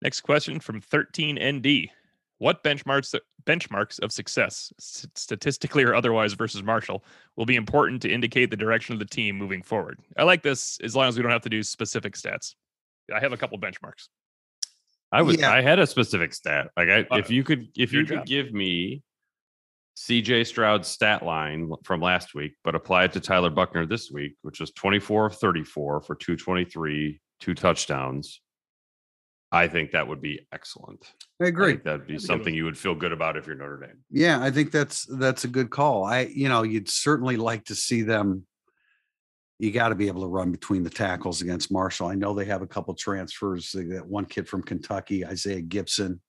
Next 0.00 0.20
question 0.20 0.60
from 0.60 0.80
13ND. 0.80 1.88
What 2.38 2.62
benchmarks 2.62 3.18
benchmarks 3.44 3.98
of 3.98 4.12
success, 4.12 4.72
statistically 4.78 5.82
or 5.82 5.92
otherwise, 5.92 6.34
versus 6.34 6.62
Marshall, 6.62 7.02
will 7.34 7.46
be 7.46 7.56
important 7.56 8.00
to 8.02 8.08
indicate 8.08 8.50
the 8.52 8.56
direction 8.56 8.92
of 8.92 9.00
the 9.00 9.04
team 9.04 9.34
moving 9.34 9.64
forward? 9.64 9.98
I 10.16 10.22
like 10.22 10.44
this 10.44 10.78
as 10.84 10.94
long 10.94 11.08
as 11.08 11.16
we 11.16 11.24
don't 11.24 11.32
have 11.32 11.42
to 11.42 11.50
do 11.50 11.64
specific 11.64 12.14
stats. 12.14 12.54
I 13.12 13.18
have 13.18 13.32
a 13.32 13.36
couple 13.36 13.58
benchmarks. 13.58 14.06
I 15.10 15.22
was 15.22 15.36
Yeah. 15.36 15.50
I 15.50 15.62
had 15.62 15.80
a 15.80 15.86
specific 15.88 16.32
stat. 16.32 16.70
Like 16.76 16.88
I 16.90 17.06
if 17.18 17.28
you 17.28 17.42
could 17.42 17.66
if 17.76 17.92
your 17.92 18.02
you 18.02 18.06
could 18.06 18.18
job. 18.18 18.26
give 18.26 18.52
me 18.52 19.02
CJ 19.98 20.46
Stroud's 20.46 20.86
stat 20.86 21.24
line 21.24 21.70
from 21.84 22.00
last 22.00 22.32
week, 22.34 22.52
but 22.62 22.76
apply 22.76 23.04
it 23.04 23.12
to 23.14 23.20
Tyler 23.20 23.50
Buchner 23.50 23.84
this 23.84 24.10
week, 24.12 24.36
which 24.42 24.60
was 24.60 24.70
24 24.70 25.26
of 25.26 25.36
34 25.36 26.00
for 26.02 26.14
223, 26.14 27.20
two 27.40 27.54
touchdowns. 27.54 28.40
I 29.50 29.66
think 29.66 29.92
that 29.92 30.06
would 30.06 30.20
be 30.20 30.46
excellent. 30.52 31.04
I 31.40 31.46
I 31.46 31.48
agree. 31.48 31.72
think 31.72 31.84
that'd 31.84 32.06
be 32.06 32.16
That'd 32.16 32.20
be 32.22 32.26
something 32.26 32.54
you 32.54 32.64
would 32.64 32.78
feel 32.78 32.94
good 32.94 33.12
about 33.12 33.36
if 33.36 33.46
you're 33.46 33.56
Notre 33.56 33.78
Dame. 33.78 33.98
Yeah, 34.10 34.40
I 34.40 34.50
think 34.50 34.70
that's 34.70 35.04
that's 35.06 35.44
a 35.44 35.48
good 35.48 35.70
call. 35.70 36.04
I 36.04 36.20
you 36.32 36.48
know 36.48 36.62
you'd 36.62 36.88
certainly 36.88 37.36
like 37.36 37.64
to 37.64 37.74
see 37.74 38.02
them. 38.02 38.46
You 39.58 39.72
got 39.72 39.88
to 39.88 39.96
be 39.96 40.06
able 40.06 40.20
to 40.22 40.28
run 40.28 40.52
between 40.52 40.84
the 40.84 40.90
tackles 40.90 41.42
against 41.42 41.72
Marshall. 41.72 42.06
I 42.06 42.14
know 42.14 42.34
they 42.34 42.44
have 42.44 42.62
a 42.62 42.66
couple 42.66 42.94
transfers. 42.94 43.72
They 43.72 43.84
got 43.84 44.06
one 44.06 44.26
kid 44.26 44.46
from 44.48 44.62
Kentucky, 44.62 45.26
Isaiah 45.26 45.62
Gibson, 45.62 46.20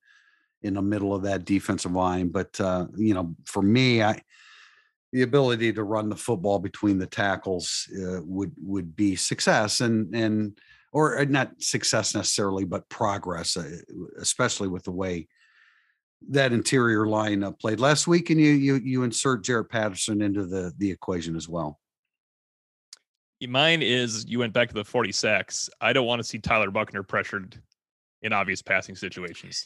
in 0.62 0.74
the 0.74 0.82
middle 0.82 1.13
of 1.13 1.24
that 1.24 1.45
defensive 1.45 1.91
line. 1.91 2.30
But 2.30 2.60
uh, 2.60 2.88
you 2.95 3.13
know, 3.13 3.36
for 3.45 3.62
me, 3.62 4.04
I 4.04 4.22
the 5.12 5.24
ability 5.24 5.74
to 5.74 5.84
run 5.84 6.10
the 6.10 6.15
football 6.15 6.60
between 6.60 7.00
the 7.00 7.08
tackles 7.08 7.88
uh, 7.95 8.22
would 8.24 8.52
would 8.58 8.95
be 8.95 9.15
success 9.15 9.82
and 9.82 10.13
and 10.13 10.60
or 10.91 11.19
uh, 11.19 11.26
not 11.26 11.62
success 11.62 12.15
necessarily, 12.15 12.65
but 12.65 12.89
progress, 12.89 13.58
uh, 13.58 13.69
especially 14.19 14.67
with 14.67 14.84
the 14.84 14.91
way 14.91 15.28
that 16.30 16.52
interior 16.52 17.08
line 17.08 17.43
uh, 17.43 17.52
played 17.52 17.80
last 17.80 18.08
week, 18.08 18.30
and 18.30 18.39
you 18.39 18.52
you 18.52 18.76
you 18.76 19.04
insert 19.04 19.43
Jarrett 19.43 19.69
Patterson 19.69 20.22
into 20.22 20.45
the 20.45 20.74
the 20.78 20.91
equation 20.91 21.36
as 21.36 21.48
well. 21.48 21.80
Mine 23.48 23.82
is 23.82 24.26
you 24.28 24.39
went 24.39 24.52
back 24.52 24.67
to 24.67 24.74
the 24.74 24.84
40 24.84 25.13
sacks. 25.13 25.69
I 25.80 25.93
don't 25.93 26.06
want 26.06 26.19
to 26.19 26.28
see 26.28 26.39
Tyler 26.39 26.72
Buchner 26.72 27.04
pressured 27.04 27.62
in 28.22 28.34
obvious 28.34 28.62
passing 28.62 28.95
situations. 28.95 29.65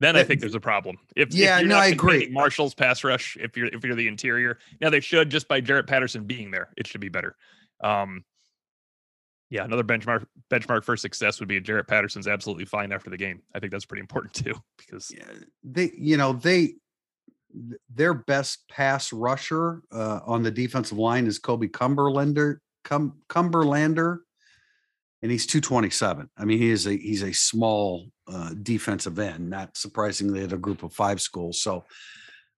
Then 0.00 0.16
I 0.16 0.22
think 0.22 0.40
there's 0.40 0.54
a 0.54 0.60
problem. 0.60 0.96
If, 1.16 1.30
if 1.30 1.34
Yeah, 1.34 1.58
you're 1.58 1.68
no, 1.68 1.74
not 1.76 1.84
I 1.84 1.86
agree. 1.88 2.28
Marshall's 2.30 2.74
pass 2.74 3.02
rush, 3.02 3.36
if 3.40 3.56
you're 3.56 3.66
if 3.66 3.84
you're 3.84 3.96
the 3.96 4.06
interior, 4.08 4.58
now 4.80 4.90
they 4.90 5.00
should 5.00 5.30
just 5.30 5.48
by 5.48 5.60
Jarrett 5.60 5.86
Patterson 5.86 6.24
being 6.24 6.50
there, 6.50 6.68
it 6.76 6.86
should 6.86 7.00
be 7.00 7.08
better. 7.08 7.36
Um, 7.82 8.24
yeah, 9.50 9.64
another 9.64 9.82
benchmark 9.82 10.26
benchmark 10.50 10.84
for 10.84 10.96
success 10.96 11.40
would 11.40 11.48
be 11.48 11.60
Jarrett 11.60 11.88
Patterson's 11.88 12.28
absolutely 12.28 12.64
fine 12.66 12.92
after 12.92 13.10
the 13.10 13.16
game. 13.16 13.42
I 13.54 13.58
think 13.60 13.72
that's 13.72 13.86
pretty 13.86 14.02
important 14.02 14.34
too 14.34 14.54
because 14.78 15.10
Yeah, 15.16 15.24
they 15.64 15.90
you 15.96 16.16
know 16.16 16.32
they 16.32 16.74
their 17.94 18.14
best 18.14 18.68
pass 18.68 19.12
rusher 19.12 19.82
uh, 19.90 20.20
on 20.26 20.42
the 20.42 20.50
defensive 20.50 20.98
line 20.98 21.26
is 21.26 21.38
Kobe 21.38 21.66
Cumberlander 21.66 22.58
Cum, 22.84 23.18
Cumberlander, 23.28 24.18
and 25.22 25.30
he's 25.30 25.46
two 25.46 25.60
twenty 25.60 25.90
seven. 25.90 26.28
I 26.36 26.44
mean, 26.44 26.58
he 26.58 26.70
is 26.70 26.86
a 26.86 26.96
he's 26.96 27.22
a 27.22 27.32
small 27.32 28.06
uh, 28.26 28.54
defensive 28.62 29.18
end. 29.18 29.48
Not 29.50 29.76
surprisingly, 29.76 30.42
at 30.44 30.52
a 30.52 30.58
group 30.58 30.82
of 30.82 30.92
five 30.92 31.20
schools. 31.20 31.60
So. 31.62 31.84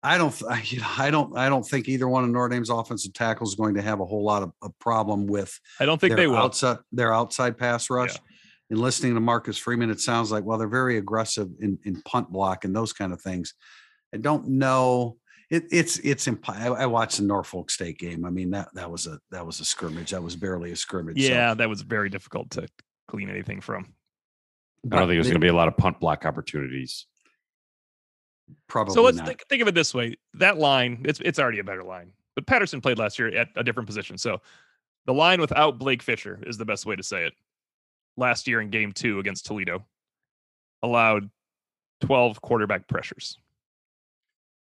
I 0.00 0.16
don't, 0.16 0.32
I- 0.48 0.62
you 0.64 0.78
know, 0.80 0.86
I 0.96 1.10
don't, 1.10 1.36
I 1.36 1.48
don't 1.48 1.64
think 1.64 1.88
either 1.88 2.06
one 2.08 2.22
of 2.22 2.30
Notre 2.30 2.48
Dame's 2.50 2.70
offensive 2.70 3.12
tackles 3.14 3.50
is 3.50 3.54
going 3.56 3.74
to 3.74 3.82
have 3.82 3.98
a 3.98 4.04
whole 4.06 4.22
lot 4.24 4.44
of 4.44 4.52
a 4.62 4.70
problem 4.78 5.26
with 5.26 5.52
I 5.80 5.86
don't 5.86 6.00
think 6.00 6.14
they 6.14 6.28
will. 6.28 6.36
outside 6.36 6.78
their 6.92 7.12
outside 7.12 7.58
pass 7.58 7.90
rush. 7.90 8.14
And 8.70 8.78
listening 8.78 9.14
to 9.14 9.20
Marcus 9.20 9.58
Freeman, 9.58 9.90
it 9.90 9.98
sounds 10.00 10.30
like 10.30 10.44
well 10.44 10.56
they're 10.56 10.68
very 10.68 10.98
aggressive 10.98 11.48
in, 11.58 11.80
in 11.84 12.00
punt 12.02 12.30
block 12.30 12.64
and 12.64 12.76
those 12.76 12.92
kind 12.92 13.12
of 13.12 13.20
things. 13.20 13.54
I 14.14 14.18
don't 14.18 14.46
know. 14.46 15.16
It, 15.50 15.64
it's 15.70 15.98
it's 16.00 16.26
imp- 16.28 16.48
I, 16.50 16.66
I 16.68 16.86
watched 16.86 17.16
the 17.18 17.24
Norfolk 17.24 17.70
State 17.70 17.98
game. 17.98 18.24
I 18.26 18.30
mean 18.30 18.50
that 18.50 18.68
that 18.74 18.90
was 18.90 19.06
a 19.06 19.18
that 19.30 19.46
was 19.46 19.60
a 19.60 19.64
scrimmage. 19.64 20.10
That 20.10 20.22
was 20.22 20.36
barely 20.36 20.72
a 20.72 20.76
scrimmage. 20.76 21.20
so- 21.20 21.28
Yeah, 21.28 21.54
that 21.54 21.68
was 21.68 21.80
very 21.82 22.10
difficult 22.10 22.50
to 22.50 22.68
clean 23.08 23.30
anything 23.30 23.60
from. 23.60 23.94
I 24.92 24.96
don't 24.96 25.08
think 25.08 25.16
there's 25.16 25.26
it- 25.28 25.30
going 25.30 25.40
to 25.40 25.44
be 25.44 25.48
a 25.48 25.54
lot 25.54 25.68
of 25.68 25.76
punt 25.76 26.00
block 26.00 26.26
opportunities. 26.26 27.06
probably. 28.68 28.94
so 28.94 29.02
let's 29.02 29.16
not. 29.18 29.26
think, 29.26 29.44
think 29.48 29.62
of 29.62 29.68
it 29.68 29.74
this 29.74 29.94
way: 29.94 30.16
that 30.34 30.58
line, 30.58 31.02
it's 31.06 31.20
it's 31.20 31.38
already 31.38 31.58
a 31.60 31.64
better 31.64 31.82
line. 31.82 32.12
But 32.34 32.46
Patterson 32.46 32.80
played 32.80 32.98
last 32.98 33.18
year 33.18 33.28
at 33.28 33.48
a 33.56 33.64
different 33.64 33.86
position, 33.88 34.18
so 34.18 34.40
the 35.06 35.14
line 35.14 35.40
without 35.40 35.78
Blake 35.78 36.02
Fisher 36.02 36.38
is 36.46 36.56
the 36.58 36.64
best 36.66 36.84
way 36.86 36.94
to 36.94 37.02
say 37.02 37.24
it. 37.26 37.32
Last 38.16 38.46
year 38.46 38.60
in 38.60 38.68
Game 38.70 38.92
Two 38.92 39.18
against 39.18 39.46
Toledo, 39.46 39.86
allowed 40.82 41.30
twelve 42.02 42.40
quarterback 42.42 42.86
pressures. 42.86 43.38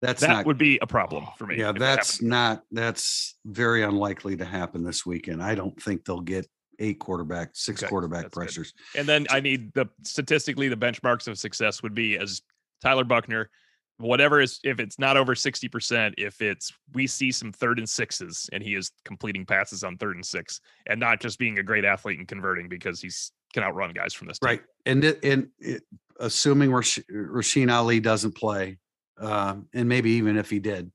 That's 0.06 0.22
that 0.22 0.30
not. 0.30 0.46
would 0.46 0.58
be 0.58 0.80
a 0.82 0.88
problem 0.88 1.26
for 1.38 1.46
me. 1.48 1.58
yeah, 1.58 1.72
that's 1.72 2.22
not. 2.22 2.64
That's 2.72 3.36
very 3.46 3.84
unlikely 3.84 4.38
to 4.38 4.46
happen 4.46 4.84
this 4.84 5.06
weekend. 5.06 5.42
I 5.44 5.56
don't 5.56 5.82
think 5.82 6.06
they'll 6.06 6.22
get 6.22 6.48
eight 6.80 7.00
quarterback, 7.00 7.50
six 7.54 7.82
Okay, 7.82 7.90
quarterback 7.90 8.24
that's 8.24 8.34
good. 8.34 8.40
pressures. 8.40 8.74
And 8.96 9.08
then 9.08 9.26
I 9.30 9.40
need 9.40 9.74
the 9.74 9.88
statistically 10.04 10.68
the 10.68 10.76
benchmarks 10.78 11.28
of 11.28 11.38
success 11.38 11.82
would 11.84 11.96
be 11.96 12.18
as 12.18 12.42
Tyler 12.82 13.06
Buchner, 13.06 13.50
whatever 13.98 14.42
is 14.42 14.60
if 14.66 14.80
it's 14.82 15.00
not 15.00 15.16
over 15.16 15.36
60%, 15.36 16.14
if 16.18 16.42
it's 16.42 16.74
we 16.94 17.08
see 17.08 17.32
some 17.32 17.52
third 17.54 17.80
and 17.80 17.88
sixes 17.88 18.50
and 18.52 18.62
he 18.62 18.76
is 18.76 18.92
completing 19.06 19.46
passes 19.46 19.84
on 19.86 19.98
third 19.98 20.16
and 20.16 20.26
six 20.26 20.60
and 20.88 21.00
not 21.00 21.22
just 21.22 21.40
being 21.40 21.60
a 21.60 21.64
great 21.64 21.86
athlete 21.86 22.20
and 22.20 22.28
converting 22.28 22.68
because 22.68 23.00
he's 23.02 23.32
can 23.54 23.64
outrun 23.64 23.92
guys 23.94 24.14
from 24.14 24.28
this 24.28 24.38
team. 24.40 24.48
Right. 24.48 24.62
And 24.86 25.04
it, 25.06 25.24
and 25.24 25.48
it, 25.60 25.82
assuming 26.20 26.74
Rash- 26.74 27.00
Rasheen 27.10 27.72
Ali 27.72 28.02
doesn't 28.02 28.36
play, 28.36 28.80
um, 29.18 29.68
and 29.74 29.88
maybe 29.90 30.12
even 30.12 30.38
if 30.38 30.50
he 30.50 30.60
did, 30.60 30.92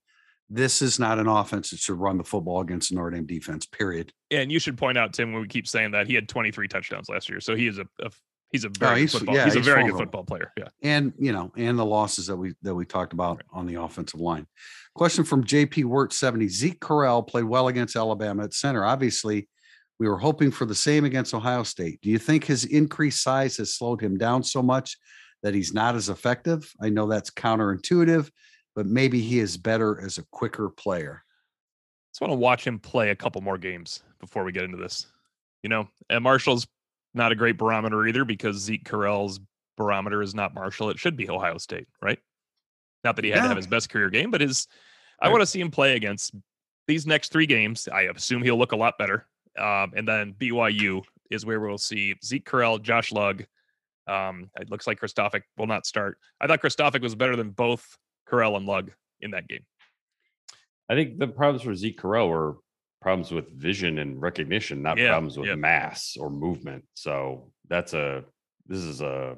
this 0.49 0.83
is 0.83 0.99
not 0.99 1.19
an 1.19 1.29
offense 1.29 1.71
that 1.71 1.79
should 1.79 1.99
run 1.99 2.19
the 2.19 2.25
football 2.25 2.61
against 2.61 2.89
the 2.91 2.97
Notre 2.97 3.11
Dame 3.11 3.27
defense. 3.27 3.67
Period. 3.67 4.13
And 4.31 4.51
you 4.51 4.59
should 4.59 4.77
point 4.77 4.99
out 4.99 5.13
Tim 5.13 5.33
when 5.33 5.43
we 5.43 5.49
keep 5.49 5.69
saying 5.69 5.93
that 5.93 6.07
he 6.09 6.15
had 6.15 6.29
23 6.29 6.67
touchdowns 6.69 7.09
last 7.09 7.29
year. 7.29 7.41
So 7.41 7.55
he 7.55 7.67
is 7.69 7.79
a, 7.79 7.87
a 8.01 8.11
he's 8.51 8.65
a 8.65 8.69
very 8.69 8.91
Oh, 8.91 8.95
good 8.95 9.01
he's- 9.01 9.13
football. 9.13 9.35
yeah, 9.37 9.45
he's 9.45 9.55
a 9.55 9.59
he's 9.59 9.67
very 9.67 9.85
good 9.85 9.97
football 9.97 10.25
player. 10.25 10.53
Yeah. 10.59 10.69
And 10.83 11.13
you 11.19 11.33
know, 11.33 11.53
and 11.57 11.79
the 11.79 11.85
losses 11.87 12.27
that 12.27 12.37
we 12.37 12.55
that 12.63 12.75
we 12.75 12.85
talked 12.85 13.13
about 13.13 13.43
on 13.53 13.67
the 13.67 13.77
offensive 13.77 14.21
line. 14.21 14.47
Question 14.95 15.23
from 15.25 15.45
JP 15.45 15.85
Wirt 15.85 16.13
70. 16.13 16.49
Zeke 16.49 16.81
Correll 16.81 17.25
played 17.27 17.45
well 17.45 17.69
against 17.69 17.95
Alabama 17.95 18.43
at 18.45 18.53
center. 18.53 18.85
Obviously, 18.85 19.49
we 20.01 20.09
were 20.09 20.19
hoping 20.19 20.51
for 20.51 20.65
the 20.65 20.75
same 20.75 21.05
against 21.05 21.33
Ohio 21.33 21.63
State. 21.63 22.01
Do 22.03 22.11
you 22.11 22.19
think 22.19 22.45
his 22.45 22.65
increased 22.65 23.23
size 23.23 23.59
has 23.59 23.73
slowed 23.75 24.01
him 24.03 24.19
down 24.19 24.43
so 24.43 24.63
much 24.63 24.97
that 25.43 25.55
he's 25.55 25.73
not 25.73 25.95
as 25.95 26.09
effective? 26.09 26.73
I 26.81 26.89
know 26.91 27.07
that's 27.07 27.31
counterintuitive, 27.31 28.31
but 28.75 28.87
maybe 28.87 29.21
he 29.21 29.39
is 29.39 29.57
better 29.57 30.01
as 30.01 30.19
a 30.19 30.25
quicker 30.31 30.69
player. 30.69 31.23
I 31.23 32.07
just 32.13 32.21
want 32.21 32.33
to 32.33 32.37
watch 32.37 32.67
him 32.67 32.79
play 32.79 33.11
a 33.11 33.17
couple 33.17 33.41
more 33.41 33.59
games 33.59 34.03
before 34.21 34.45
we 34.45 34.53
get 34.53 34.65
into 34.65 34.77
this. 34.77 35.07
You 35.63 35.69
know, 35.69 35.89
and 36.09 36.25
Marshall's 36.25 36.67
not 37.15 37.33
a 37.33 37.37
great 37.37 37.59
barometer 37.59 38.07
either 38.07 38.25
because 38.25 38.57
Zeke 38.57 38.85
Correll's 38.85 39.41
barometer 39.77 40.23
is 40.23 40.35
not 40.35 40.55
Marshall. 40.55 40.91
It 40.91 40.99
should 40.99 41.17
be 41.17 41.29
Ohio 41.29 41.59
State, 41.59 41.87
right? 42.03 42.19
Not 43.05 43.17
that 43.17 43.25
he 43.25 43.31
had 43.31 43.43
to 43.43 43.49
have 43.49 43.57
his 43.57 43.67
best 43.67 43.91
career 43.91 44.11
game, 44.11 44.31
but 44.31 44.41
his 44.41 44.67
I 45.21 45.29
want 45.29 45.43
to 45.43 45.47
see 45.47 45.61
him 45.61 45.71
play 45.71 45.97
against 45.97 46.35
these 46.87 47.07
next 47.07 47.33
three 47.33 47.47
games. 47.47 47.89
I 47.89 48.03
assume 48.03 48.43
he'll 48.43 48.59
look 48.59 48.73
a 48.73 48.77
lot 48.77 48.99
better. 48.99 49.27
Um, 49.59 49.93
and 49.95 50.07
then 50.07 50.35
BYU 50.35 51.03
is 51.31 51.45
where 51.45 51.61
we'll 51.61 51.79
see 51.79 52.15
Zeke 52.25 52.45
Correll, 52.45 52.81
Josh 52.81 53.13
Lugg. 53.13 53.47
Um, 54.11 54.51
it 54.61 54.71
looks 54.71 54.87
like 54.87 55.01
Kristofic 55.01 55.43
will 55.57 55.67
not 55.67 55.87
start. 55.87 56.19
I 56.41 56.47
thought 56.47 56.61
Kristofic 56.61 57.01
was 57.01 57.15
better 57.15 57.37
than 57.37 57.51
both 57.51 57.87
Correll 58.29 58.57
and 58.57 58.67
Lugg 58.67 58.91
in 59.21 59.31
that 59.33 59.47
game. 59.47 59.65
I 60.89 60.95
think 60.95 61.19
the 61.19 61.29
problems 61.29 61.63
for 61.63 61.75
Zeke 61.75 62.01
Correll 62.01 62.29
were 62.29 62.57
problems 63.01 63.31
with 63.31 63.51
vision 63.53 63.99
and 63.99 64.21
recognition, 64.21 64.83
not 64.83 64.99
Yeah, 64.99 65.11
problems 65.11 65.39
with 65.39 65.49
yep. 65.49 65.59
mass 65.59 66.17
or 66.19 66.31
movement. 66.31 66.85
So 66.95 67.53
that's 67.69 67.95
a 67.95 68.25
this 68.67 68.81
is 68.81 69.01
a 69.01 69.37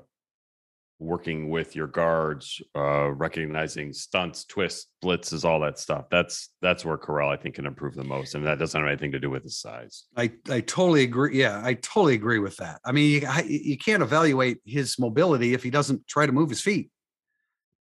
working 1.02 1.50
with 1.50 1.74
your 1.74 1.86
guards, 1.86 2.62
uh, 2.74 3.10
recognizing 3.10 3.92
stunts, 3.92 4.44
twists, 4.44 4.86
blitzes, 5.02 5.44
all 5.44 5.60
that 5.60 5.78
stuff. 5.78 6.06
That's 6.10 6.50
that's 6.62 6.84
where 6.84 6.96
Correll 6.96 7.28
I 7.28 7.36
think 7.36 7.56
can 7.56 7.66
improve 7.66 7.94
the 7.94 8.04
most, 8.04 8.34
and 8.34 8.46
that 8.46 8.58
doesn't 8.58 8.80
have 8.80 8.88
anything 8.88 9.12
to 9.12 9.20
do 9.20 9.30
with 9.30 9.42
his 9.42 9.58
size. 9.58 10.04
I, 10.16 10.32
I 10.48 10.60
totally 10.60 11.02
agree. 11.02 11.38
Yeah, 11.38 11.60
I 11.62 11.74
totally 11.74 12.14
agree 12.14 12.38
with 12.38 12.56
that. 12.58 12.80
I 12.84 12.92
mean, 12.92 13.10
you, 13.10 13.28
I, 13.28 13.42
you 13.42 13.76
can't 13.76 14.02
evaluate 14.02 14.58
his 14.64 14.98
mobility 14.98 15.54
if 15.54 15.62
he 15.62 15.70
doesn't 15.70 16.06
try 16.06 16.26
to 16.26 16.32
move 16.32 16.48
his 16.48 16.60
feet. 16.60 16.90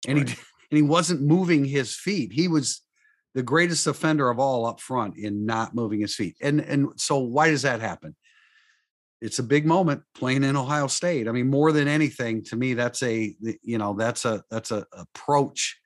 And 0.09 0.19
he 0.19 0.25
and 0.25 0.77
he 0.77 0.83
wasn't 0.83 1.23
moving 1.23 1.65
his 1.65 1.95
feet. 1.95 2.33
He 2.33 2.49
was 2.49 2.83
the 3.35 3.43
greatest 3.43 3.87
offender 3.87 4.31
of 4.31 4.39
all 4.39 4.67
up 4.67 4.81
front 4.81 5.17
in 5.17 5.47
not 5.47 5.75
moving 5.75 6.01
his 6.01 6.15
feet. 6.15 6.37
And 6.41 6.61
and 6.61 6.89
so 6.97 7.19
why 7.19 7.51
does 7.51 7.63
that 7.63 7.81
happen? 7.81 8.17
It's 9.23 9.39
a 9.39 9.45
big 9.45 9.65
moment 9.65 10.03
playing 10.17 10.43
in 10.43 10.57
Ohio 10.57 10.89
State. 10.89 11.29
I 11.29 11.33
mean, 11.33 11.49
more 11.49 11.71
than 11.71 11.87
anything, 11.87 12.43
to 12.47 12.57
me, 12.57 12.75
that's 12.75 13.05
a 13.05 13.35
you 13.63 13.79
know 13.79 13.95
that's 13.95 14.25
a 14.25 14.43
that's 14.51 14.73
a 14.73 14.85
approach 14.93 15.79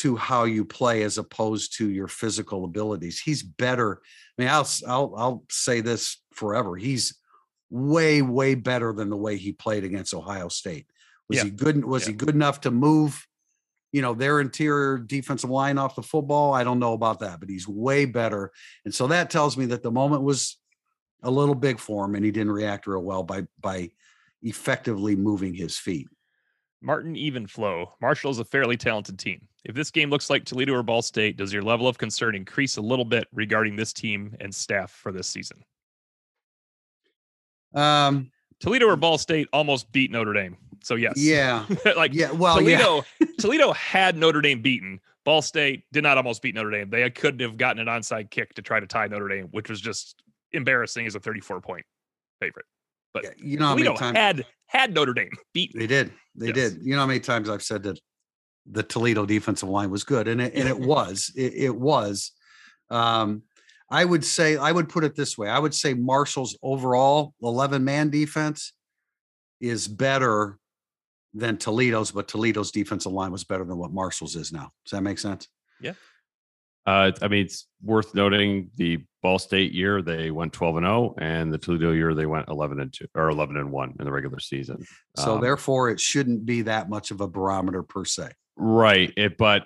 to 0.00 0.14
how 0.14 0.44
you 0.44 0.64
play 0.64 1.02
as 1.02 1.16
opposed 1.16 1.76
to 1.78 1.90
your 1.90 2.06
physical 2.06 2.64
abilities. 2.64 3.18
He's 3.18 3.42
better. 3.42 4.02
I 4.38 4.42
mean, 4.42 4.50
I'll 4.50 4.68
I'll 4.86 5.14
I'll 5.16 5.44
say 5.50 5.80
this 5.80 6.18
forever. 6.34 6.76
He's 6.76 7.18
way 7.70 8.20
way 8.20 8.54
better 8.54 8.92
than 8.92 9.08
the 9.08 9.16
way 9.16 9.38
he 9.38 9.52
played 9.52 9.84
against 9.84 10.12
Ohio 10.12 10.48
State. 10.48 10.86
Was 11.30 11.38
Yeah. 11.38 11.44
he 11.44 11.50
good? 11.50 11.82
Was 11.82 12.02
Yeah. 12.02 12.08
he 12.08 12.14
good 12.14 12.34
enough 12.34 12.60
to 12.60 12.70
move? 12.70 13.26
You 13.90 14.02
know 14.02 14.12
their 14.12 14.40
interior 14.40 14.98
defensive 14.98 15.48
line 15.48 15.78
off 15.78 15.96
the 15.96 16.02
football. 16.02 16.52
I 16.52 16.62
don't 16.62 16.78
know 16.78 16.92
about 16.92 17.20
that, 17.20 17.40
but 17.40 17.48
he's 17.48 17.66
way 17.66 18.04
better. 18.04 18.52
And 18.84 18.94
so 18.94 19.06
that 19.06 19.30
tells 19.30 19.56
me 19.56 19.64
that 19.66 19.82
the 19.82 19.90
moment 19.90 20.22
was 20.22 20.58
a 21.22 21.30
little 21.30 21.54
big 21.54 21.78
for 21.78 22.04
him, 22.04 22.14
and 22.14 22.24
he 22.24 22.30
didn't 22.30 22.52
react 22.52 22.86
real 22.86 23.02
well 23.02 23.22
by 23.22 23.46
by 23.60 23.90
effectively 24.42 25.16
moving 25.16 25.54
his 25.54 25.78
feet. 25.78 26.08
Martin 26.82 27.14
Evenflow. 27.14 27.88
Marshall 28.00 28.30
is 28.30 28.38
a 28.38 28.44
fairly 28.44 28.76
talented 28.76 29.18
team. 29.18 29.48
If 29.64 29.74
this 29.74 29.90
game 29.90 30.10
looks 30.10 30.30
like 30.30 30.44
Toledo 30.44 30.74
or 30.74 30.82
Ball 30.82 31.02
State, 31.02 31.36
does 31.36 31.52
your 31.52 31.62
level 31.62 31.88
of 31.88 31.98
concern 31.98 32.34
increase 32.34 32.76
a 32.76 32.82
little 32.82 33.04
bit 33.04 33.26
regarding 33.32 33.74
this 33.74 33.92
team 33.92 34.36
and 34.40 34.54
staff 34.54 34.92
for 34.92 35.10
this 35.10 35.26
season? 35.26 35.64
Um, 37.74 38.30
Toledo 38.60 38.86
or 38.86 38.96
Ball 38.96 39.18
State 39.18 39.48
almost 39.52 39.90
beat 39.90 40.10
Notre 40.10 40.32
Dame. 40.32 40.56
So 40.82 40.94
yes. 40.94 41.14
yeah, 41.16 41.66
like 41.96 42.14
yeah. 42.14 42.30
Well, 42.30 42.60
yeah. 42.60 42.78
Toledo, 42.78 43.04
Toledo 43.38 43.72
had 43.72 44.16
Notre 44.16 44.40
Dame 44.40 44.62
beaten. 44.62 45.00
Ball 45.24 45.42
State 45.42 45.82
did 45.92 46.04
not 46.04 46.16
almost 46.16 46.40
beat 46.40 46.54
Notre 46.54 46.70
Dame. 46.70 46.88
They 46.88 47.10
couldn't 47.10 47.40
have 47.40 47.56
gotten 47.56 47.80
an 47.80 47.88
onside 47.88 48.30
kick 48.30 48.54
to 48.54 48.62
try 48.62 48.78
to 48.78 48.86
tie 48.86 49.08
Notre 49.08 49.28
Dame, 49.28 49.48
which 49.50 49.68
was 49.68 49.80
just 49.80 50.22
embarrassing 50.52 51.06
as 51.06 51.14
a 51.14 51.20
34 51.20 51.60
point 51.60 51.84
favorite. 52.40 52.66
But 53.14 53.24
Yeah, 53.24 53.30
you 53.38 53.58
know 53.58 53.66
how 53.66 53.74
many 53.76 53.94
times 53.96 54.16
had 54.16 54.46
had 54.66 54.94
Notre 54.94 55.14
Dame 55.14 55.30
beat. 55.54 55.72
They 55.74 55.86
did. 55.86 56.12
They 56.34 56.46
Yes. 56.48 56.54
did. 56.72 56.78
You 56.82 56.94
know 56.94 57.00
how 57.00 57.06
many 57.06 57.20
times 57.20 57.48
I've 57.48 57.62
said 57.62 57.82
that 57.84 57.98
the 58.66 58.82
Toledo 58.82 59.24
defensive 59.26 59.68
line 59.68 59.90
was 59.90 60.04
good, 60.04 60.28
and 60.28 60.40
it 60.40 60.54
and 60.54 60.68
it 60.68 60.78
was. 60.94 61.30
It, 61.36 61.54
it 61.54 61.76
was. 61.76 62.32
Um, 62.90 63.42
I 63.90 64.04
would 64.04 64.24
say 64.24 64.56
I 64.56 64.72
would 64.72 64.88
put 64.88 65.04
it 65.04 65.14
this 65.14 65.38
way. 65.38 65.48
I 65.48 65.58
would 65.58 65.74
say 65.74 65.94
Marshall's 65.94 66.58
overall 66.62 67.34
eleven 67.42 67.84
man 67.84 68.10
defense 68.10 68.72
is 69.60 69.88
better 69.88 70.58
than 71.32 71.56
Toledo's, 71.58 72.10
but 72.10 72.28
Toledo's 72.28 72.70
defensive 72.70 73.12
line 73.12 73.30
was 73.30 73.44
better 73.44 73.64
than 73.64 73.76
what 73.78 73.92
Marshall's 73.92 74.36
is 74.36 74.52
now. 74.52 74.72
Does 74.84 74.90
that 74.92 75.02
make 75.02 75.18
sense? 75.18 75.48
Uh, 76.86 77.10
I 77.20 77.28
mean, 77.28 77.44
it's 77.44 77.66
worth 77.82 78.14
noting 78.14 78.70
the 78.76 79.04
Ball 79.22 79.40
State 79.40 79.72
year 79.72 80.02
they 80.02 80.30
went 80.30 80.52
twelve 80.52 80.76
and 80.76 80.86
zero, 80.86 81.14
and 81.18 81.52
the 81.52 81.58
Toledo 81.58 81.90
year 81.90 82.14
they 82.14 82.26
went 82.26 82.48
eleven 82.48 82.78
and 82.80 82.92
two 82.92 83.06
or 83.14 83.28
eleven 83.28 83.56
and 83.56 83.72
one 83.72 83.94
in 83.98 84.04
the 84.04 84.12
regular 84.12 84.38
season. 84.38 84.84
So 85.16 85.34
Um, 85.34 85.40
therefore, 85.40 85.90
it 85.90 85.98
shouldn't 85.98 86.46
be 86.46 86.62
that 86.62 86.88
much 86.88 87.10
of 87.10 87.20
a 87.20 87.26
barometer 87.26 87.82
per 87.82 88.04
se. 88.04 88.30
right, 88.56 89.12
it, 89.16 89.36
but 89.36 89.64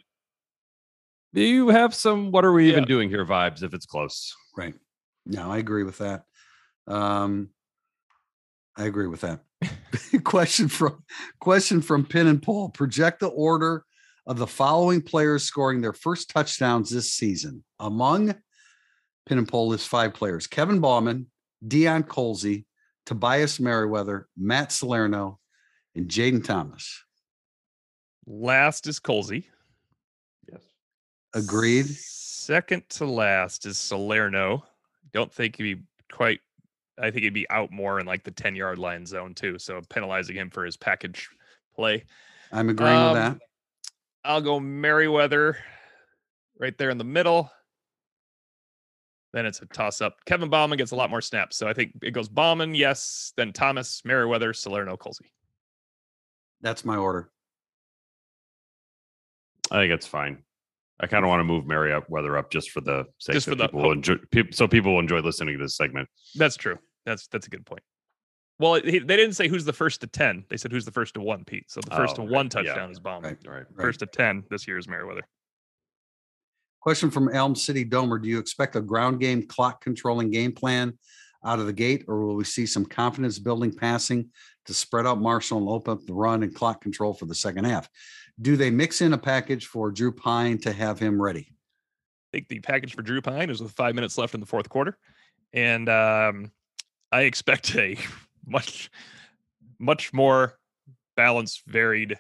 you 1.33 1.69
have 1.69 1.95
some 1.95 2.31
"what 2.33 2.45
are 2.45 2.53
we 2.53 2.71
even 2.71 2.85
doing 2.85 3.11
here" 3.11 3.27
vibes 3.27 3.63
if 3.63 3.75
it's 3.75 3.87
close. 3.87 4.35
Right. 4.57 4.75
No, 5.27 5.51
I 5.51 5.59
agree 5.59 5.83
with 5.85 5.99
that. 5.99 6.25
Um, 6.87 7.51
I 8.77 8.85
agree 8.85 9.09
with 9.09 9.21
that. 9.21 9.41
question 10.25 10.69
from 10.69 11.05
question 11.39 11.83
from 11.83 12.07
Pin 12.07 12.27
and 12.27 12.43
Paul. 12.43 12.71
Project 12.71 13.21
the 13.21 13.29
order 13.29 13.85
of 14.27 14.39
the 14.39 14.47
following 14.47 15.03
players 15.03 15.43
scoring 15.45 15.81
their 15.81 15.93
first 15.93 16.31
touchdowns 16.31 16.91
this 16.91 17.13
season. 17.13 17.65
Among 17.79 18.35
Pin 19.27 19.39
and 19.39 19.49
Paul 19.49 19.69
lists 19.69 19.87
five 19.87 20.15
players: 20.15 20.47
Kevin 20.47 20.81
Bauman, 20.81 21.27
Deion 21.67 22.05
Colzie, 22.07 22.65
Tobias 23.07 23.61
Merriweather, 23.61 24.29
Matt 24.37 24.73
Salerno, 24.73 25.39
and 25.95 26.09
Jayden 26.09 26.45
Thomas. 26.45 27.03
Last 28.27 28.87
is 28.87 29.01
Colzie. 29.01 29.47
Yes. 30.51 30.63
Agreed. 31.35 31.87
Second 31.87 32.89
to 32.91 33.05
last 33.07 33.67
is 33.67 33.79
Salerno. 33.79 34.65
Don't 35.13 35.33
think 35.33 35.57
he'd 35.57 35.63
be 35.77 35.83
quite. 36.13 36.41
I 36.99 37.11
think 37.11 37.23
he'd 37.25 37.35
be 37.35 37.49
out 37.51 37.71
more 37.71 37.99
in 37.99 38.07
like 38.07 38.25
the 38.25 38.31
10 38.31 38.55
yard 38.55 38.79
line 38.79 39.07
zone 39.07 39.35
too. 39.35 39.59
So 39.59 39.81
penalizing 39.89 40.37
him 40.37 40.51
for 40.51 40.65
his 40.65 40.77
package 40.77 41.29
play. 41.75 42.05
I'm 42.53 42.69
agreeing 42.69 42.97
Um, 42.97 43.13
with 43.13 43.23
that. 43.23 43.39
I'll 44.25 44.41
go 44.41 44.61
Merriweather 44.61 45.57
right 46.59 46.77
there 46.77 46.91
in 46.91 46.99
the 46.99 47.05
middle. 47.05 47.51
Then 49.33 49.47
it's 49.47 49.63
a 49.63 49.67
toss 49.67 50.01
up. 50.01 50.17
Kevin 50.27 50.51
Bauman 50.51 50.77
gets 50.77 50.91
a 50.91 50.97
lot 50.97 51.09
more 51.09 51.21
snaps. 51.21 51.57
So 51.57 51.69
I 51.69 51.73
think 51.73 51.93
it 52.03 52.11
goes 52.11 52.29
Bauman, 52.29 52.75
yes. 52.75 53.33
Then 53.37 53.53
Thomas, 53.53 54.03
Merriweather, 54.05 54.53
Salerno, 54.53 54.97
Colzie. 54.97 55.31
That's 56.61 56.85
my 56.85 56.97
order. 56.97 57.31
I 59.71 59.77
think 59.77 59.93
it's 59.93 60.07
fine. 60.07 60.43
I 60.99 61.07
kind 61.07 61.25
of 61.25 61.29
want 61.29 61.41
to 61.41 61.45
move 61.45 61.67
Mary 61.67 61.93
up, 61.93 62.11
weather 62.11 62.37
up, 62.37 62.51
just 62.51 62.71
for 62.71 62.81
the 62.81 63.07
sake 63.19 63.35
Just 63.35 63.47
that 63.47 63.53
for 63.53 63.57
the 63.57 63.69
people 63.69 63.83
will 63.83 63.93
enjoy, 63.93 64.17
so 64.51 64.69
people 64.69 64.93
will 64.93 65.01
enjoy 65.01 65.21
listening 65.21 65.57
to 65.57 65.65
this 65.65 65.77
segment. 65.77 66.09
That's 66.35 66.57
true. 66.57 66.79
That's 67.07 67.27
that's 67.29 67.47
a 67.47 67.51
good 67.51 67.65
point. 67.65 67.83
Well, 68.61 68.75
he, 68.75 68.99
they 68.99 69.17
didn't 69.17 69.33
say 69.33 69.49
who's 69.49 69.65
the 69.65 69.73
first 69.73 70.03
to 70.03 70.07
10. 70.07 70.45
They 70.51 70.59
said 70.59 70.71
who's 70.71 70.85
the 70.85 70.91
first 70.93 71.15
to 71.15 71.21
one, 71.23 71.45
Pete. 71.45 71.71
So 71.71 71.81
the 71.81 71.97
first 71.97 72.13
Oh, 72.19 72.27
to 72.27 72.31
one 72.31 72.49
right. 72.55 72.63
Yeah. 72.65 72.73
touchdown 72.75 72.91
is 72.91 73.01
Bauman. 73.01 73.31
Right. 73.31 73.39
All 73.49 73.53
right. 73.55 73.65
Right. 73.75 73.85
First 73.85 74.01
to 74.01 74.07
10 74.07 74.45
this 74.51 74.69
year 74.69 74.77
is 74.77 74.87
Merriweather. 74.87 75.23
Question 76.83 77.11
from 77.11 77.31
Elm 77.35 77.55
City 77.55 77.87
Domer. 77.87 78.23
Do 78.23 78.29
you 78.29 78.39
expect 78.39 78.77
a 78.77 78.83
ground 78.83 79.19
game 79.19 79.47
clock 79.47 79.83
controlling 79.83 80.31
game 80.31 80.53
plan 80.53 80.99
out 81.43 81.59
of 81.59 81.65
the 81.65 81.73
gate, 81.73 82.05
or 82.07 82.21
will 82.21 82.35
we 82.37 82.45
see 82.45 82.67
some 82.67 82.85
confidence 82.85 83.39
building 83.39 83.73
passing 83.75 84.29
to 84.67 84.75
spread 84.75 85.07
out 85.07 85.19
Marshall 85.21 85.57
and 85.57 85.69
open 85.69 85.95
up 85.95 86.05
the 86.05 86.13
run 86.13 86.43
and 86.43 86.55
clock 86.55 86.83
control 86.83 87.15
for 87.15 87.25
the 87.25 87.35
second 87.35 87.65
half? 87.65 87.89
Do 88.43 88.57
they 88.57 88.71
mix 88.71 89.01
in 89.01 89.15
a 89.15 89.19
package 89.19 89.67
for 89.67 89.91
Drew 89.91 90.13
Pyne 90.13 90.59
to 90.59 90.73
have 90.73 90.99
him 90.99 91.21
ready? 91.21 91.49
I 91.51 92.37
think 92.37 92.49
the 92.49 92.61
package 92.61 92.95
for 92.95 93.01
Drew 93.01 93.23
Pyne 93.23 93.49
is 93.49 93.63
with 93.63 93.73
five 93.73 93.95
minutes 93.95 94.19
left 94.19 94.35
in 94.35 94.41
the 94.41 94.47
fourth 94.47 94.69
quarter. 94.69 94.99
And 95.55 95.89
um, 95.89 96.53
I 97.11 97.23
expect 97.23 97.75
a 97.77 97.97
much, 98.47 98.91
much 99.79 100.13
more 100.13 100.59
balanced, 101.17 101.63
varied. 101.67 102.19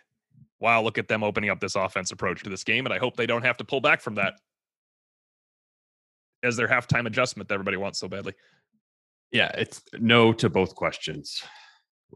Wow, 0.61 0.83
look 0.83 0.98
at 0.98 1.09
them 1.09 1.22
opening 1.24 1.50
up 1.50 1.61
this 1.61 1.74
offense 1.74 2.11
approach 2.12 2.42
to 2.42 2.50
this 2.50 2.64
game. 2.64 2.85
And 2.87 2.92
I 2.92 2.98
hope 2.98 3.16
they 3.16 3.26
don't 3.26 3.44
have 3.44 3.56
to 3.59 3.64
pull 3.64 3.80
back 3.80 4.00
from 4.00 4.16
that 4.16 4.35
as 6.42 6.56
their 6.56 6.68
halftime 6.68 7.06
adjustment 7.06 7.48
that 7.48 7.54
everybody 7.54 7.76
wants 7.76 7.98
so 7.98 8.09
badly. 8.09 8.35
Yeah, 9.33 9.50
it's 9.56 9.83
no 9.98 10.33
to 10.35 10.48
both 10.50 10.74
questions. 10.74 11.42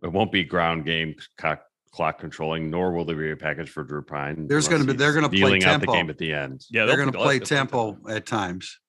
It 0.02 0.10
won't 0.10 0.32
be 0.32 0.42
ground 0.44 0.84
game 0.84 1.14
co- 1.38 1.56
clock 1.92 2.18
controlling, 2.18 2.68
nor 2.70 2.92
will 2.92 3.04
there 3.04 3.16
be 3.16 3.30
a 3.30 3.36
package 3.36 3.70
for 3.70 3.84
Drew 3.84 4.02
Pyne. 4.02 4.48
There's 4.48 4.66
gonna 4.66 4.84
be- 4.84 4.94
they're 4.94 5.12
gonna 5.12 5.28
play 5.28 5.38
dealing 5.38 5.64
out 5.64 5.80
the 5.80 5.86
tempo. 5.86 5.92
game 5.92 6.10
at 6.10 6.18
the 6.18 6.32
end. 6.32 6.64
Yeah, 6.70 6.86
They're 6.86 6.96
going 6.96 7.12
to 7.12 7.16
play 7.16 7.38
play 7.38 7.46
tempo 7.46 7.96
at 8.08 8.26
times, 8.26 8.80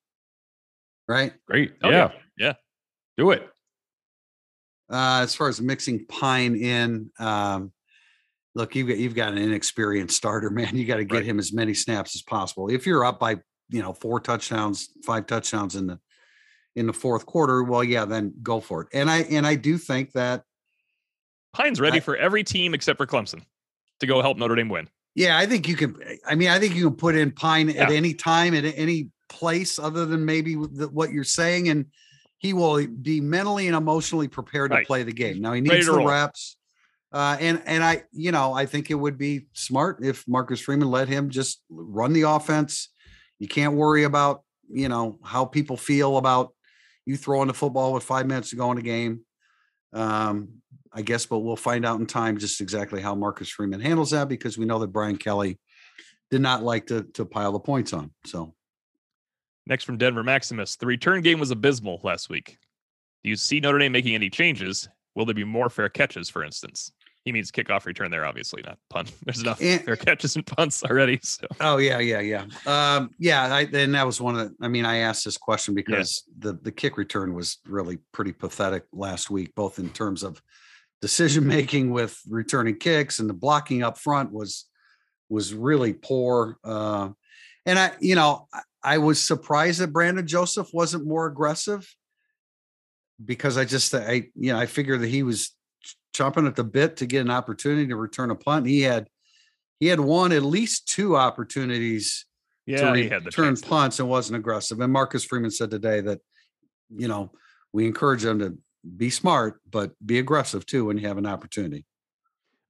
right? 1.07 1.33
Great. 1.45 1.73
Oh, 1.83 1.89
yeah. 1.91 2.11
yeah. 2.37 2.47
Yeah. 2.47 2.53
Do 3.17 3.31
it. 3.31 3.47
Uh, 4.89 5.21
as 5.23 5.33
far 5.35 5.47
as 5.49 5.59
mixing 5.61 6.05
Pyne 6.05 6.55
in, 6.55 7.09
um, 7.19 7.71
look, 8.53 8.75
you've 8.75 8.87
got 8.87 8.97
you've 8.97 9.15
got 9.15 9.31
an 9.31 9.37
inexperienced 9.39 10.15
starter, 10.15 10.49
man. 10.51 10.75
You 10.75 10.85
got 10.85 10.97
to 10.97 11.05
get 11.05 11.15
Right. 11.17 11.25
him 11.25 11.39
as 11.39 11.51
many 11.53 11.73
snaps 11.73 12.15
as 12.15 12.21
possible. 12.21 12.69
If 12.69 12.85
you're 12.85 13.03
up 13.05 13.19
by 13.19 13.37
you 13.69 13.81
know 13.81 13.93
four 13.93 14.19
touchdowns, 14.19 14.89
five 15.05 15.25
touchdowns 15.25 15.75
in 15.75 15.87
the 15.87 15.99
in 16.75 16.85
the 16.87 16.93
fourth 16.93 17.25
quarter, 17.25 17.63
well, 17.63 17.83
yeah, 17.83 18.05
then 18.05 18.33
go 18.43 18.59
for 18.59 18.81
it. 18.81 18.89
And 18.93 19.09
I 19.09 19.19
and 19.23 19.47
I 19.47 19.55
do 19.55 19.77
think 19.77 20.11
that 20.11 20.43
Pyne's 21.53 21.79
ready 21.79 21.97
I- 21.97 22.01
for 22.01 22.15
every 22.17 22.43
team 22.43 22.73
except 22.73 22.97
for 22.97 23.07
Clemson 23.07 23.41
to 24.01 24.05
go 24.07 24.21
help 24.21 24.37
Notre 24.37 24.55
Dame 24.55 24.69
win. 24.69 24.89
Yeah, 25.15 25.37
I 25.37 25.45
think 25.45 25.67
you 25.69 25.75
can. 25.77 25.95
I 26.27 26.35
mean, 26.35 26.49
I 26.49 26.59
think 26.59 26.75
you 26.75 26.83
can 26.89 26.97
put 26.97 27.15
in 27.15 27.31
Pyne 27.31 27.69
at 27.69 27.89
any 27.89 28.13
time, 28.13 28.53
at 28.53 28.65
any 28.65 29.09
place, 29.29 29.79
other 29.79 30.05
than 30.05 30.25
maybe 30.25 30.55
the, 30.55 30.89
what 30.91 31.11
you're 31.11 31.23
saying, 31.23 31.69
and 31.69 31.85
he 32.45 32.53
will 32.53 32.85
be 32.87 33.21
mentally 33.21 33.67
and 33.67 33.75
emotionally 33.75 34.27
prepared 34.27 34.71
to 34.71 34.83
play 34.85 35.03
the 35.03 35.13
game. 35.13 35.41
Now 35.41 35.53
he 35.53 35.61
needs 35.61 35.87
the 35.87 36.05
reps, 36.05 36.57
uh, 37.11 37.37
and 37.39 37.61
and 37.65 37.83
I, 37.83 38.03
you 38.11 38.31
know, 38.31 38.53
I 38.53 38.65
think 38.65 38.91
it 38.91 38.95
would 38.95 39.17
be 39.17 39.47
smart 39.53 40.03
if 40.03 40.27
Marcus 40.27 40.59
Freeman 40.59 40.89
let 40.89 41.07
him 41.07 41.29
just 41.29 41.61
run 41.69 42.13
the 42.13 42.23
offense. 42.23 42.89
You 43.39 43.47
can't 43.47 43.73
worry 43.73 44.03
about 44.03 44.41
you 44.69 44.89
know, 44.89 45.19
how 45.23 45.45
people 45.45 45.77
feel 45.77 46.17
about 46.17 46.53
you 47.05 47.17
throwing 47.17 47.47
the 47.47 47.53
football 47.53 47.93
with 47.93 48.03
five 48.03 48.25
minutes 48.25 48.49
to 48.49 48.55
go 48.55 48.71
in 48.71 48.77
a 48.77 48.81
game. 48.81 49.21
Um, 49.93 50.61
I 50.91 51.01
guess, 51.01 51.25
but 51.25 51.39
we'll 51.39 51.57
find 51.57 51.85
out 51.85 51.99
in 51.99 52.05
time 52.05 52.37
just 52.37 52.61
exactly 52.61 53.01
how 53.01 53.15
Marcus 53.15 53.49
Freeman 53.49 53.81
handles 53.81 54.11
that 54.11 54.29
because 54.29 54.57
we 54.57 54.65
know 54.65 54.79
that 54.79 54.93
Brian 54.93 55.17
Kelly 55.17 55.59
did 56.31 56.41
not 56.41 56.63
like 56.63 56.87
to 56.87 57.03
to 57.13 57.25
pile 57.25 57.51
the 57.51 57.59
points 57.59 57.93
on. 57.93 58.11
So 58.25 58.55
Next 59.67 59.83
from 59.83 59.97
Denver 59.97 60.23
Maximus, 60.23 60.75
the 60.75 60.85
return 60.85 61.21
game 61.21 61.39
was 61.39 61.51
abysmal 61.51 61.99
last 62.03 62.29
week. 62.29 62.57
Do 63.23 63.29
you 63.29 63.35
see 63.35 63.59
Notre 63.59 63.79
Dame 63.79 63.91
making 63.91 64.13
any 64.15 64.29
changes? 64.29 64.87
Will 65.15 65.25
there 65.25 65.33
be 65.33 65.43
more 65.43 65.69
fair 65.69 65.89
catches, 65.89 66.29
for 66.29 66.43
instance? 66.43 66.91
He 67.23 67.31
means 67.31 67.51
kickoff 67.51 67.85
return 67.87 68.11
there, 68.11 68.23
obviously, 68.23 68.61
not 68.63 68.77
punt. 68.91 69.11
There's 69.25 69.41
enough 69.41 69.59
And- 69.59 69.81
fair 69.83 69.95
catches 69.95 70.35
and 70.35 70.45
punts 70.45 70.83
already. 70.83 71.19
So 71.23 71.47
Oh 71.59 71.77
yeah, 71.77 71.97
yeah, 71.97 72.19
yeah. 72.19 72.45
Um, 72.67 73.09
yeah, 73.17 73.51
I, 73.51 73.61
and 73.61 73.95
that 73.95 74.05
was 74.05 74.21
one 74.21 74.37
of 74.37 74.49
the. 74.49 74.55
I 74.63 74.67
mean, 74.67 74.85
I 74.85 74.97
asked 74.97 75.25
this 75.25 75.37
question 75.37 75.73
because 75.73 76.23
the 76.37 76.53
the 76.53 76.71
kick 76.71 76.97
return 76.97 77.33
was 77.33 77.57
really 77.65 77.97
pretty 78.11 78.31
pathetic 78.31 78.83
last 78.93 79.31
week, 79.31 79.55
both 79.55 79.79
in 79.79 79.89
terms 79.89 80.21
of 80.21 80.39
decision 81.01 81.47
making 81.47 81.89
with 81.89 82.19
returning 82.29 82.77
kicks 82.77 83.17
and 83.19 83.27
the 83.29 83.33
blocking 83.33 83.81
up 83.81 83.97
front 83.97 84.31
was 84.31 84.65
was 85.27 85.51
really 85.51 85.93
poor. 85.93 86.59
Uh, 86.63 87.09
and 87.65 87.79
I, 87.79 87.91
you 87.99 88.13
know, 88.13 88.47
I, 88.85 88.97
was 88.99 89.21
surprised 89.21 89.79
that 89.79 89.93
Brandon 89.93 90.25
Joseph 90.25 90.69
wasn't 90.73 91.07
more 91.07 91.25
aggressive 91.25 91.87
because 93.23 93.57
I 93.57 93.65
just 93.65 93.93
I 93.93 94.29
you 94.35 94.53
know 94.53 94.59
I 94.59 94.65
figured 94.65 95.01
that 95.01 95.07
he 95.07 95.23
was 95.23 95.55
chomping 96.15 96.47
at 96.47 96.55
the 96.55 96.63
bit 96.63 96.97
to 96.97 97.05
get 97.05 97.21
an 97.21 97.31
opportunity 97.31 97.87
to 97.87 97.95
return 97.95 98.31
a 98.31 98.35
punt. 98.35 98.67
He 98.67 98.81
had 98.81 99.07
he 99.79 99.87
had 99.87 99.99
won 99.99 100.31
at 100.31 100.43
least 100.43 100.87
two 100.87 101.17
opportunities 101.17 102.25
yeah, 102.65 102.77
to 102.77 103.09
the 103.09 103.19
return 103.19 103.55
punts 103.57 103.99
and 103.99 104.09
wasn't 104.09 104.37
aggressive. 104.37 104.79
And 104.79 104.91
Marcus 104.91 105.23
Freeman 105.23 105.51
said 105.51 105.71
today 105.71 106.01
that, 106.01 106.19
you 106.89 107.07
know, 107.07 107.31
we 107.73 107.85
encourage 107.85 108.23
them 108.23 108.39
to 108.39 108.57
be 108.97 109.09
smart, 109.09 109.61
but 109.69 109.91
be 110.03 110.19
aggressive 110.19 110.65
too 110.65 110.85
when 110.85 110.97
you 110.97 111.07
have 111.07 111.17
an 111.17 111.25
opportunity. 111.25 111.85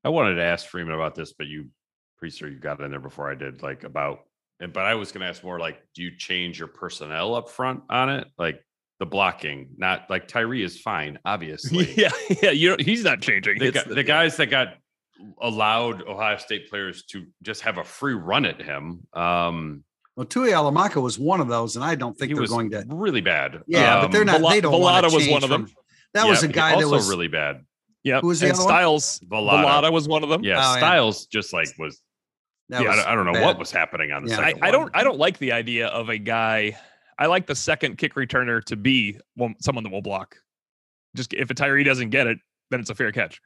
I 0.04 0.10
wanted 0.10 0.36
to 0.36 0.43
ask 0.43 0.67
Freeman 0.67 0.93
about 0.93 1.15
this, 1.15 1.34
but 1.34 1.47
you, 1.47 1.69
pretty 2.17 2.36
sure 2.36 2.49
you 2.49 2.60
got 2.60 2.82
in 2.82 2.91
there 2.91 2.99
before 2.99 3.30
I 3.30 3.36
did. 3.36 3.62
Like 3.62 3.84
about, 3.84 4.21
and 4.59 4.71
but 4.73 4.85
I 4.85 4.95
was 4.95 5.11
going 5.11 5.21
to 5.21 5.27
ask 5.27 5.43
more 5.43 5.59
like, 5.59 5.77
do 5.95 6.01
you 6.03 6.15
change 6.17 6.59
your 6.59 6.67
personnel 6.67 7.35
up 7.35 7.49
front 7.49 7.83
on 7.89 8.09
it, 8.09 8.27
like 8.37 8.63
the 8.99 9.05
blocking? 9.05 9.69
Not 9.77 10.09
like 10.09 10.27
Tyree 10.27 10.63
is 10.63 10.79
fine, 10.79 11.19
obviously. 11.25 11.93
Yeah, 11.95 12.11
yeah. 12.41 12.51
You 12.51 12.69
don't, 12.69 12.81
he's 12.81 13.03
not 13.03 13.21
changing. 13.21 13.59
the, 13.59 13.65
It's 13.67 13.83
gu- 13.83 13.93
the 13.95 14.03
guys 14.03 14.37
that 14.37 14.47
got 14.47 14.75
allowed 15.41 16.03
Ohio 16.07 16.37
State 16.37 16.69
players 16.69 17.03
to 17.05 17.25
just 17.41 17.61
have 17.61 17.77
a 17.77 17.83
free 17.83 18.13
run 18.13 18.45
at 18.45 18.61
him. 18.61 19.01
Um, 19.13 19.83
Well, 20.15 20.25
Tui 20.25 20.51
Alamaka 20.51 21.01
was 21.01 21.17
one 21.19 21.39
of 21.41 21.47
those, 21.47 21.75
and 21.75 21.83
I 21.85 21.95
don't 21.95 22.17
think 22.17 22.29
he 22.29 22.33
they're 22.33 22.41
was 22.41 22.51
going 22.51 22.69
to. 22.71 22.85
really 22.89 23.21
bad. 23.21 23.61
Yeah, 23.67 24.01
but 24.01 24.11
they're 24.11 24.21
Um, 24.21 24.27
not. 24.27 24.39
Vela- 24.41 24.49
they 24.51 24.61
don't. 24.61 24.79
wanna 24.81 25.07
Velada 25.07 25.13
was 25.13 25.27
one 25.27 25.43
of 25.43 25.49
them. 25.49 25.67
from- 25.67 25.75
That 26.13 26.27
was 26.27 26.43
a 26.43 26.47
he 26.47 26.53
guy 26.53 26.79
that 26.79 26.87
was 26.87 27.09
really 27.09 27.27
bad. 27.27 27.65
Yeah, 28.03 28.21
Who 28.21 28.27
was 28.27 28.39
the 28.39 28.47
and 28.49 28.55
other? 28.55 28.63
Styles 28.63 29.19
Velada. 29.25 29.65
Velada 29.65 29.91
was 29.91 30.07
one 30.07 30.23
of 30.23 30.29
them. 30.29 30.43
Yeah, 30.43 30.57
Oh, 30.57 30.73
yeah. 30.73 30.77
Styles 30.77 31.25
just 31.25 31.51
like 31.53 31.67
was. 31.79 31.99
That 32.69 32.82
yeah, 32.84 32.91
I 32.91 32.95
don't- 32.95 33.08
I 33.08 33.15
don't 33.15 33.25
know 33.25 33.34
bad. 33.34 33.43
what 33.45 33.60
was 33.60 33.71
happening 33.71 34.12
on 34.12 34.23
the 34.25 34.32
Yeah. 34.32 34.39
I, 34.39 34.43
second 34.49 34.63
I 34.63 34.71
don't. 34.71 34.91
I 34.95 35.04
don't 35.04 35.19
like 35.19 35.38
the 35.38 35.51
idea 35.51 35.88
of 35.88 36.10
a 36.10 36.17
guy. 36.17 36.78
I 37.19 37.28
like 37.28 37.45
the 37.47 37.56
second 37.56 37.97
kick 37.97 38.15
returner 38.15 38.63
to 38.65 38.75
be 38.75 39.19
someone 39.62 39.84
that 39.84 39.91
will 39.91 40.01
block. 40.01 40.38
Just 41.15 41.34
if 41.34 41.49
a 41.49 41.54
Tyree 41.54 41.84
doesn't 41.84 42.10
get 42.10 42.28
it, 42.28 42.39
then 42.71 42.80
it's 42.80 42.89
a 42.89 42.95
fair 42.95 43.12
catch. 43.12 43.39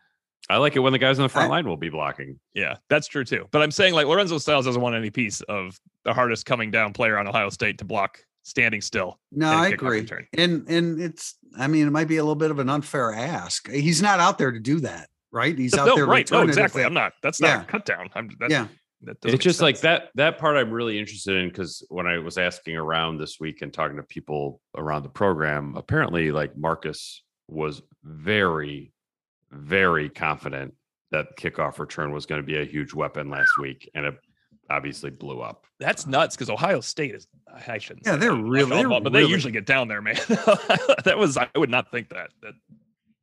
I 0.49 0.57
like 0.57 0.75
it 0.75 0.79
when 0.79 0.93
the 0.93 0.99
guys 0.99 1.19
on 1.19 1.23
the 1.23 1.29
front 1.29 1.47
I- 1.47 1.55
line 1.55 1.67
will 1.67 1.77
be 1.77 1.89
blocking. 1.89 2.39
Yeah, 2.53 2.77
that's 2.89 3.07
true 3.07 3.25
too. 3.25 3.47
But 3.51 3.61
I'm 3.61 3.71
saying 3.71 3.93
like 3.93 4.07
Lorenzo 4.07 4.37
Styles 4.37 4.65
doesn't 4.65 4.81
want 4.81 4.95
any 4.95 5.09
piece 5.11 5.41
of 5.41 5.79
the 6.05 6.13
hardest 6.13 6.45
coming 6.45 6.71
down 6.71 6.93
player 6.93 7.17
on 7.17 7.27
Ohio 7.27 7.49
State 7.49 7.77
to 7.79 7.85
block 7.85 8.19
standing 8.43 8.81
still. 8.81 9.19
No, 9.31 9.51
I 9.51 9.67
agree. 9.67 10.07
And 10.37 10.67
and 10.69 10.99
it's. 11.01 11.35
I 11.57 11.67
mean, 11.67 11.85
it 11.87 11.91
might 11.91 12.07
be 12.07 12.17
a 12.17 12.23
little 12.23 12.35
bit 12.35 12.51
of 12.51 12.59
an 12.59 12.69
unfair 12.69 13.11
ask. 13.13 13.69
He's 13.69 14.01
not 14.01 14.19
out 14.19 14.37
there 14.37 14.51
to 14.51 14.59
do 14.59 14.79
that, 14.79 15.09
right? 15.31 15.55
He's 15.57 15.73
out 15.77 15.87
no, 15.87 15.95
there. 15.95 16.05
right? 16.07 16.29
No, 16.31 16.37
returning 16.39 16.49
if 16.51 16.57
exactly. 16.57 16.83
I'm 16.83 16.93
not. 16.93 17.13
That's 17.21 17.39
Yeah. 17.41 17.57
not 17.57 17.63
a 17.63 17.67
cut 17.71 17.85
down. 17.85 18.09
I'm. 18.15 18.29
That's, 18.39 18.51
Yeah. 18.51 18.67
That 19.03 19.17
It's 19.23 19.33
make 19.33 19.39
just 19.41 19.61
like 19.61 19.79
that. 19.81 20.09
That 20.15 20.37
part 20.37 20.57
I'm 20.57 20.71
really 20.71 20.99
interested 20.99 21.37
in 21.37 21.49
because 21.49 21.85
when 21.89 22.05
I 22.05 22.17
was 22.17 22.37
asking 22.37 22.75
around 22.75 23.17
this 23.17 23.39
week 23.39 23.61
and 23.61 23.73
talking 23.73 23.97
to 23.97 24.03
people 24.03 24.61
around 24.75 25.03
the 25.03 25.09
program, 25.09 25.75
apparently, 25.77 26.31
like 26.31 26.57
Marcus 26.57 27.23
was 27.47 27.81
very, 28.03 28.91
very 29.51 30.09
confident 30.09 30.73
that 31.11 31.37
kickoff 31.37 31.79
return 31.79 32.11
was 32.11 32.25
going 32.25 32.41
to 32.41 32.45
be 32.45 32.57
a 32.59 32.65
huge 32.65 32.93
weapon 32.93 33.29
last 33.29 33.51
week, 33.59 33.89
and 33.95 34.05
it 34.05 34.15
obviously 34.69 35.09
blew 35.09 35.39
up. 35.41 35.65
That's 35.79 36.05
nuts 36.05 36.35
because 36.35 36.49
Ohio 36.49 36.81
State 36.81 37.15
is. 37.15 37.27
I 37.67 37.77
shouldn't. 37.77 38.05
Yeah, 38.05 38.13
say 38.13 38.19
they're 38.19 38.35
that. 38.35 38.43
Really- 38.43 38.69
they're 38.69 38.87
but 38.89 39.03
really- 39.05 39.23
they 39.23 39.29
usually 39.29 39.53
get 39.53 39.65
down 39.65 39.87
there, 39.87 40.01
man. 40.01 40.15
that 40.27 41.15
was. 41.17 41.37
I 41.37 41.47
would 41.55 41.69
not 41.69 41.89
think 41.89 42.09
that. 42.09 42.31
That 42.41 42.53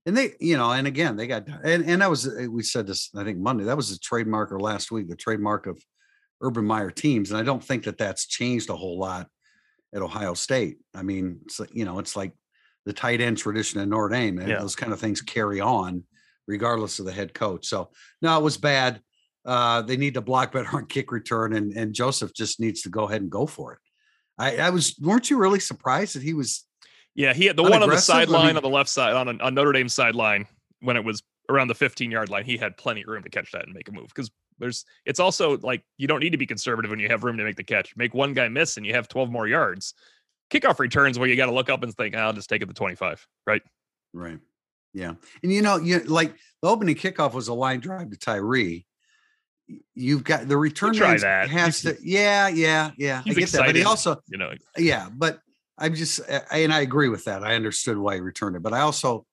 And 0.07 0.17
they, 0.17 0.35
you 0.41 0.57
know, 0.57 0.71
and 0.71 0.87
again, 0.87 1.17
they 1.17 1.27
got, 1.27 1.49
and, 1.65 1.85
and 1.85 2.01
that 2.01 2.09
was, 2.09 2.29
uh, 2.29 2.47
we 2.49 2.63
said 2.63 2.87
this, 2.87 3.11
I 3.17 3.25
think 3.25 3.39
Monday, 3.39 3.65
that 3.65 3.77
was 3.77 3.91
the 3.91 3.99
trademark 3.99 4.53
or 4.53 4.61
last 4.61 4.93
week, 4.93 5.09
the 5.09 5.17
trademark 5.17 5.67
of 5.67 5.83
Urban 6.41 6.65
Meyer 6.65 6.93
teams. 6.93 7.31
And 7.31 7.41
I 7.41 7.43
don't 7.43 7.63
think 7.63 7.85
that 7.85 7.99
that's 7.99 8.27
changed 8.27 8.71
a 8.71 8.77
whole 8.77 9.01
lot 9.01 9.27
at 9.93 10.03
Ohio 10.03 10.35
State. 10.35 10.79
I 10.95 11.03
mean, 11.03 11.41
it's 11.45 11.59
like, 11.59 11.75
you 11.75 11.85
know, 11.85 11.99
it's 11.99 12.15
like 12.15 12.33
the 12.85 12.93
tight 12.93 13.21
end 13.21 13.39
tradition 13.39 13.81
in 13.81 13.89
Notre 13.89 14.15
Dame 14.15 14.39
and 14.39 14.49
Yeah. 14.49 14.61
those 14.61 14.77
kind 14.77 14.93
of 14.93 15.01
things 15.01 15.21
carry 15.21 15.61
on 15.61 16.05
regardless 16.47 17.01
of 17.01 17.07
the 17.07 17.13
head 17.13 17.35
coach. 17.35 17.67
So 17.67 17.91
no, 18.23 18.39
it 18.39 18.45
was 18.45 18.57
bad. 18.57 19.01
Uh, 19.45 19.83
they 19.83 19.97
need 19.97 20.15
to 20.15 20.21
block 20.21 20.53
better 20.53 20.69
on 20.73 20.87
kick 20.87 21.11
return 21.11 21.53
and, 21.53 21.73
and 21.73 21.93
Joseph 21.93 22.33
just 22.33 22.61
needs 22.61 22.83
to 22.83 22.91
go 22.91 23.09
ahead 23.09 23.23
and 23.23 23.31
go 23.31 23.45
for 23.47 23.73
it. 23.73 23.79
I, 24.39 24.59
I 24.59 24.71
was, 24.71 24.97
weren't 25.01 25.31
you 25.31 25.39
really 25.39 25.59
surprised 25.59 26.15
that 26.15 26.23
he 26.23 26.35
was, 26.35 26.65
Yeah, 27.17 27.33
he 27.33 27.47
had 27.47 27.57
the 27.57 27.63
one 27.63 27.83
on 27.83 27.89
the 27.89 27.97
sideline 27.97 28.57
on 28.57 28.63
the 28.63 28.69
left 28.69 28.91
side 28.91 29.15
on, 29.15 29.41
on 29.41 29.55
Notre 29.55 29.73
Dame 29.73 29.89
sideline 29.89 30.47
when 30.81 30.97
it 30.97 31.05
was 31.05 31.23
around 31.49 31.69
the 31.69 31.75
15 31.75 32.11
yard 32.11 32.29
line. 32.29 32.45
He 32.45 32.59
had 32.59 32.77
plenty 32.77 33.03
of 33.03 33.09
room 33.09 33.23
to 33.23 33.31
catch 33.31 33.51
that 33.53 33.65
and 33.65 33.75
make 33.75 33.89
a 33.89 33.93
move 33.93 34.09
because 34.09 34.31
there's 34.59 34.85
it's 35.07 35.19
also 35.19 35.57
like 35.59 35.83
you 35.97 36.07
don't 36.07 36.21
need 36.21 36.31
to 36.31 36.39
be 36.39 36.47
conservative 36.47 36.91
when 36.91 37.01
you 37.01 37.09
have 37.09 37.25
room 37.25 37.39
to 37.39 37.45
make 37.45 37.57
the 37.57 37.65
catch. 37.65 37.97
Make 37.97 38.13
one 38.13 38.35
guy 38.35 38.49
miss 38.49 38.77
and 38.77 38.85
you 38.85 38.93
have 38.93 39.09
12 39.09 39.31
more 39.31 39.49
yards. 39.49 39.95
Kickoff 40.51 40.79
returns 40.79 41.19
where 41.19 41.27
you 41.27 41.37
got 41.37 41.47
to 41.47 41.53
look 41.53 41.71
up 41.71 41.83
and 41.83 41.93
think, 41.95 42.15
I'll 42.15 42.35
just 42.35 42.49
take 42.49 42.63
it 42.63 42.67
to 42.67 42.75
25, 42.75 43.27
right? 43.47 43.63
Right. 44.13 44.39
Yeah. 44.93 45.15
And 45.43 45.53
you 45.53 45.63
know, 45.63 45.79
you 45.79 46.01
like 46.01 46.35
the 46.61 46.69
opening 46.69 46.97
kickoff 46.97 47.33
was 47.33 47.49
a 47.49 47.55
line 47.55 47.81
drive 47.81 48.11
to 48.11 48.17
Tyree. 48.19 48.87
You've 49.95 50.23
got 50.23 50.47
the 50.49 50.57
return 50.57 50.95
try 50.95 51.17
that. 51.17 51.49
has 51.49 51.81
to. 51.81 51.97
Yeah, 52.03 52.49
yeah, 52.49 52.93
yeah. 52.97 53.23
He's 53.25 53.37
I 53.37 53.41
get 53.41 53.49
that, 53.51 53.67
but 53.67 53.75
he 53.75 53.83
also, 53.83 54.21
You 54.29 54.39
know, 54.39 54.53
yeah, 54.79 55.09
but 55.13 55.41
I'm 55.79 55.95
just, 55.95 56.21
I- 56.31 56.61
and 56.61 56.73
I 56.73 56.81
agree 56.81 57.09
with 57.09 57.25
that. 57.25 57.43
I 57.45 57.55
understood 57.55 57.99
why 57.99 58.15
he 58.15 58.21
returned 58.21 58.57
it, 58.57 58.63
but 58.63 58.73
I 58.73 58.81
also, 58.81 59.27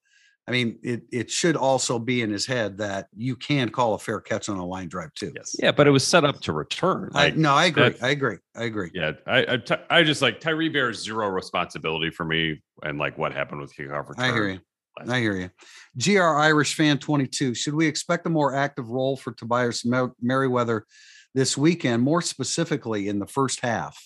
I 0.46 0.52
mean, 0.52 0.78
it 0.84 1.04
it 1.10 1.32
should 1.32 1.56
also 1.56 1.98
be 2.00 2.22
in 2.22 2.30
his 2.30 2.46
head 2.46 2.78
that 2.80 3.08
you 3.16 3.38
can 3.38 3.70
call 3.70 3.94
a 3.94 4.00
fair 4.00 4.20
catch 4.20 4.50
on 4.50 4.58
a 4.58 4.66
line 4.66 4.90
drive 4.90 5.14
too. 5.14 5.32
yes. 5.34 5.56
Yeah, 5.58 5.72
but 5.72 5.88
it 5.88 5.92
was 5.92 6.06
set 6.06 6.26
up 6.26 6.42
to 6.42 6.52
return. 6.52 7.12
I, 7.14 7.30
no, 7.30 7.54
I 7.54 7.66
agree. 7.68 7.84
that's- 7.84 8.04
I 8.04 8.10
agree. 8.10 8.38
I 8.56 8.64
agree. 8.66 8.92
yeah, 8.94 9.12
I, 9.26 9.54
I, 9.54 9.58
t- 9.58 9.76
I 9.90 10.04
just 10.04 10.22
like 10.22 10.42
Tyree 10.42 10.68
bears 10.68 11.02
zero 11.02 11.30
responsibility 11.30 12.10
for 12.10 12.26
me 12.26 12.62
and 12.84 12.98
like 13.00 13.18
what 13.18 13.32
happened 13.34 13.62
with 13.62 13.74
kickoff 13.74 14.10
return. 14.10 14.26
I 14.26 14.34
hear 14.34 14.50
you. 14.50 14.60
I 15.08 15.20
hear 15.22 15.36
you. 15.38 15.50
GR 15.98 16.22
Irish 16.22 16.76
fan 16.76 17.00
22. 17.00 17.54
Should 17.56 17.74
we 17.74 17.88
expect 17.88 18.28
a 18.28 18.30
more 18.30 18.54
active 18.54 18.90
role 18.90 19.16
for 19.16 19.32
Tobias 19.32 19.86
Mer- 19.86 20.12
Merriweather 20.22 20.86
this 21.34 21.58
weekend, 21.58 22.04
more 22.04 22.22
specifically 22.22 23.08
in 23.08 23.18
the 23.20 23.26
first 23.28 23.62
half? 23.62 23.98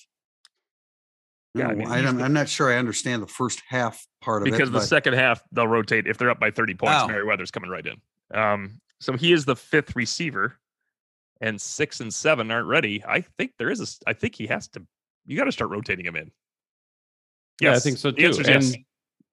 Yeah, 1.57 1.67
I 1.67 1.73
mean, 1.75 1.87
I 1.87 2.01
don't, 2.01 2.21
I'm 2.21 2.33
not 2.33 2.47
sure 2.49 2.71
I 2.73 2.77
understand 2.77 3.21
the 3.23 3.27
first 3.27 3.61
half 3.67 4.05
part 4.21 4.41
of 4.41 4.45
because 4.45 4.55
it. 4.55 4.57
Because 4.59 4.71
the 4.71 4.79
but- 4.79 4.85
second 4.87 5.13
half 5.13 5.41
they'll 5.51 5.67
rotate 5.67 6.07
if 6.07 6.17
they're 6.17 6.29
up 6.29 6.39
by 6.39 6.51
30 6.51 6.75
points. 6.75 7.03
Oh. 7.03 7.07
Merriweather's 7.07 7.51
coming 7.51 7.69
right 7.69 7.85
in. 7.85 7.95
Um, 8.37 8.79
so 8.99 9.13
he 9.13 9.31
is 9.31 9.45
the 9.45 9.55
fifth 9.55 9.95
receiver, 9.95 10.55
and 11.41 11.59
six 11.61 11.99
and 11.99 12.13
seven 12.13 12.49
aren't 12.51 12.67
ready. 12.67 13.03
I 13.07 13.21
think 13.21 13.51
there 13.59 13.69
is 13.69 13.79
a, 13.81 14.09
I 14.09 14.13
think 14.13 14.35
he 14.35 14.47
has 14.47 14.67
to. 14.69 14.81
You 15.25 15.37
got 15.37 15.45
to 15.45 15.51
start 15.51 15.69
rotating 15.71 16.05
him 16.05 16.15
in. 16.15 16.31
Yeah, 17.61 17.73
I 17.73 17.79
think 17.79 17.97
so 17.97 18.11
too. 18.11 18.25
answer 18.25 18.41
And 18.51 18.63
yes. 18.63 18.75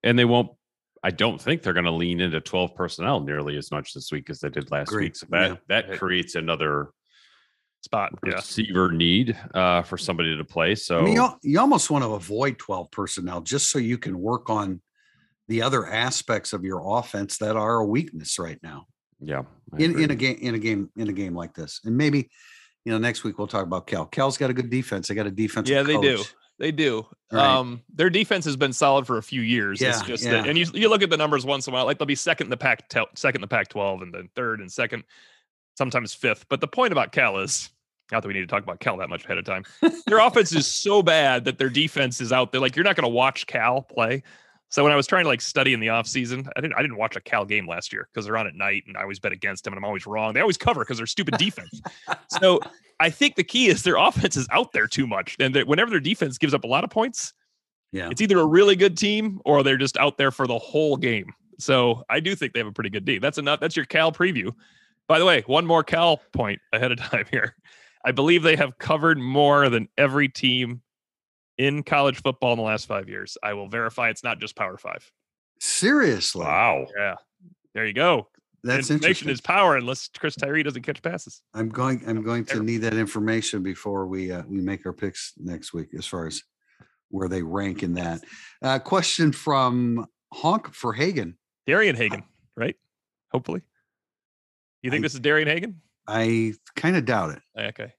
and 0.02 0.18
they 0.18 0.24
won't. 0.24 0.50
I 1.02 1.10
don't 1.10 1.40
think 1.40 1.62
they're 1.62 1.72
going 1.74 1.84
to 1.84 1.90
lean 1.92 2.20
into 2.20 2.40
twelve 2.40 2.74
personnel 2.74 3.20
nearly 3.20 3.56
as 3.56 3.70
much 3.70 3.92
this 3.94 4.10
week 4.12 4.30
as 4.30 4.40
they 4.40 4.48
did 4.48 4.70
last 4.70 4.88
Agreed. 4.88 5.04
week. 5.04 5.16
So 5.16 5.26
that 5.30 5.50
Yeah. 5.50 5.56
that 5.68 5.98
creates 5.98 6.34
another 6.34 6.88
spot. 7.84 8.12
Yeah. 8.26 8.34
receiver 8.34 8.90
need 8.90 9.38
uh, 9.54 9.82
for 9.82 9.96
somebody 9.96 10.36
to 10.36 10.44
play. 10.44 10.74
So 10.74 11.00
I 11.00 11.02
mean, 11.02 11.14
you, 11.14 11.28
you 11.42 11.60
almost 11.60 11.90
want 11.90 12.02
to 12.02 12.10
avoid 12.14 12.58
12 12.58 12.90
personnel 12.90 13.40
just 13.42 13.70
so 13.70 13.78
you 13.78 13.98
can 13.98 14.18
work 14.18 14.50
on 14.50 14.80
the 15.46 15.62
other 15.62 15.86
aspects 15.86 16.52
of 16.52 16.64
your 16.64 16.82
offense 16.98 17.38
that 17.38 17.54
are 17.56 17.76
a 17.76 17.84
weakness 17.84 18.38
right 18.38 18.58
now. 18.62 18.86
yeah, 19.20 19.42
I 19.72 19.76
in, 19.76 19.90
agree. 19.90 20.04
in 20.04 20.10
a 20.10 20.16
game 20.16 20.38
in 20.40 20.54
a 20.54 20.58
game 20.58 20.90
in 20.96 21.08
a 21.08 21.12
game 21.12 21.34
like 21.34 21.54
this. 21.54 21.80
And 21.84 21.96
maybe 21.96 22.30
you 22.84 22.92
know 22.92 22.98
next 22.98 23.22
week 23.22 23.38
we'll 23.38 23.46
talk 23.46 23.64
about 23.64 23.86
Cal. 23.86 24.06
Cal's 24.06 24.38
got 24.38 24.50
a 24.50 24.54
good 24.54 24.70
defense. 24.70 25.08
They 25.08 25.14
got 25.14 25.26
a 25.26 25.30
defense. 25.30 25.68
Yeah, 25.68 25.82
they 25.82 26.00
do. 26.00 26.24
They 26.58 26.70
do. 26.70 27.04
Right. 27.32 27.44
Um, 27.44 27.82
their 27.92 28.10
defense 28.10 28.44
has 28.44 28.56
been 28.56 28.72
solid 28.72 29.06
for 29.06 29.18
a 29.18 29.22
few 29.22 29.40
years. 29.40 29.82
it's 29.82 30.00
Yeah, 30.00 30.06
just 30.06 30.24
yeah. 30.24 30.30
that, 30.30 30.48
and 30.48 30.56
you 30.56 30.66
you 30.72 30.88
look 30.88 31.02
at 31.02 31.10
the 31.10 31.16
numbers 31.16 31.44
once 31.44 31.66
in 31.66 31.72
a 31.72 31.74
while, 31.74 31.84
like 31.84 31.98
they'll 31.98 32.06
be 32.06 32.14
second 32.14 32.46
in 32.46 32.50
the 32.50 32.56
pack, 32.56 32.90
second 33.16 33.36
in 33.36 33.40
the 33.42 33.48
Pac-12, 33.48 34.02
and 34.02 34.14
then 34.14 34.30
third 34.34 34.60
and 34.60 34.72
second, 34.72 35.04
sometimes 35.76 36.14
fifth. 36.14 36.46
But 36.48 36.60
the 36.60 36.68
point 36.68 36.92
about 36.92 37.12
Cal 37.12 37.38
is 37.38 37.70
Not 38.12 38.22
that 38.22 38.28
we 38.28 38.34
need 38.34 38.40
to 38.40 38.46
talk 38.46 38.62
about 38.62 38.80
Cal 38.80 38.96
that 38.98 39.08
much 39.08 39.24
ahead 39.24 39.38
of 39.38 39.44
time. 39.44 39.64
Their 40.06 40.18
offense 40.18 40.52
is 40.52 40.66
so 40.66 41.02
bad 41.02 41.44
that 41.46 41.58
their 41.58 41.70
defense 41.70 42.20
is 42.20 42.32
out 42.32 42.52
there. 42.52 42.60
Like 42.60 42.76
you're 42.76 42.84
not 42.84 42.96
going 42.96 43.04
to 43.10 43.14
watch 43.14 43.46
Cal 43.46 43.82
play. 43.82 44.22
So 44.68 44.82
when 44.82 44.92
I 44.92 44.96
was 44.96 45.06
trying 45.06 45.24
to 45.24 45.28
like 45.28 45.40
study 45.40 45.72
in 45.72 45.80
the 45.80 45.86
offseason, 45.86 46.48
I 46.56 46.60
didn't 46.60 46.74
I 46.76 46.82
didn't 46.82 46.96
watch 46.96 47.16
a 47.16 47.20
Cal 47.20 47.44
game 47.44 47.66
last 47.68 47.92
year 47.92 48.08
because 48.12 48.26
they're 48.26 48.36
on 48.36 48.46
at 48.46 48.54
night 48.54 48.82
and 48.86 48.96
I 48.96 49.02
always 49.02 49.18
bet 49.20 49.32
against 49.32 49.64
them 49.64 49.72
and 49.72 49.78
I'm 49.78 49.84
always 49.84 50.06
wrong. 50.06 50.34
They 50.34 50.40
always 50.40 50.56
cover 50.58 50.80
because 50.80 50.98
they're 50.98 51.06
stupid 51.06 51.36
defense. 51.38 51.80
so 52.28 52.60
I 53.00 53.08
think 53.10 53.36
the 53.36 53.44
key 53.44 53.68
is 53.68 53.82
their 53.84 53.96
offense 53.96 54.36
is 54.36 54.46
out 54.50 54.72
there 54.72 54.86
too 54.86 55.06
much. 55.06 55.36
And 55.40 55.54
that 55.54 55.66
whenever 55.66 55.90
their 55.90 56.00
defense 56.00 56.38
gives 56.38 56.54
up 56.54 56.64
a 56.64 56.66
lot 56.66 56.84
of 56.84 56.90
points, 56.90 57.32
Yeah. 57.92 58.08
it's 58.10 58.20
either 58.20 58.38
a 58.38 58.46
really 58.46 58.76
good 58.76 58.96
team 58.98 59.40
or 59.44 59.62
they're 59.62 59.76
just 59.78 59.96
out 59.96 60.18
there 60.18 60.30
for 60.32 60.46
the 60.46 60.58
whole 60.58 60.96
game. 60.96 61.32
So 61.58 62.02
I 62.10 62.18
do 62.20 62.34
think 62.34 62.52
they 62.52 62.58
have 62.60 62.66
a 62.66 62.72
pretty 62.72 62.90
good 62.90 63.04
D. 63.04 63.18
That's 63.18 63.38
enough. 63.38 63.60
That's 63.60 63.76
your 63.76 63.86
Cal 63.86 64.10
preview. 64.12 64.52
By 65.06 65.18
the 65.20 65.24
way, 65.24 65.42
one 65.46 65.66
more 65.66 65.84
Cal 65.84 66.16
point 66.32 66.60
ahead 66.72 66.90
of 66.90 66.98
time 67.10 67.26
here. 67.30 67.54
I 68.04 68.12
believe 68.12 68.42
they 68.42 68.56
have 68.56 68.78
covered 68.78 69.18
more 69.18 69.68
than 69.68 69.88
every 69.96 70.28
team 70.28 70.82
in 71.58 71.82
college 71.82 72.20
football 72.20 72.52
in 72.52 72.58
the 72.58 72.64
last 72.64 72.86
five 72.86 73.08
years. 73.08 73.38
I 73.42 73.54
will 73.54 73.68
verify 73.68 74.10
it's 74.10 74.22
not 74.24 74.38
just 74.40 74.56
Power 74.56 74.76
Five. 74.76 75.10
Seriously. 75.60 76.44
Wow. 76.44 76.86
Yeah. 76.96 77.14
There 77.74 77.86
you 77.86 77.92
go. 77.94 78.28
That's 78.62 78.90
Information 78.90 79.28
interesting. 79.28 79.28
is 79.30 79.40
power 79.40 79.76
unless 79.76 80.08
Chris 80.18 80.36
Tyree 80.36 80.62
doesn't 80.62 80.82
catch 80.82 81.02
passes. 81.02 81.42
I'm 81.52 81.68
going. 81.68 82.02
I'm 82.06 82.22
going 82.22 82.44
to 82.46 82.62
need 82.62 82.78
that 82.78 82.94
information 82.94 83.62
before 83.62 84.06
we 84.06 84.32
uh, 84.32 84.42
we 84.48 84.60
make 84.60 84.86
our 84.86 84.92
picks 84.92 85.32
next 85.38 85.74
week, 85.74 85.88
as 85.96 86.06
far 86.06 86.26
as 86.26 86.42
where 87.10 87.28
they 87.28 87.42
rank 87.42 87.82
in 87.82 87.94
that. 87.94 88.22
Uh, 88.62 88.78
question 88.78 89.32
from 89.32 90.06
Honk 90.32 90.72
for 90.72 90.92
Hagen. 90.94 91.36
Darian 91.66 91.94
Hagan, 91.94 92.24
right? 92.56 92.76
Hopefully. 93.32 93.62
You 94.82 94.90
think 94.90 95.02
I- 95.02 95.06
this 95.06 95.14
is 95.14 95.20
Darian 95.20 95.48
Hagan? 95.48 95.80
I 96.06 96.54
kind 96.76 96.96
of 96.96 97.04
doubt 97.04 97.30
it. 97.36 97.42
Oh, 97.56 97.62
okay. 97.64 97.92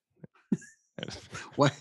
Why? 1.55 1.71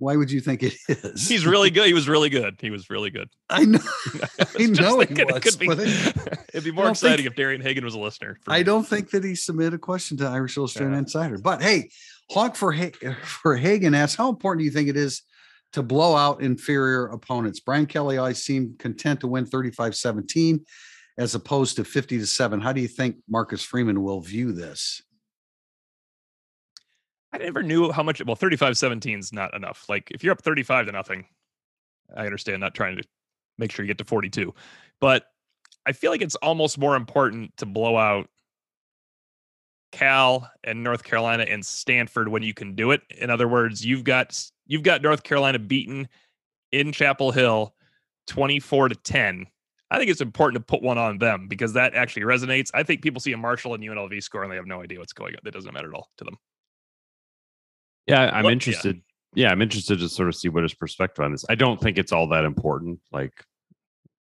Why 0.00 0.14
would 0.14 0.30
you 0.30 0.40
think 0.40 0.62
it 0.62 0.74
is? 0.88 1.26
He's 1.28 1.44
really 1.44 1.70
good. 1.70 1.86
He 1.88 1.92
was 1.92 2.08
really 2.08 2.28
good. 2.28 2.56
He 2.60 2.70
was 2.70 2.88
really 2.88 3.10
good. 3.10 3.28
I 3.50 3.64
know. 3.64 3.80
I 4.38 4.46
I 4.60 4.66
know 4.66 5.00
he 5.00 5.24
was, 5.24 5.40
could 5.42 5.58
be, 5.58 5.66
it- 5.68 6.38
it'd 6.54 6.64
be 6.64 6.70
more 6.70 6.88
exciting 6.90 7.16
think- 7.18 7.30
if 7.30 7.34
Darian 7.34 7.60
Hagan 7.60 7.84
was 7.84 7.94
a 7.94 7.98
listener. 7.98 8.38
I 8.46 8.58
me. 8.58 8.64
don't 8.64 8.86
think 8.86 9.10
that 9.10 9.24
he 9.24 9.34
submitted 9.34 9.74
a 9.74 9.78
question 9.78 10.16
to 10.18 10.26
Irish 10.26 10.56
Illustrated 10.56 10.92
Yeah. 10.92 10.98
Insider. 10.98 11.38
But 11.38 11.62
hey, 11.62 11.90
Hawk 12.30 12.54
for 12.54 12.72
ha- 12.72 12.92
for 13.24 13.56
Hagen 13.56 13.92
asks, 13.94 14.16
how 14.16 14.28
important 14.28 14.60
do 14.60 14.64
you 14.66 14.70
think 14.70 14.88
it 14.88 14.96
is 14.96 15.22
to 15.72 15.82
blow 15.82 16.14
out 16.14 16.42
inferior 16.42 17.06
opponents? 17.06 17.58
Brian 17.58 17.86
Kelly 17.86 18.18
always 18.18 18.42
seemed 18.44 18.78
content 18.78 19.18
to 19.20 19.26
win 19.26 19.46
35-17 19.46 20.60
as 21.18 21.34
opposed 21.34 21.74
to 21.74 21.84
50 21.84 22.18
to 22.18 22.26
7. 22.26 22.60
How 22.60 22.72
do 22.72 22.80
you 22.80 22.86
think 22.88 23.16
Marcus 23.28 23.64
Freeman 23.64 24.02
will 24.04 24.20
view 24.20 24.52
this? 24.52 25.02
I 27.32 27.38
never 27.38 27.62
knew 27.62 27.92
how 27.92 28.02
much. 28.02 28.24
Well, 28.24 28.36
35 28.36 28.76
17 28.78 29.18
is 29.18 29.32
not 29.32 29.54
enough. 29.54 29.84
Like, 29.88 30.10
if 30.10 30.24
you're 30.24 30.32
up 30.32 30.42
35 30.42 30.86
to 30.86 30.92
nothing, 30.92 31.26
I 32.16 32.24
understand 32.24 32.60
not 32.60 32.74
trying 32.74 32.96
to 32.96 33.02
make 33.58 33.72
sure 33.72 33.84
you 33.84 33.88
get 33.88 33.98
to 33.98 34.04
42. 34.04 34.54
But 35.00 35.24
I 35.86 35.92
feel 35.92 36.10
like 36.10 36.22
it's 36.22 36.36
almost 36.36 36.78
more 36.78 36.96
important 36.96 37.56
to 37.58 37.66
blow 37.66 37.96
out 37.96 38.28
Cal 39.92 40.50
and 40.64 40.82
North 40.82 41.02
Carolina 41.02 41.44
and 41.44 41.64
Stanford 41.64 42.28
when 42.28 42.42
you 42.42 42.54
can 42.54 42.74
do 42.74 42.90
it. 42.90 43.02
In 43.16 43.30
other 43.30 43.48
words, 43.48 43.84
you've 43.84 44.04
got 44.04 44.42
you've 44.66 44.82
got 44.82 45.02
North 45.02 45.22
Carolina 45.22 45.58
beaten 45.58 46.08
in 46.72 46.92
Chapel 46.92 47.32
Hill 47.32 47.74
24 48.26 48.90
to 48.90 48.94
10. 48.94 49.46
I 49.90 49.98
think 49.98 50.10
it's 50.10 50.20
important 50.20 50.62
to 50.62 50.70
put 50.70 50.82
one 50.82 50.98
on 50.98 51.18
them 51.18 51.48
because 51.48 51.72
that 51.72 51.94
actually 51.94 52.22
resonates. 52.22 52.70
I 52.74 52.82
think 52.82 53.00
people 53.00 53.20
see 53.20 53.32
a 53.32 53.38
Marshall 53.38 53.72
and 53.74 53.82
UNLV 53.82 54.22
score 54.22 54.42
and 54.42 54.52
they 54.52 54.56
have 54.56 54.66
no 54.66 54.82
idea 54.82 54.98
what's 54.98 55.14
going 55.14 55.34
on. 55.34 55.40
That 55.44 55.54
doesn't 55.54 55.72
matter 55.72 55.88
at 55.88 55.94
all 55.94 56.10
to 56.18 56.24
them. 56.24 56.36
Yeah, 58.08 58.30
I'm 58.32 58.46
yeah. 58.46 58.50
interested. 58.50 59.02
Yeah. 59.34 59.50
I'm 59.50 59.60
interested 59.62 59.98
to 60.00 60.08
sort 60.08 60.28
of 60.28 60.34
see 60.34 60.48
what 60.48 60.62
his 60.62 60.74
perspective 60.74 61.24
on 61.24 61.32
this. 61.32 61.44
I 61.48 61.54
don't 61.54 61.80
think 61.80 61.98
it's 61.98 62.12
all 62.12 62.28
that 62.30 62.44
important. 62.44 62.98
Like, 63.12 63.32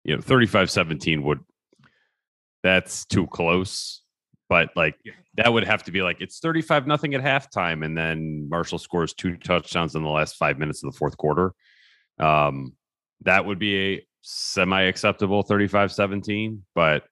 you 0.04 0.14
know, 0.14 0.20
35 0.20 0.70
17 0.70 1.22
would, 1.22 1.40
that's 2.62 3.04
too 3.06 3.26
close. 3.26 4.02
But 4.48 4.70
like, 4.76 4.96
Yeah. 5.04 5.14
that 5.36 5.52
would 5.52 5.64
have 5.64 5.82
to 5.84 5.92
be 5.92 6.02
like, 6.02 6.20
it's 6.20 6.38
35 6.40 6.86
nothing 6.86 7.14
at 7.14 7.22
halftime. 7.22 7.84
And 7.84 7.96
then 7.96 8.48
Marshall 8.50 8.78
scores 8.78 9.14
two 9.14 9.36
touchdowns 9.38 9.94
in 9.94 10.02
the 10.02 10.08
last 10.10 10.36
five 10.36 10.58
minutes 10.58 10.84
of 10.84 10.92
the 10.92 10.98
fourth 10.98 11.16
quarter. 11.16 11.54
Um, 12.18 12.74
that 13.22 13.46
would 13.46 13.58
be 13.58 13.94
a 13.94 14.06
semi 14.20 14.82
acceptable 14.82 15.42
35 15.42 15.90
17. 15.92 16.64
But 16.74 17.04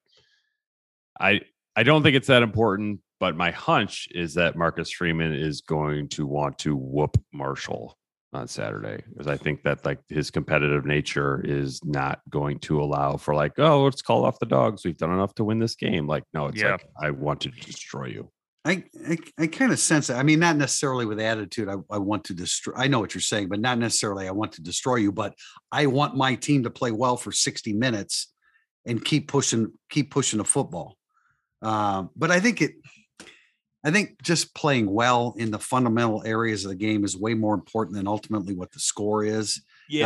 I, 1.19 1.41
I 1.75 1.83
don't 1.83 2.03
think 2.03 2.17
it's 2.17 2.29
that 2.29 2.43
important, 2.43 3.01
but 3.21 3.37
my 3.37 3.51
hunch 3.51 4.09
is 4.13 4.35
that 4.35 4.57
Marcus 4.57 4.91
Freeman 4.91 5.35
is 5.35 5.61
going 5.61 6.09
to 6.09 6.27
want 6.27 6.59
to 6.61 6.75
whoop 6.75 7.17
Marshall 7.33 7.97
on 8.33 8.49
Saturday 8.49 9.03
because 9.11 9.27
I 9.27 9.37
think 9.37 9.63
that 9.65 9.85
like 9.85 9.99
his 10.09 10.31
competitive 10.31 10.87
nature 10.87 11.43
is 11.45 11.85
not 11.85 12.21
going 12.31 12.59
to 12.61 12.81
allow 12.81 13.17
for 13.17 13.35
like, 13.35 13.53
oh, 13.59 13.83
let's 13.85 14.03
call 14.03 14.25
off 14.25 14.39
the 14.39 14.47
dogs. 14.47 14.85
We've 14.85 14.97
done 14.97 15.13
enough 15.13 15.35
to 15.35 15.45
win 15.45 15.59
this 15.59 15.75
game. 15.75 16.07
Like, 16.07 16.25
no, 16.33 16.47
it's 16.47 16.61
Yeah. 16.61 16.73
like 16.73 16.87
I 17.01 17.11
want 17.11 17.43
to 17.43 17.51
destroy 17.51 18.07
you. 18.07 18.31
I 18.65 18.85
I, 19.09 19.19
I 19.39 19.47
kind 19.49 19.73
of 19.73 19.79
sense 19.79 20.11
it. 20.11 20.15
I 20.15 20.23
mean, 20.23 20.39
not 20.39 20.57
necessarily 20.57 21.07
with 21.07 21.19
attitude. 21.21 21.69
I, 21.69 21.77
I 21.91 21.99
want 21.99 22.25
to 22.25 22.35
destroy. 22.35 22.73
I 22.77 22.87
know 22.87 23.01
what 23.01 23.15
you're 23.15 23.21
saying, 23.21 23.49
but 23.49 23.61
not 23.61 23.79
necessarily. 23.79 24.29
I 24.29 24.33
want 24.33 24.53
to 24.53 24.63
destroy 24.63 24.97
you, 24.97 25.13
but 25.13 25.35
I 25.73 25.87
want 25.87 26.17
my 26.17 26.37
team 26.37 26.63
to 26.65 26.71
play 26.71 26.93
well 26.93 27.17
for 27.17 27.33
60 27.33 27.73
minutes 27.73 28.33
and 28.87 29.05
keep 29.05 29.29
pushing, 29.29 29.73
keep 29.91 30.11
pushing 30.11 30.39
the 30.39 30.45
football. 30.45 30.97
Um, 31.63 32.11
but 32.17 32.31
I 32.31 32.41
think 32.41 32.63
it. 32.63 32.73
I 33.83 33.91
think 33.91 34.23
just 34.23 34.55
playing 34.55 34.91
well 34.91 35.35
in 35.39 35.51
the 35.51 35.59
fundamental 35.59 36.23
areas 36.25 36.65
of 36.65 36.71
the 36.71 36.77
game 36.77 37.05
is 37.05 37.17
way 37.17 37.35
more 37.35 37.55
important 37.55 37.97
than 37.97 38.07
ultimately 38.07 38.55
what 38.55 38.73
the 38.73 38.81
score 38.81 39.25
is. 39.25 39.63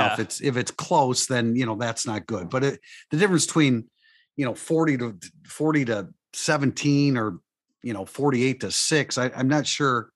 Now, 0.06 0.12
if 0.14 0.18
it's 0.20 0.40
if 0.40 0.56
it's 0.56 0.70
close, 0.70 1.26
then 1.26 1.56
you 1.56 1.66
know 1.66 1.76
that's 1.76 2.06
not 2.06 2.26
good. 2.26 2.48
But 2.50 2.64
it, 2.64 2.80
the 3.10 3.16
difference 3.16 3.46
between 3.46 3.88
you 4.36 4.44
know 4.44 4.54
40 4.54 4.98
to 4.98 5.18
40 5.46 5.84
to 5.86 6.08
17 6.32 7.16
or 7.16 7.38
you 7.82 7.92
know 7.92 8.04
48 8.04 8.60
to 8.60 8.70
6 8.70 9.18
I, 9.18 9.30
i'm 9.36 9.48
not 9.48 9.66
sure 9.66 10.10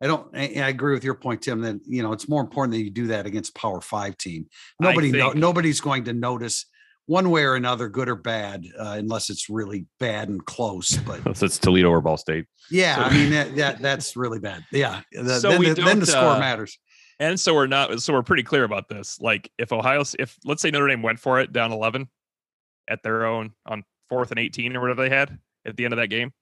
i 0.00 0.06
don't 0.06 0.28
I, 0.34 0.54
I 0.56 0.68
agree 0.68 0.94
with 0.94 1.04
your 1.04 1.14
point 1.14 1.42
tim 1.42 1.60
that 1.62 1.80
you 1.86 2.02
know 2.02 2.12
it's 2.12 2.28
more 2.28 2.40
important 2.40 2.72
that 2.72 2.82
you 2.82 2.90
do 2.90 3.08
that 3.08 3.26
against 3.26 3.54
power 3.54 3.80
five 3.80 4.16
team 4.16 4.46
nobody 4.80 5.12
no, 5.12 5.32
nobody's 5.32 5.80
going 5.80 6.04
to 6.04 6.12
notice 6.12 6.66
one 7.10 7.30
way 7.30 7.42
or 7.42 7.56
another 7.56 7.88
good 7.88 8.08
or 8.08 8.14
bad 8.14 8.64
uh, 8.78 8.94
unless 8.98 9.30
it's 9.30 9.50
really 9.50 9.84
bad 9.98 10.28
and 10.28 10.44
close 10.46 10.96
but 10.98 11.20
So 11.36 11.44
it's 11.46 11.58
Toledo 11.58 11.88
or 11.90 12.00
Ball 12.00 12.16
State. 12.16 12.46
yeah 12.70 12.94
So- 12.96 13.02
i 13.02 13.10
mean 13.12 13.30
that, 13.30 13.56
that 13.56 13.78
that's 13.82 14.16
really 14.16 14.38
bad 14.38 14.64
yeah 14.70 15.00
the- 15.12 15.40
So 15.40 15.50
then, 15.50 15.58
we 15.58 15.68
the, 15.70 15.74
then 15.74 15.98
the 15.98 16.06
don't, 16.06 16.14
score 16.14 16.34
uh, 16.36 16.38
matters 16.38 16.78
And 17.18 17.38
so 17.38 17.52
we're 17.54 17.66
not. 17.66 18.00
So 18.00 18.12
we're 18.14 18.22
pretty 18.22 18.42
clear 18.44 18.64
about 18.64 18.88
this. 18.88 19.20
Like, 19.20 19.50
if 19.58 19.72
Ohio, 19.72 20.02
if 20.18 20.38
let's 20.44 20.62
say 20.62 20.70
Notre 20.70 20.88
Dame 20.88 21.02
went 21.02 21.18
for 21.20 21.38
it 21.40 21.52
down 21.52 21.70
eleven 21.72 22.08
at 22.88 23.02
their 23.02 23.26
own 23.26 23.52
on 23.66 23.82
fourth 24.08 24.30
and 24.30 24.38
eighteen 24.40 24.74
or 24.74 24.80
whatever 24.80 25.02
they 25.02 25.14
had 25.14 25.38
at 25.66 25.76
the 25.76 25.84
end 25.84 25.92
of 25.92 25.98
that 25.98 26.08
game, 26.08 26.32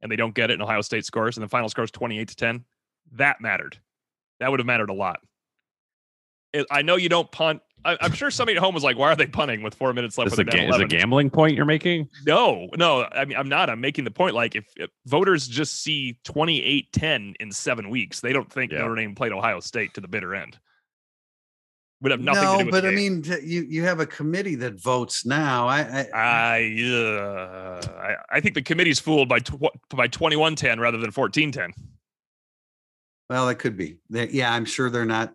and 0.00 0.12
they 0.12 0.16
don't 0.16 0.32
get 0.34 0.50
it, 0.50 0.54
and 0.54 0.62
Ohio 0.62 0.80
State 0.82 1.04
scores, 1.04 1.36
and 1.36 1.42
the 1.42 1.48
final 1.48 1.68
score 1.68 1.82
is 1.84 1.90
twenty-eight 1.90 2.28
to 2.28 2.36
ten, 2.36 2.64
that 3.12 3.40
mattered. 3.40 3.78
That 4.38 4.50
would 4.52 4.60
have 4.60 4.66
mattered 4.66 4.90
a 4.90 4.94
lot. 4.94 5.18
It, 6.52 6.66
I 6.70 6.82
know 6.82 6.96
you 6.96 7.08
don't 7.08 7.30
punt. 7.30 7.62
I, 7.84 7.96
I'm 8.00 8.12
sure 8.12 8.30
somebody 8.30 8.56
at 8.56 8.62
home 8.62 8.74
was 8.74 8.84
like, 8.84 8.96
"Why 8.96 9.10
are 9.10 9.16
they 9.16 9.26
punting 9.26 9.62
with 9.62 9.74
four 9.74 9.92
minutes 9.92 10.16
left?" 10.16 10.32
Is 10.32 10.38
with 10.38 10.46
a, 10.48 10.50
ga- 10.50 10.68
is 10.68 10.78
a 10.78 10.84
gambling 10.84 11.30
point 11.30 11.56
you're 11.56 11.64
making? 11.64 12.08
No, 12.26 12.68
no. 12.76 13.04
I 13.10 13.24
mean, 13.24 13.36
I'm 13.36 13.48
not. 13.48 13.70
I'm 13.70 13.80
making 13.80 14.04
the 14.04 14.10
point. 14.10 14.34
Like, 14.34 14.54
if, 14.54 14.66
if 14.76 14.90
voters 15.06 15.48
just 15.48 15.82
see 15.82 16.18
28 16.24 16.92
10 16.92 17.34
in 17.40 17.50
seven 17.50 17.90
weeks, 17.90 18.20
they 18.20 18.32
don't 18.32 18.52
think 18.52 18.70
Yeah. 18.70 18.78
Notre 18.78 18.94
Dame 18.96 19.14
played 19.14 19.32
Ohio 19.32 19.58
State 19.60 19.94
to 19.94 20.00
the 20.00 20.08
bitter 20.08 20.34
end. 20.34 20.58
Would 22.02 22.10
have 22.12 22.20
nothing 22.20 22.42
to 22.42 22.48
no 22.48 22.58
do 22.58 22.64
with 22.66 22.72
but 22.72 22.80
the 22.82 22.88
i 22.88 22.94
mean 22.96 23.22
t- 23.22 23.38
you 23.44 23.62
you 23.62 23.84
have 23.84 24.00
a 24.00 24.06
committee 24.06 24.56
that 24.56 24.74
votes 24.74 25.24
now 25.24 25.68
i 25.68 25.82
i, 25.82 26.08
I, 26.12 26.82
uh, 26.82 27.80
I 27.96 28.16
I 28.28 28.40
think 28.40 28.56
the 28.56 28.62
committee's 28.62 28.98
fooled 28.98 29.28
by 29.28 29.38
tw- 29.38 29.70
by 29.88 30.08
21 30.08 30.56
10 30.56 30.80
rather 30.80 30.98
than 30.98 31.12
14 31.12 31.52
10. 31.52 31.72
Well, 33.30 33.46
that 33.46 33.54
could 33.56 33.76
be. 33.76 33.98
They- 34.10 34.28
yeah, 34.30 34.52
I'm 34.52 34.64
sure 34.64 34.90
they're 34.90 35.04
not. 35.04 35.32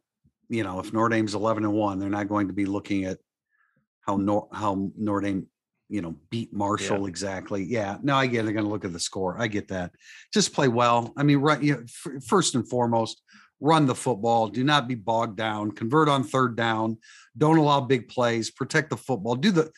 You 0.49 0.63
know, 0.63 0.79
if 0.79 0.93
Notre 0.93 1.09
Dame's 1.09 1.35
11 1.35 1.63
and 1.65 1.73
one, 1.73 1.99
they're 1.99 2.09
not 2.09 2.27
going 2.29 2.47
to 2.47 2.53
be 2.53 2.65
looking 2.65 3.05
at 3.05 3.17
how 4.01 4.15
Nor 4.17 4.47
how 4.53 4.91
Notre 4.97 5.21
Dame, 5.25 5.47
you 5.89 6.01
know, 6.01 6.15
beat 6.29 6.53
Marshall 6.53 7.05
exactly. 7.07 7.63
Yeah, 7.63 7.97
no, 8.01 8.15
I 8.15 8.27
get. 8.27 8.39
it. 8.39 8.43
They're 8.43 8.53
going 8.53 8.65
to 8.65 8.71
look 8.71 8.85
at 8.85 8.93
the 8.93 8.99
score. 8.99 9.35
I 9.39 9.47
get 9.47 9.67
that. 9.69 9.91
Just 10.33 10.53
play 10.53 10.67
well. 10.69 11.13
I 11.17 11.23
mean, 11.23 11.39
right. 11.39 11.61
You 11.61 11.73
know, 11.75 11.83
f- 11.83 12.23
first 12.25 12.55
and 12.55 12.67
foremost, 12.67 13.21
run 13.59 13.85
the 13.85 13.95
football. 13.95 14.47
Do 14.47 14.63
not 14.63 14.87
be 14.87 14.95
bogged 14.95 15.35
down. 15.37 15.71
Convert 15.71 16.07
on 16.07 16.23
third 16.23 16.55
down. 16.55 16.97
Don't 17.37 17.57
allow 17.57 17.81
big 17.81 18.07
plays. 18.07 18.49
Protect 18.51 18.89
the 18.89 18.97
football. 18.97 19.35
Do 19.35 19.51
the 19.51 19.71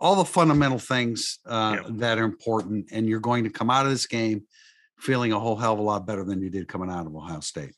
all 0.00 0.14
the 0.16 0.24
fundamental 0.24 0.78
things 0.78 1.38
uh, 1.46 1.78
Yeah. 1.82 1.88
that 1.96 2.18
are 2.18 2.24
important, 2.24 2.88
and 2.92 3.08
you're 3.08 3.18
going 3.20 3.44
to 3.44 3.50
come 3.50 3.68
out 3.70 3.84
of 3.86 3.90
this 3.92 4.06
game 4.06 4.42
feeling 4.98 5.32
a 5.32 5.40
whole 5.40 5.56
hell 5.56 5.72
of 5.72 5.78
a 5.78 5.82
lot 5.82 6.06
better 6.06 6.24
than 6.24 6.40
you 6.42 6.50
did 6.50 6.68
coming 6.68 6.90
out 6.90 7.06
of 7.06 7.14
Ohio 7.16 7.40
State. 7.40 7.74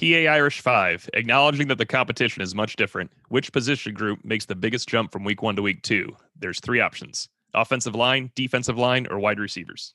PA 0.00 0.06
Irish 0.06 0.60
5, 0.60 1.10
acknowledging 1.14 1.68
that 1.68 1.78
the 1.78 1.86
competition 1.86 2.42
is 2.42 2.54
much 2.54 2.76
different. 2.76 3.12
Which 3.28 3.52
position 3.52 3.94
group 3.94 4.24
makes 4.24 4.46
the 4.46 4.56
biggest 4.56 4.88
jump 4.88 5.12
from 5.12 5.24
week 5.24 5.42
one 5.42 5.56
to 5.56 5.62
week 5.62 5.82
two? 5.82 6.16
There's 6.38 6.60
three 6.60 6.80
options 6.80 7.28
offensive 7.54 7.94
line, 7.94 8.32
defensive 8.34 8.76
line, 8.76 9.06
or 9.08 9.18
wide 9.18 9.38
receivers. 9.38 9.94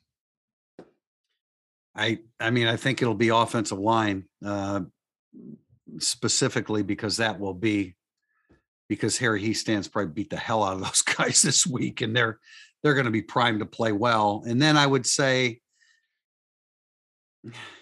I 1.96 2.20
I 2.40 2.52
mean 2.52 2.68
I 2.68 2.78
think 2.78 3.02
it'll 3.02 3.16
be 3.16 3.30
offensive 3.30 3.80
line 3.80 4.26
uh, 4.46 4.82
specifically 5.98 6.84
because 6.84 7.18
that 7.18 7.40
will 7.40 7.54
be 7.54 7.96
because 8.88 9.18
Harry 9.18 9.44
Hiestands 9.44 9.92
probably 9.92 10.14
beat 10.14 10.30
the 10.30 10.38
hell 10.38 10.64
out 10.64 10.76
of 10.76 10.82
those 10.82 11.02
guys 11.18 11.42
this 11.42 11.68
week 11.68 12.02
and 12.02 12.16
they're 12.16 12.40
they're 12.82 12.94
going 12.94 13.06
to 13.06 13.12
be 13.12 13.22
primed 13.22 13.60
to 13.60 13.66
play 13.66 13.92
well. 13.92 14.44
And 14.48 14.62
then 14.62 14.78
I 14.78 14.88
would 14.88 15.06
say, 15.06 15.60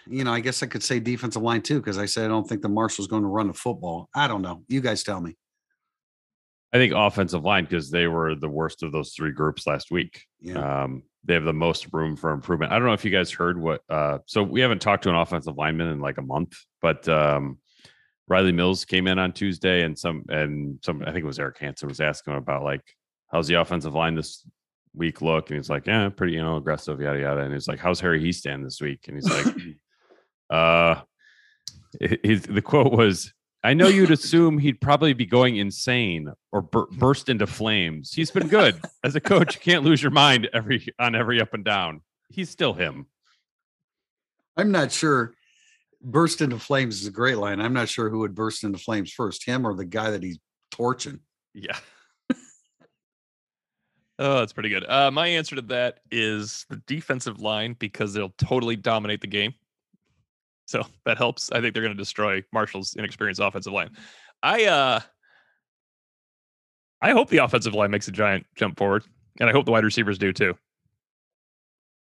you 0.07 0.23
know, 0.23 0.33
I 0.33 0.39
guess 0.39 0.61
I 0.63 0.67
could 0.67 0.83
say 0.83 0.99
defensive 0.99 1.41
line 1.41 1.61
too 1.61 1.79
because 1.79 1.97
I 1.97 2.05
said 2.05 2.25
I 2.25 2.27
don't 2.27 2.47
think 2.47 2.61
the 2.61 2.69
Marshall's 2.69 3.07
going 3.07 3.23
to 3.23 3.27
run 3.27 3.47
the 3.47 3.53
football. 3.53 4.09
I 4.13 4.27
don't 4.27 4.41
know. 4.41 4.63
You 4.67 4.81
guys 4.81 5.03
tell 5.03 5.21
me. 5.21 5.35
I 6.73 6.77
think 6.77 6.93
offensive 6.95 7.43
line 7.43 7.63
because 7.63 7.89
they 7.89 8.07
were 8.07 8.35
the 8.35 8.49
worst 8.49 8.83
of 8.83 8.91
those 8.91 9.13
three 9.13 9.31
groups 9.31 9.65
last 9.65 9.89
week. 9.89 10.23
Yeah. 10.41 10.83
Um, 10.83 11.03
they 11.23 11.33
have 11.33 11.43
the 11.43 11.53
most 11.53 11.87
room 11.93 12.15
for 12.15 12.31
improvement. 12.31 12.71
I 12.71 12.75
don't 12.77 12.87
know 12.87 12.93
if 12.93 13.05
you 13.05 13.11
guys 13.11 13.31
heard 13.31 13.59
what. 13.59 13.81
Uh, 13.89 14.19
so 14.25 14.43
we 14.43 14.61
haven't 14.61 14.81
talked 14.81 15.03
to 15.03 15.09
an 15.09 15.15
offensive 15.15 15.57
lineman 15.57 15.87
in 15.87 15.99
like 15.99 16.17
a 16.17 16.21
month, 16.21 16.57
but 16.81 17.07
um, 17.09 17.57
Riley 18.27 18.51
Mills 18.51 18.85
came 18.85 19.07
in 19.07 19.19
on 19.19 19.33
Tuesday, 19.33 19.83
and 19.83 19.97
some 19.97 20.23
and 20.29 20.79
some. 20.83 21.01
I 21.01 21.11
think 21.11 21.23
it 21.23 21.25
was 21.25 21.39
Eric 21.39 21.57
Hansen 21.59 21.89
was 21.89 21.99
asking 21.99 22.33
him 22.33 22.39
about 22.39 22.63
like 22.63 22.81
how's 23.31 23.47
the 23.47 23.55
offensive 23.55 23.93
line 23.93 24.15
this 24.15 24.45
week 24.97 25.21
look, 25.21 25.49
and 25.49 25.57
he's 25.57 25.69
like, 25.69 25.87
yeah, 25.87 26.09
pretty 26.09 26.33
you 26.33 26.41
know 26.41 26.57
aggressive, 26.57 26.99
yada 26.99 27.19
yada. 27.19 27.41
And 27.41 27.53
he's 27.53 27.67
like, 27.67 27.79
how's 27.79 27.99
Harry 27.99 28.21
Hiestand 28.21 28.63
this 28.63 28.81
week? 28.81 29.07
And 29.07 29.15
he's 29.15 29.29
like, 29.29 29.55
uh, 30.49 31.01
his 32.23 32.43
the 32.43 32.61
quote 32.61 32.91
was. 32.91 33.33
I 33.63 33.73
know 33.73 33.87
you'd 33.87 34.11
assume 34.11 34.59
he'd 34.59 34.79
probably 34.79 35.13
be 35.13 35.25
going 35.25 35.57
insane 35.57 36.31
or 36.53 36.61
bur- 36.61 36.85
burst 36.91 37.27
into 37.27 37.47
flames. 37.47 38.13
He's 38.13 38.31
been 38.31 38.47
good 38.47 38.79
as 39.03 39.15
a 39.15 39.19
coach. 39.19 39.55
You 39.55 39.61
can't 39.61 39.83
lose 39.83 40.01
your 40.01 40.11
mind 40.11 40.47
every 40.53 40.87
on 40.99 41.15
every 41.15 41.41
up 41.41 41.53
and 41.53 41.65
down. 41.65 42.01
He's 42.29 42.49
still 42.49 42.73
him. 42.73 43.07
I'm 44.55 44.71
not 44.71 44.91
sure. 44.91 45.33
Burst 46.01 46.41
into 46.41 46.59
flames 46.59 47.01
is 47.01 47.07
a 47.07 47.11
great 47.11 47.37
line. 47.37 47.59
I'm 47.59 47.73
not 47.73 47.89
sure 47.89 48.09
who 48.09 48.19
would 48.19 48.35
burst 48.35 48.63
into 48.63 48.77
flames 48.77 49.11
first, 49.11 49.45
him 49.45 49.65
or 49.65 49.75
the 49.75 49.85
guy 49.85 50.11
that 50.11 50.23
he's 50.23 50.39
torching. 50.71 51.19
Yeah. 51.53 51.77
Oh, 54.19 54.39
that's 54.39 54.53
pretty 54.53 54.69
good. 54.69 54.89
Uh, 54.89 55.11
my 55.11 55.27
answer 55.27 55.55
to 55.55 55.61
that 55.63 55.99
is 56.09 56.65
the 56.69 56.81
defensive 56.87 57.39
line 57.39 57.75
because 57.77 58.13
they'll 58.13 58.33
totally 58.37 58.75
dominate 58.75 59.21
the 59.21 59.27
game. 59.27 59.53
So 60.65 60.85
that 61.05 61.17
helps. 61.17 61.51
I 61.51 61.61
think 61.61 61.73
they're 61.73 61.83
going 61.83 61.95
to 61.95 62.01
destroy 62.01 62.43
Marshall's 62.51 62.95
inexperienced 62.95 63.41
offensive 63.41 63.73
line. 63.73 63.91
I 64.43 64.65
uh 64.65 64.99
I 67.01 67.11
hope 67.11 67.29
the 67.29 67.37
offensive 67.37 67.73
line 67.73 67.91
makes 67.91 68.07
a 68.07 68.11
giant 68.11 68.45
jump 68.55 68.77
forward, 68.77 69.03
and 69.39 69.49
I 69.49 69.51
hope 69.51 69.65
the 69.65 69.71
wide 69.71 69.83
receivers 69.83 70.17
do 70.17 70.33
too. 70.33 70.55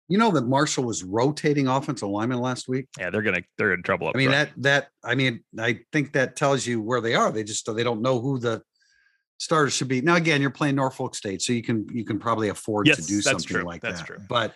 You 0.08 0.18
know 0.18 0.30
that 0.32 0.46
Marshall 0.46 0.84
was 0.84 1.02
rotating 1.02 1.68
offensive 1.68 2.08
linemen 2.08 2.38
last 2.38 2.68
week. 2.68 2.86
Yeah, 2.98 3.10
they're 3.10 3.22
gonna 3.22 3.42
they're 3.56 3.72
in 3.72 3.82
trouble. 3.82 4.08
Up 4.08 4.16
I 4.16 4.18
mean 4.18 4.30
front. 4.30 4.50
that 4.56 4.62
that 4.62 4.88
I 5.04 5.14
mean 5.14 5.44
I 5.58 5.80
think 5.92 6.12
that 6.12 6.36
tells 6.36 6.66
you 6.66 6.82
where 6.82 7.00
they 7.00 7.14
are. 7.14 7.30
They 7.32 7.44
just 7.44 7.66
they 7.74 7.82
don't 7.82 8.02
know 8.02 8.20
who 8.20 8.38
the 8.38 8.62
starters 9.42 9.72
should 9.72 9.88
be. 9.88 10.00
Now 10.00 10.14
again, 10.14 10.40
you're 10.40 10.50
playing 10.50 10.76
Norfolk 10.76 11.16
State, 11.16 11.42
so 11.42 11.52
you 11.52 11.62
can 11.62 11.86
you 11.92 12.04
can 12.04 12.18
probably 12.18 12.48
afford 12.48 12.86
to 12.86 12.94
do 13.02 13.20
something 13.20 13.46
true. 13.46 13.64
like 13.64 13.82
That's 13.82 14.00
that. 14.00 14.06
true. 14.06 14.18
But 14.28 14.54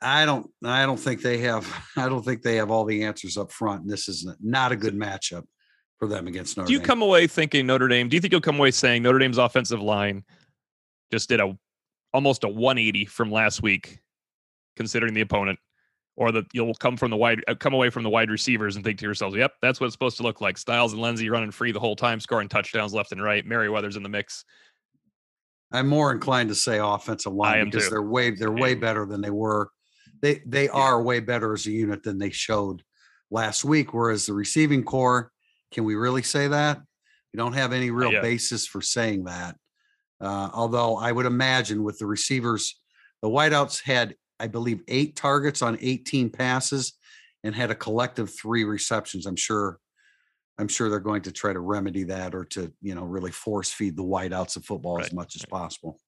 I 0.00 0.24
don't 0.24 0.50
I 0.64 0.86
don't 0.86 0.98
think 0.98 1.20
they 1.20 1.38
have 1.38 1.66
I 1.96 2.08
don't 2.08 2.24
think 2.24 2.42
they 2.42 2.56
have 2.56 2.70
all 2.70 2.86
the 2.86 3.04
answers 3.04 3.36
up 3.36 3.52
front. 3.52 3.82
And 3.82 3.90
this 3.90 4.08
is 4.08 4.26
not 4.40 4.72
a 4.72 4.76
good 4.76 4.94
matchup 4.94 5.44
for 5.98 6.08
them 6.08 6.26
against 6.26 6.56
Notre 6.56 6.68
Do 6.68 6.72
you 6.72 6.78
Dame. 6.78 6.86
come 6.86 7.02
away 7.02 7.26
thinking 7.26 7.66
Notre 7.66 7.88
Dame? 7.88 8.08
Do 8.08 8.16
you 8.16 8.20
think 8.20 8.32
you'll 8.32 8.40
come 8.40 8.58
away 8.58 8.70
saying 8.70 9.02
Notre 9.02 9.18
Dame's 9.18 9.38
offensive 9.38 9.82
line 9.82 10.24
just 11.12 11.28
did 11.28 11.40
a 11.40 11.56
almost 12.14 12.44
a 12.44 12.48
180 12.48 13.04
from 13.04 13.30
last 13.30 13.62
week, 13.62 14.00
considering 14.74 15.12
the 15.12 15.20
opponent, 15.20 15.58
or 16.16 16.32
that 16.32 16.46
you'll 16.52 16.74
come 16.74 16.96
from 16.96 17.10
the 17.10 17.16
wide 17.16 17.44
uh, 17.46 17.54
come 17.54 17.74
away 17.74 17.90
from 17.90 18.02
the 18.02 18.10
wide 18.10 18.30
receivers 18.30 18.76
and 18.76 18.84
think 18.84 18.98
to 18.98 19.04
yourselves, 19.04 19.36
"Yep, 19.36 19.52
that's 19.62 19.80
what 19.80 19.86
it's 19.86 19.94
supposed 19.94 20.16
to 20.18 20.22
look 20.22 20.40
like." 20.40 20.58
Styles 20.58 20.92
and 20.92 21.02
Lenzy 21.02 21.28
running 21.28 21.50
free 21.50 21.72
the 21.72 21.80
whole 21.80 21.96
time, 21.96 22.20
scoring 22.20 22.48
touchdowns 22.48 22.94
left 22.94 23.12
and 23.12 23.22
right. 23.22 23.44
Merriweather's 23.44 23.96
in 23.96 24.02
the 24.02 24.08
mix. 24.08 24.44
I'm 25.72 25.88
more 25.88 26.12
inclined 26.12 26.48
to 26.50 26.54
say 26.54 26.78
offensive 26.80 27.32
line 27.32 27.66
because 27.66 27.84
too. 27.84 27.90
they're 27.90 28.02
way 28.02 28.30
they're 28.30 28.52
way 28.52 28.74
better 28.74 29.06
than 29.06 29.20
they 29.20 29.30
were. 29.30 29.70
They 30.22 30.42
they 30.46 30.68
are 30.68 31.02
way 31.02 31.20
better 31.20 31.52
as 31.52 31.66
a 31.66 31.70
unit 31.70 32.02
than 32.02 32.18
they 32.18 32.30
showed 32.30 32.82
last 33.30 33.64
week. 33.64 33.92
Whereas 33.92 34.26
the 34.26 34.32
receiving 34.32 34.84
corps, 34.84 35.30
can 35.72 35.84
we 35.84 35.94
really 35.94 36.22
say 36.22 36.48
that? 36.48 36.80
We 37.32 37.38
don't 37.38 37.52
have 37.52 37.72
any 37.72 37.90
real 37.90 38.12
yet. 38.12 38.22
basis 38.22 38.66
for 38.66 38.80
saying 38.80 39.24
that. 39.24 39.56
Uh, 40.20 40.48
although 40.54 40.96
I 40.96 41.12
would 41.12 41.26
imagine 41.26 41.82
with 41.82 41.98
the 41.98 42.06
receivers, 42.06 42.80
the 43.20 43.28
wideouts 43.28 43.82
had, 43.82 44.14
I 44.38 44.48
believe, 44.48 44.82
eight 44.88 45.16
targets 45.16 45.62
on 45.62 45.78
18 45.80 46.30
passes 46.30 46.94
and 47.44 47.54
had 47.54 47.70
a 47.70 47.74
collective 47.74 48.30
three 48.30 48.64
receptions. 48.64 49.26
I'm 49.26 49.36
sure 49.36 49.78
I'm 50.58 50.68
sure 50.68 50.88
they're 50.88 51.00
going 51.00 51.22
to 51.22 51.32
try 51.32 51.52
to 51.52 51.60
remedy 51.60 52.04
that 52.04 52.34
or 52.34 52.44
to, 52.46 52.72
you 52.80 52.94
know, 52.94 53.04
really 53.04 53.30
force 53.30 53.70
feed 53.70 53.96
the 53.96 54.02
wideouts 54.02 54.56
of 54.56 54.64
football 54.64 55.00
as 55.00 55.12
much 55.12 55.36
as 55.36 55.44
possible. 55.44 55.98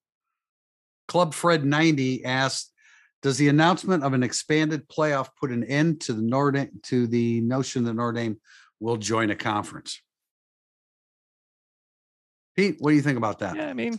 Club 1.06 1.34
Fred 1.34 1.64
90 1.64 2.24
asked, 2.24 2.72
does 3.20 3.36
the 3.36 3.48
announcement 3.48 4.04
of 4.04 4.14
an 4.14 4.22
expanded 4.22 4.88
playoff 4.88 5.28
put 5.38 5.50
an 5.50 5.64
end 5.64 6.00
to 6.02 6.12
the 6.12 6.22
Notre 6.22 6.68
to 6.84 7.06
the 7.06 7.40
notion 7.40 7.84
that 7.84 7.94
Notre 7.94 8.12
Dame 8.12 8.40
will 8.80 8.96
join 8.96 9.30
a 9.30 9.36
conference? 9.36 10.00
Pete, 12.56 12.76
what 12.78 12.90
do 12.90 12.96
you 12.96 13.02
think 13.02 13.18
about 13.18 13.40
that? 13.40 13.56
Yeah, 13.56 13.68
I 13.68 13.74
mean, 13.74 13.98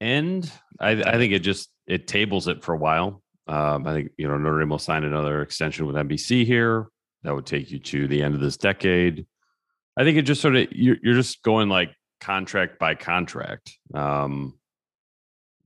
end. 0.00 0.50
I, 0.80 0.90
I 0.90 1.18
think 1.18 1.32
it 1.32 1.40
just 1.40 1.70
it 1.86 2.06
tables 2.06 2.48
it 2.48 2.64
for 2.64 2.74
a 2.74 2.78
while. 2.78 3.22
Um, 3.48 3.86
I 3.86 3.94
think 3.94 4.10
you 4.18 4.28
know 4.28 4.36
Notre 4.36 4.60
Dame 4.60 4.68
will 4.68 4.78
sign 4.78 5.04
another 5.04 5.42
extension 5.42 5.86
with 5.86 5.96
NBC 5.96 6.44
here. 6.44 6.88
That 7.22 7.34
would 7.34 7.46
take 7.46 7.70
you 7.70 7.78
to 7.78 8.06
the 8.06 8.22
end 8.22 8.34
of 8.34 8.40
this 8.40 8.56
decade. 8.56 9.26
I 9.96 10.04
think 10.04 10.18
it 10.18 10.22
just 10.22 10.40
sort 10.40 10.54
of 10.54 10.68
you're, 10.70 10.96
you're 11.02 11.14
just 11.14 11.42
going 11.42 11.68
like 11.68 11.90
contract 12.20 12.78
by 12.78 12.94
contract. 12.94 13.76
Um, 13.94 14.58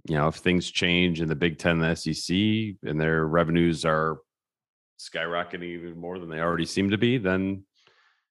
you 0.08 0.16
know, 0.16 0.28
if 0.28 0.36
things 0.36 0.70
change 0.70 1.20
in 1.20 1.28
the 1.28 1.34
Big 1.34 1.58
Ten, 1.58 1.78
the 1.78 1.94
SEC, 1.94 2.34
and 2.88 3.00
their 3.00 3.26
revenues 3.26 3.84
are 3.84 4.18
skyrocketing 4.98 5.64
even 5.64 5.98
more 5.98 6.18
than 6.18 6.28
they 6.28 6.40
already 6.40 6.66
seem 6.66 6.90
to 6.90 6.98
be, 6.98 7.18
then 7.18 7.64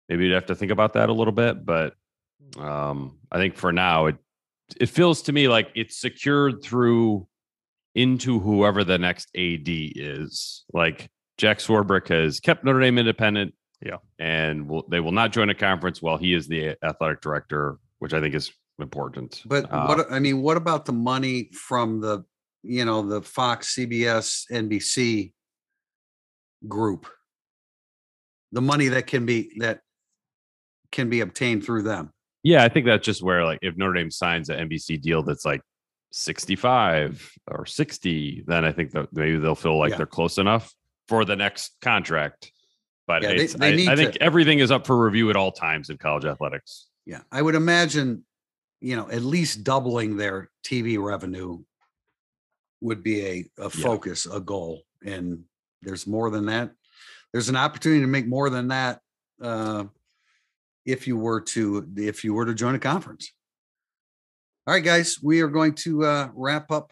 maybe 0.10 0.26
you'd 0.26 0.34
have 0.34 0.48
to 0.48 0.56
think 0.56 0.72
about 0.72 0.94
that 0.94 1.10
a 1.10 1.14
little 1.14 1.34
bit. 1.34 1.66
But 1.66 1.94
um, 2.58 3.20
I 3.32 3.38
think 3.38 3.56
for 3.56 3.72
now, 3.72 4.08
it 4.08 4.18
it 4.80 4.88
feels 4.88 5.24
to 5.24 5.34
me 5.34 5.48
like 5.48 5.70
it's 5.76 5.98
secured 5.98 6.64
through 6.64 7.28
into 7.96 8.40
whoever 8.40 8.84
the 8.84 8.98
next 8.98 9.30
AD 9.36 9.68
is. 9.68 10.64
Like 10.74 11.10
Jack 11.38 11.60
Swarbrick 11.60 12.08
has 12.10 12.40
kept 12.40 12.64
Notre 12.64 12.80
Dame 12.80 12.98
independent. 13.00 13.54
Yeah. 13.84 13.98
And 14.20 14.70
will, 14.70 14.86
they 14.90 15.00
will 15.00 15.12
not 15.12 15.32
join 15.32 15.50
a 15.50 15.56
conference 15.56 16.02
while 16.02 16.18
he 16.18 16.34
is 16.34 16.48
the 16.48 16.78
athletic 16.84 17.22
director, 17.22 17.78
which 18.00 18.14
I 18.14 18.22
think 18.22 18.36
is 18.36 18.52
important. 18.80 19.42
But 19.46 19.72
Uh, 19.72 19.86
what 19.88 20.12
I 20.12 20.20
mean, 20.20 20.42
what 20.42 20.58
about 20.58 20.86
the 20.86 20.94
money 20.94 21.50
from 21.54 22.00
the, 22.00 22.24
you 22.64 22.86
know, 22.86 23.02
the 23.02 23.22
Fox, 23.22 23.76
CBS, 23.76 24.44
NBC 24.52 25.34
group? 26.68 27.08
The 28.52 28.62
money 28.62 28.90
that 28.90 29.08
can 29.08 29.26
be 29.26 29.52
that 29.60 29.80
can 30.92 31.10
be 31.10 31.22
obtained 31.22 31.64
through 31.64 31.84
them. 31.84 32.12
yeah, 32.44 32.64
I 32.64 32.70
think 32.70 32.86
that's 32.86 33.06
just 33.06 33.24
where 33.24 33.46
like 33.46 33.60
if 33.62 33.78
Notre 33.78 33.94
Dame 33.94 34.12
signs 34.12 34.50
an 34.50 34.68
NBC 34.70 35.02
deal 35.02 35.24
that's 35.24 35.46
like 35.46 35.62
65 36.12 37.32
or 37.48 37.66
60, 37.66 38.44
then 38.48 38.66
I 38.66 38.72
think 38.72 38.92
that 38.92 39.08
maybe 39.14 39.38
they'll 39.38 39.56
feel 39.56 39.78
like 39.80 39.92
Yeah. 39.92 39.98
they're 39.98 40.06
close 40.06 40.38
enough 40.38 40.74
for 41.08 41.26
the 41.26 41.36
next 41.36 41.76
contract. 41.82 42.52
But 43.08 43.24
Yeah, 43.24 43.30
they- 43.30 43.44
it's, 43.44 43.54
they 43.54 43.88
I, 43.88 43.94
I 43.94 43.96
think 43.96 44.14
to- 44.14 44.22
everything 44.24 44.60
is 44.60 44.72
up 44.72 44.86
for 44.86 45.04
review 45.04 45.30
at 45.30 45.36
all 45.36 45.52
times 45.52 45.90
in 45.90 45.98
college 45.98 46.26
athletics. 46.26 46.88
Yeah, 47.06 47.22
I 47.32 47.42
would 47.42 47.56
imagine, 47.56 48.24
you 48.80 48.96
know, 48.96 49.10
at 49.10 49.24
least 49.24 49.64
doubling 49.64 50.18
their 50.18 50.50
TV 50.64 50.98
revenue 51.04 51.64
would 52.82 53.04
be 53.04 53.26
a, 53.26 53.46
a 53.66 53.70
focus, 53.70 54.26
a 54.26 54.40
goal. 54.40 54.84
And 55.06 55.44
there's 55.82 56.06
more 56.08 56.30
than 56.30 56.46
that. 56.48 56.72
There's 57.34 57.50
an 57.50 57.56
opportunity 57.56 58.02
to 58.02 58.08
make 58.08 58.28
more 58.28 58.50
than 58.50 58.68
that 58.70 59.02
uh, 59.42 59.86
if 60.86 61.08
you 61.08 61.18
were 61.18 61.42
to 61.42 61.88
if 61.98 62.24
you 62.24 62.34
were 62.34 62.46
to 62.46 62.54
join 62.54 62.76
a 62.76 62.80
conference. 62.80 63.32
All 64.68 64.74
right, 64.76 64.84
guys, 64.84 65.18
we 65.24 65.42
are 65.42 65.48
going 65.48 65.74
to 65.76 66.04
uh, 66.06 66.28
wrap 66.36 66.72
up 66.72 66.92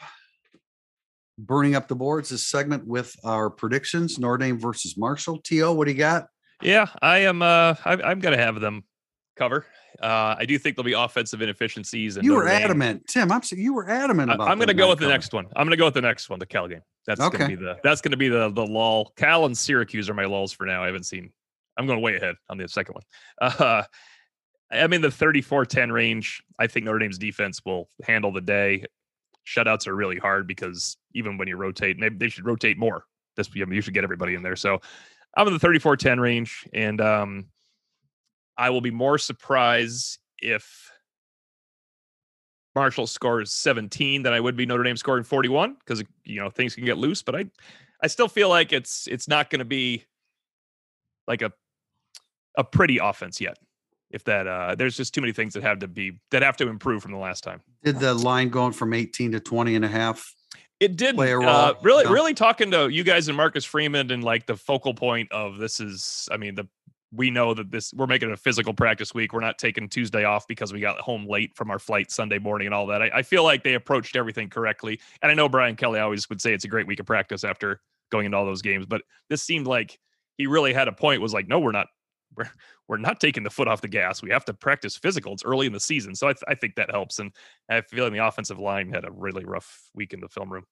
burning 1.38 1.76
up 1.76 1.88
the 1.88 1.96
boards 1.96 2.30
this 2.30 2.48
segment 2.48 2.86
with 2.88 3.16
our 3.24 3.50
predictions: 3.50 4.18
Notre 4.18 4.38
Dame 4.38 4.60
versus 4.60 4.98
Marshall. 4.98 5.40
To 5.40 5.74
what 5.74 5.86
do 5.86 5.92
you 5.92 5.98
got? 5.98 6.28
yeah, 6.64 6.88
I 7.02 7.20
am. 7.20 7.42
Uh, 7.42 7.76
I, 7.86 7.94
I'm 8.04 8.20
gonna 8.20 8.38
have 8.38 8.60
them 8.60 8.84
cover. 9.38 9.66
Uh, 10.02 10.36
I 10.38 10.46
do 10.46 10.58
think 10.58 10.76
there'll 10.76 10.86
be 10.86 10.94
offensive 10.94 11.42
inefficiencies. 11.42 12.18
And 12.18 12.26
You 12.26 12.34
were 12.36 12.44
Notre 12.46 12.56
Dame- 12.56 12.64
adamant, 12.66 13.08
Tim. 13.08 13.32
I'm 13.32 13.42
you 13.52 13.74
were 13.74 13.90
adamant 13.90 14.32
about. 14.32 14.48
I, 14.48 14.52
am 14.52 14.58
going 14.58 14.68
to 14.68 14.74
go 14.74 14.90
with 14.90 15.00
the 15.00 15.08
next 15.08 15.34
one. 15.34 15.46
I'm 15.56 15.66
going 15.66 15.72
to 15.72 15.78
go 15.78 15.86
with 15.86 15.96
the 15.96 16.02
next 16.02 16.30
one, 16.30 16.40
the 16.40 16.46
Cal 16.46 16.68
game. 16.68 16.82
That's 17.06 17.20
going 17.20 17.34
Okay. 17.36 17.44
to 17.44 17.50
be 17.50 17.56
the 17.56 17.78
that's 17.84 18.02
going 18.02 18.12
to 18.12 18.18
be 18.18 18.30
the 18.30 18.50
the 18.50 18.66
lull. 18.66 19.14
Cal 19.18 19.46
and 19.46 19.58
Syracuse 19.58 20.10
are 20.10 20.14
my 20.14 20.26
lulls 20.26 20.54
for 20.54 20.66
now. 20.66 20.84
I 20.84 20.88
haven't 20.88 21.06
seen. 21.06 21.32
I'm 21.78 21.88
going 21.88 22.02
way 22.02 22.16
ahead 22.16 22.36
on 22.50 22.58
the 22.58 22.68
second 22.68 22.96
one. 22.96 23.04
Uh, 23.42 23.84
I'm 24.72 24.94
in 24.94 25.02
the 25.02 25.10
34-10 25.10 25.92
range. 25.92 26.44
I 26.60 26.68
think 26.68 26.86
Notre 26.86 27.00
Dame's 27.00 27.18
defense 27.18 27.62
will 27.66 27.90
handle 28.04 28.32
the 28.32 28.42
day. 28.42 28.86
Shutouts 29.48 29.88
are 29.88 29.96
really 29.96 30.18
hard 30.18 30.48
because 30.48 30.98
even 31.16 31.38
when 31.38 31.48
you 31.48 31.58
rotate, 31.58 31.98
maybe 31.98 32.18
they 32.18 32.30
should 32.30 32.46
rotate 32.46 32.78
more 32.78 33.06
this 33.40 33.50
I 33.56 33.66
mean, 33.66 33.74
you 33.74 33.82
should 33.82 33.94
get 33.94 34.04
everybody 34.04 34.36
in 34.36 34.44
there. 34.44 34.56
So 34.56 34.80
I'm 35.36 35.48
in 35.48 35.54
the 35.54 35.60
34-10 35.60 36.20
range, 36.20 36.68
and 36.74 37.02
um, 37.02 37.46
I 38.58 38.70
will 38.70 38.82
be 38.82 38.92
more 38.92 39.18
surprised 39.18 40.20
if 40.40 40.92
Marshall 42.76 43.08
scores 43.08 43.52
17 43.54 44.24
than 44.24 44.34
I 44.34 44.40
would 44.40 44.56
be 44.56 44.66
Notre 44.66 44.84
Dame 44.84 44.98
scoring 44.98 45.24
41 45.24 45.78
because 45.80 46.04
you 46.24 46.40
know 46.40 46.50
things 46.50 46.76
can 46.76 46.86
get 46.86 46.98
loose. 46.98 47.24
But 47.24 47.36
I, 47.36 47.46
I 48.04 48.08
still 48.08 48.28
feel 48.28 48.50
like 48.50 48.72
it's 48.72 49.08
it's 49.08 49.28
not 49.28 49.50
going 49.50 49.60
to 49.60 49.66
be 49.66 50.06
like 51.28 51.42
a 51.42 51.52
a 52.58 52.64
pretty 52.64 53.00
offense 53.00 53.42
yet. 53.42 53.58
If 54.12 54.24
that 54.24 54.48
uh 54.48 54.76
there's 54.76 54.98
just 54.98 55.14
too 55.14 55.22
many 55.22 55.34
things 55.34 55.54
that 55.54 55.64
have 55.64 55.80
to 55.80 55.88
be 55.88 56.20
that 56.32 56.42
have 56.42 56.58
to 56.58 56.68
improve 56.68 57.04
from 57.04 57.12
the 57.12 57.18
last 57.18 57.44
time. 57.44 57.62
Did 57.84 58.00
the 58.00 58.14
line 58.14 58.50
going 58.50 58.74
from 58.74 58.94
18 58.94 59.34
to 59.34 59.40
20 59.40 59.76
and 59.76 59.86
a 59.86 59.88
half? 59.88 60.34
It 60.80 60.96
did 60.96 61.16
Play 61.16 61.32
a 61.32 61.40
uh, 61.40 61.74
really 61.84 62.06
yeah. 62.06 62.12
really 62.12 62.34
talking 62.34 62.72
to 62.72 62.88
you 62.88 63.04
guys 63.04 63.28
and 63.28 63.36
Marcus 63.36 63.66
Freeman 63.66 64.12
and 64.12 64.24
like 64.24 64.46
the 64.46 64.56
focal 64.56 64.94
point 64.94 65.32
of 65.32 65.58
this 65.58 65.80
is 65.80 66.28
I 66.32 66.38
mean 66.38 66.56
the 66.56 66.68
we 67.12 67.32
know 67.32 67.54
that 67.54 67.72
this 67.72 67.94
we're 67.94 68.08
making 68.08 68.32
a 68.32 68.38
physical 68.38 68.74
practice 68.74 69.14
week. 69.14 69.34
We're 69.34 69.40
not 69.40 69.58
taking 69.58 69.90
Tuesday 69.90 70.24
off 70.24 70.48
because 70.48 70.72
we 70.72 70.80
got 70.80 71.00
home 71.00 71.26
late 71.28 71.56
from 71.56 71.72
our 71.72 71.80
flight 71.80 72.12
Sunday 72.12 72.40
morning 72.40 72.68
and 72.68 72.74
all 72.74 72.88
that. 72.88 73.02
I, 73.02 73.10
I 73.16 73.22
feel 73.24 73.44
like 73.44 73.64
they 73.64 73.74
approached 73.74 74.16
everything 74.16 74.50
correctly. 74.50 75.00
And 75.22 75.32
I 75.32 75.36
know 75.36 75.50
Brian 75.50 75.76
Kelly 75.76 76.00
always 76.00 76.30
would 76.30 76.42
say 76.42 76.54
it's 76.54 76.66
a 76.66 76.70
great 76.70 76.88
week 76.88 77.00
of 77.00 77.06
practice 77.06 77.44
after 77.44 77.82
going 78.12 78.26
into 78.26 78.38
all 78.38 78.46
those 78.46 78.62
games, 78.62 78.86
but 78.86 79.02
this 79.30 79.42
seemed 79.42 79.68
like 79.68 80.00
he 80.38 80.48
really 80.48 80.74
had 80.74 80.88
a 80.88 80.92
point. 80.92 81.22
Was 81.22 81.34
like, 81.34 81.48
no, 81.48 81.60
we're 81.60 81.72
not. 81.72 81.88
We're 82.36 82.50
we're 82.88 82.98
not 82.98 83.20
taking 83.20 83.44
the 83.44 83.50
foot 83.50 83.68
off 83.68 83.82
the 83.82 83.88
gas. 83.88 84.22
We 84.22 84.30
have 84.30 84.46
to 84.46 84.54
practice 84.54 84.96
physical. 84.96 85.34
It's 85.34 85.44
early 85.44 85.68
in 85.68 85.74
the 85.74 85.80
season, 85.80 86.16
so 86.16 86.28
I, 86.28 86.34
th- 86.34 86.44
I 86.48 86.56
think 86.56 86.76
that 86.76 86.92
helps. 86.92 87.20
And 87.20 87.32
I 87.70 87.82
feel 87.82 88.04
like 88.04 88.14
the 88.14 88.26
offensive 88.26 88.60
line 88.60 88.92
had 88.92 89.06
a 89.06 89.12
really 89.12 89.46
rough 89.46 89.82
week 89.94 90.14
in 90.14 90.20
the 90.20 90.30
film 90.30 90.52
room. 90.52 90.66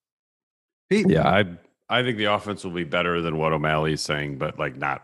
Yeah, 0.89 1.27
I 1.27 1.45
I 1.89 2.03
think 2.03 2.17
the 2.17 2.25
offense 2.25 2.63
will 2.63 2.71
be 2.71 2.83
better 2.83 3.21
than 3.21 3.37
what 3.37 3.53
O'Malley's 3.53 4.01
saying, 4.01 4.37
but 4.37 4.59
like 4.59 4.75
not 4.77 5.03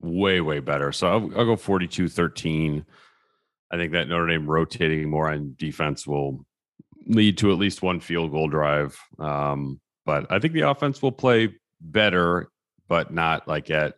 way 0.00 0.40
way 0.40 0.60
better. 0.60 0.92
So 0.92 1.08
I'll, 1.08 1.38
I'll 1.38 1.46
go 1.46 1.56
42-13. 1.56 2.84
I 3.70 3.76
think 3.76 3.92
that 3.92 4.08
Notre 4.08 4.28
Dame 4.28 4.46
rotating 4.46 5.10
more 5.10 5.30
on 5.30 5.54
defense 5.58 6.06
will 6.06 6.44
lead 7.06 7.38
to 7.38 7.50
at 7.50 7.58
least 7.58 7.82
one 7.82 8.00
field 8.00 8.30
goal 8.30 8.48
drive. 8.48 8.98
Um, 9.18 9.80
but 10.04 10.30
I 10.30 10.38
think 10.38 10.54
the 10.54 10.68
offense 10.68 11.02
will 11.02 11.12
play 11.12 11.54
better, 11.80 12.48
but 12.88 13.12
not 13.12 13.48
like 13.48 13.70
at 13.70 13.94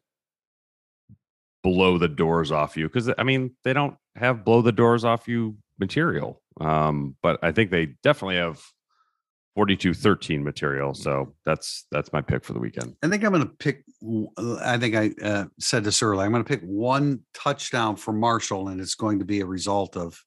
blow 1.69 1.99
the 1.99 2.09
doors 2.09 2.51
off 2.51 2.77
you 2.77 2.89
because 2.89 3.11
I 3.19 3.23
mean 3.25 3.55
they 3.65 3.73
don't 3.73 3.97
have 4.17 4.45
blow 4.45 4.63
the 4.63 4.73
doors 4.73 5.05
off 5.05 5.29
you 5.29 5.59
material. 5.79 6.41
Um, 6.61 7.17
but 7.23 7.39
I 7.43 7.53
think 7.53 7.71
they 7.71 7.95
definitely 8.03 8.37
have 8.37 8.61
42-13 9.57 10.43
material. 10.43 10.95
So 10.95 11.35
that's 11.45 11.87
that's 11.91 12.13
my 12.13 12.21
pick 12.21 12.45
for 12.45 12.53
the 12.53 12.59
weekend. 12.59 12.97
I 13.03 13.09
think 13.09 13.25
I'm 13.25 13.33
going 13.33 13.47
to 13.47 13.55
pick. 13.59 13.85
I 14.63 14.79
think 14.79 14.95
I 14.95 15.11
uh, 15.23 15.45
said 15.59 15.85
this 15.85 16.03
earlier. 16.03 16.25
I'm 16.25 16.33
going 16.33 16.45
to 16.45 16.49
pick 16.49 16.63
one 16.63 17.21
touchdown 17.35 17.97
for 17.97 18.13
Marshall, 18.13 18.69
and 18.69 18.81
it's 18.81 18.95
going 18.95 19.19
to 19.19 19.25
be 19.25 19.41
a 19.41 19.47
result 19.47 19.97
of 19.97 20.23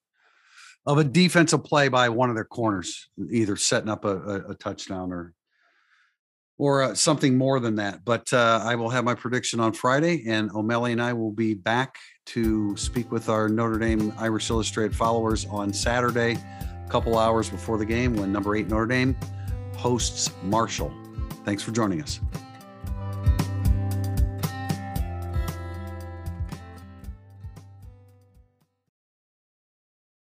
of 0.85 0.97
a 0.97 1.03
defensive 1.03 1.63
play 1.63 1.87
by 1.87 2.09
one 2.09 2.29
of 2.29 2.35
their 2.35 2.45
corners, 2.45 3.09
either 3.29 3.55
setting 3.55 3.89
up 3.89 4.03
a, 4.03 4.17
a, 4.17 4.49
a 4.49 4.55
touchdown 4.55 5.11
or 5.11 5.33
or 6.61 6.83
uh, 6.83 6.93
something 6.93 7.35
more 7.35 7.59
than 7.59 7.73
that. 7.73 8.05
But 8.05 8.31
uh, 8.31 8.61
I 8.63 8.75
will 8.75 8.91
have 8.91 9.03
my 9.03 9.15
prediction 9.15 9.59
on 9.59 9.73
Friday, 9.73 10.23
and 10.27 10.51
O'Malley 10.51 10.91
and 10.91 11.01
I 11.01 11.11
will 11.11 11.31
be 11.31 11.55
back 11.55 11.95
to 12.27 12.77
speak 12.77 13.11
with 13.11 13.29
our 13.29 13.49
Notre 13.49 13.79
Dame 13.79 14.13
Irish 14.19 14.51
Illustrated 14.51 14.95
followers 14.95 15.47
on 15.47 15.73
Saturday, 15.73 16.33
a 16.33 16.87
couple 16.87 17.17
hours 17.17 17.49
before 17.49 17.79
the 17.79 17.85
game 17.85 18.15
when 18.15 18.31
number 18.31 18.55
eight 18.55 18.67
Notre 18.67 18.85
Dame 18.85 19.17
hosts 19.75 20.29
Marshall. 20.43 20.93
Thanks 21.45 21.63
for 21.63 21.71
joining 21.71 21.99
us. 21.99 22.19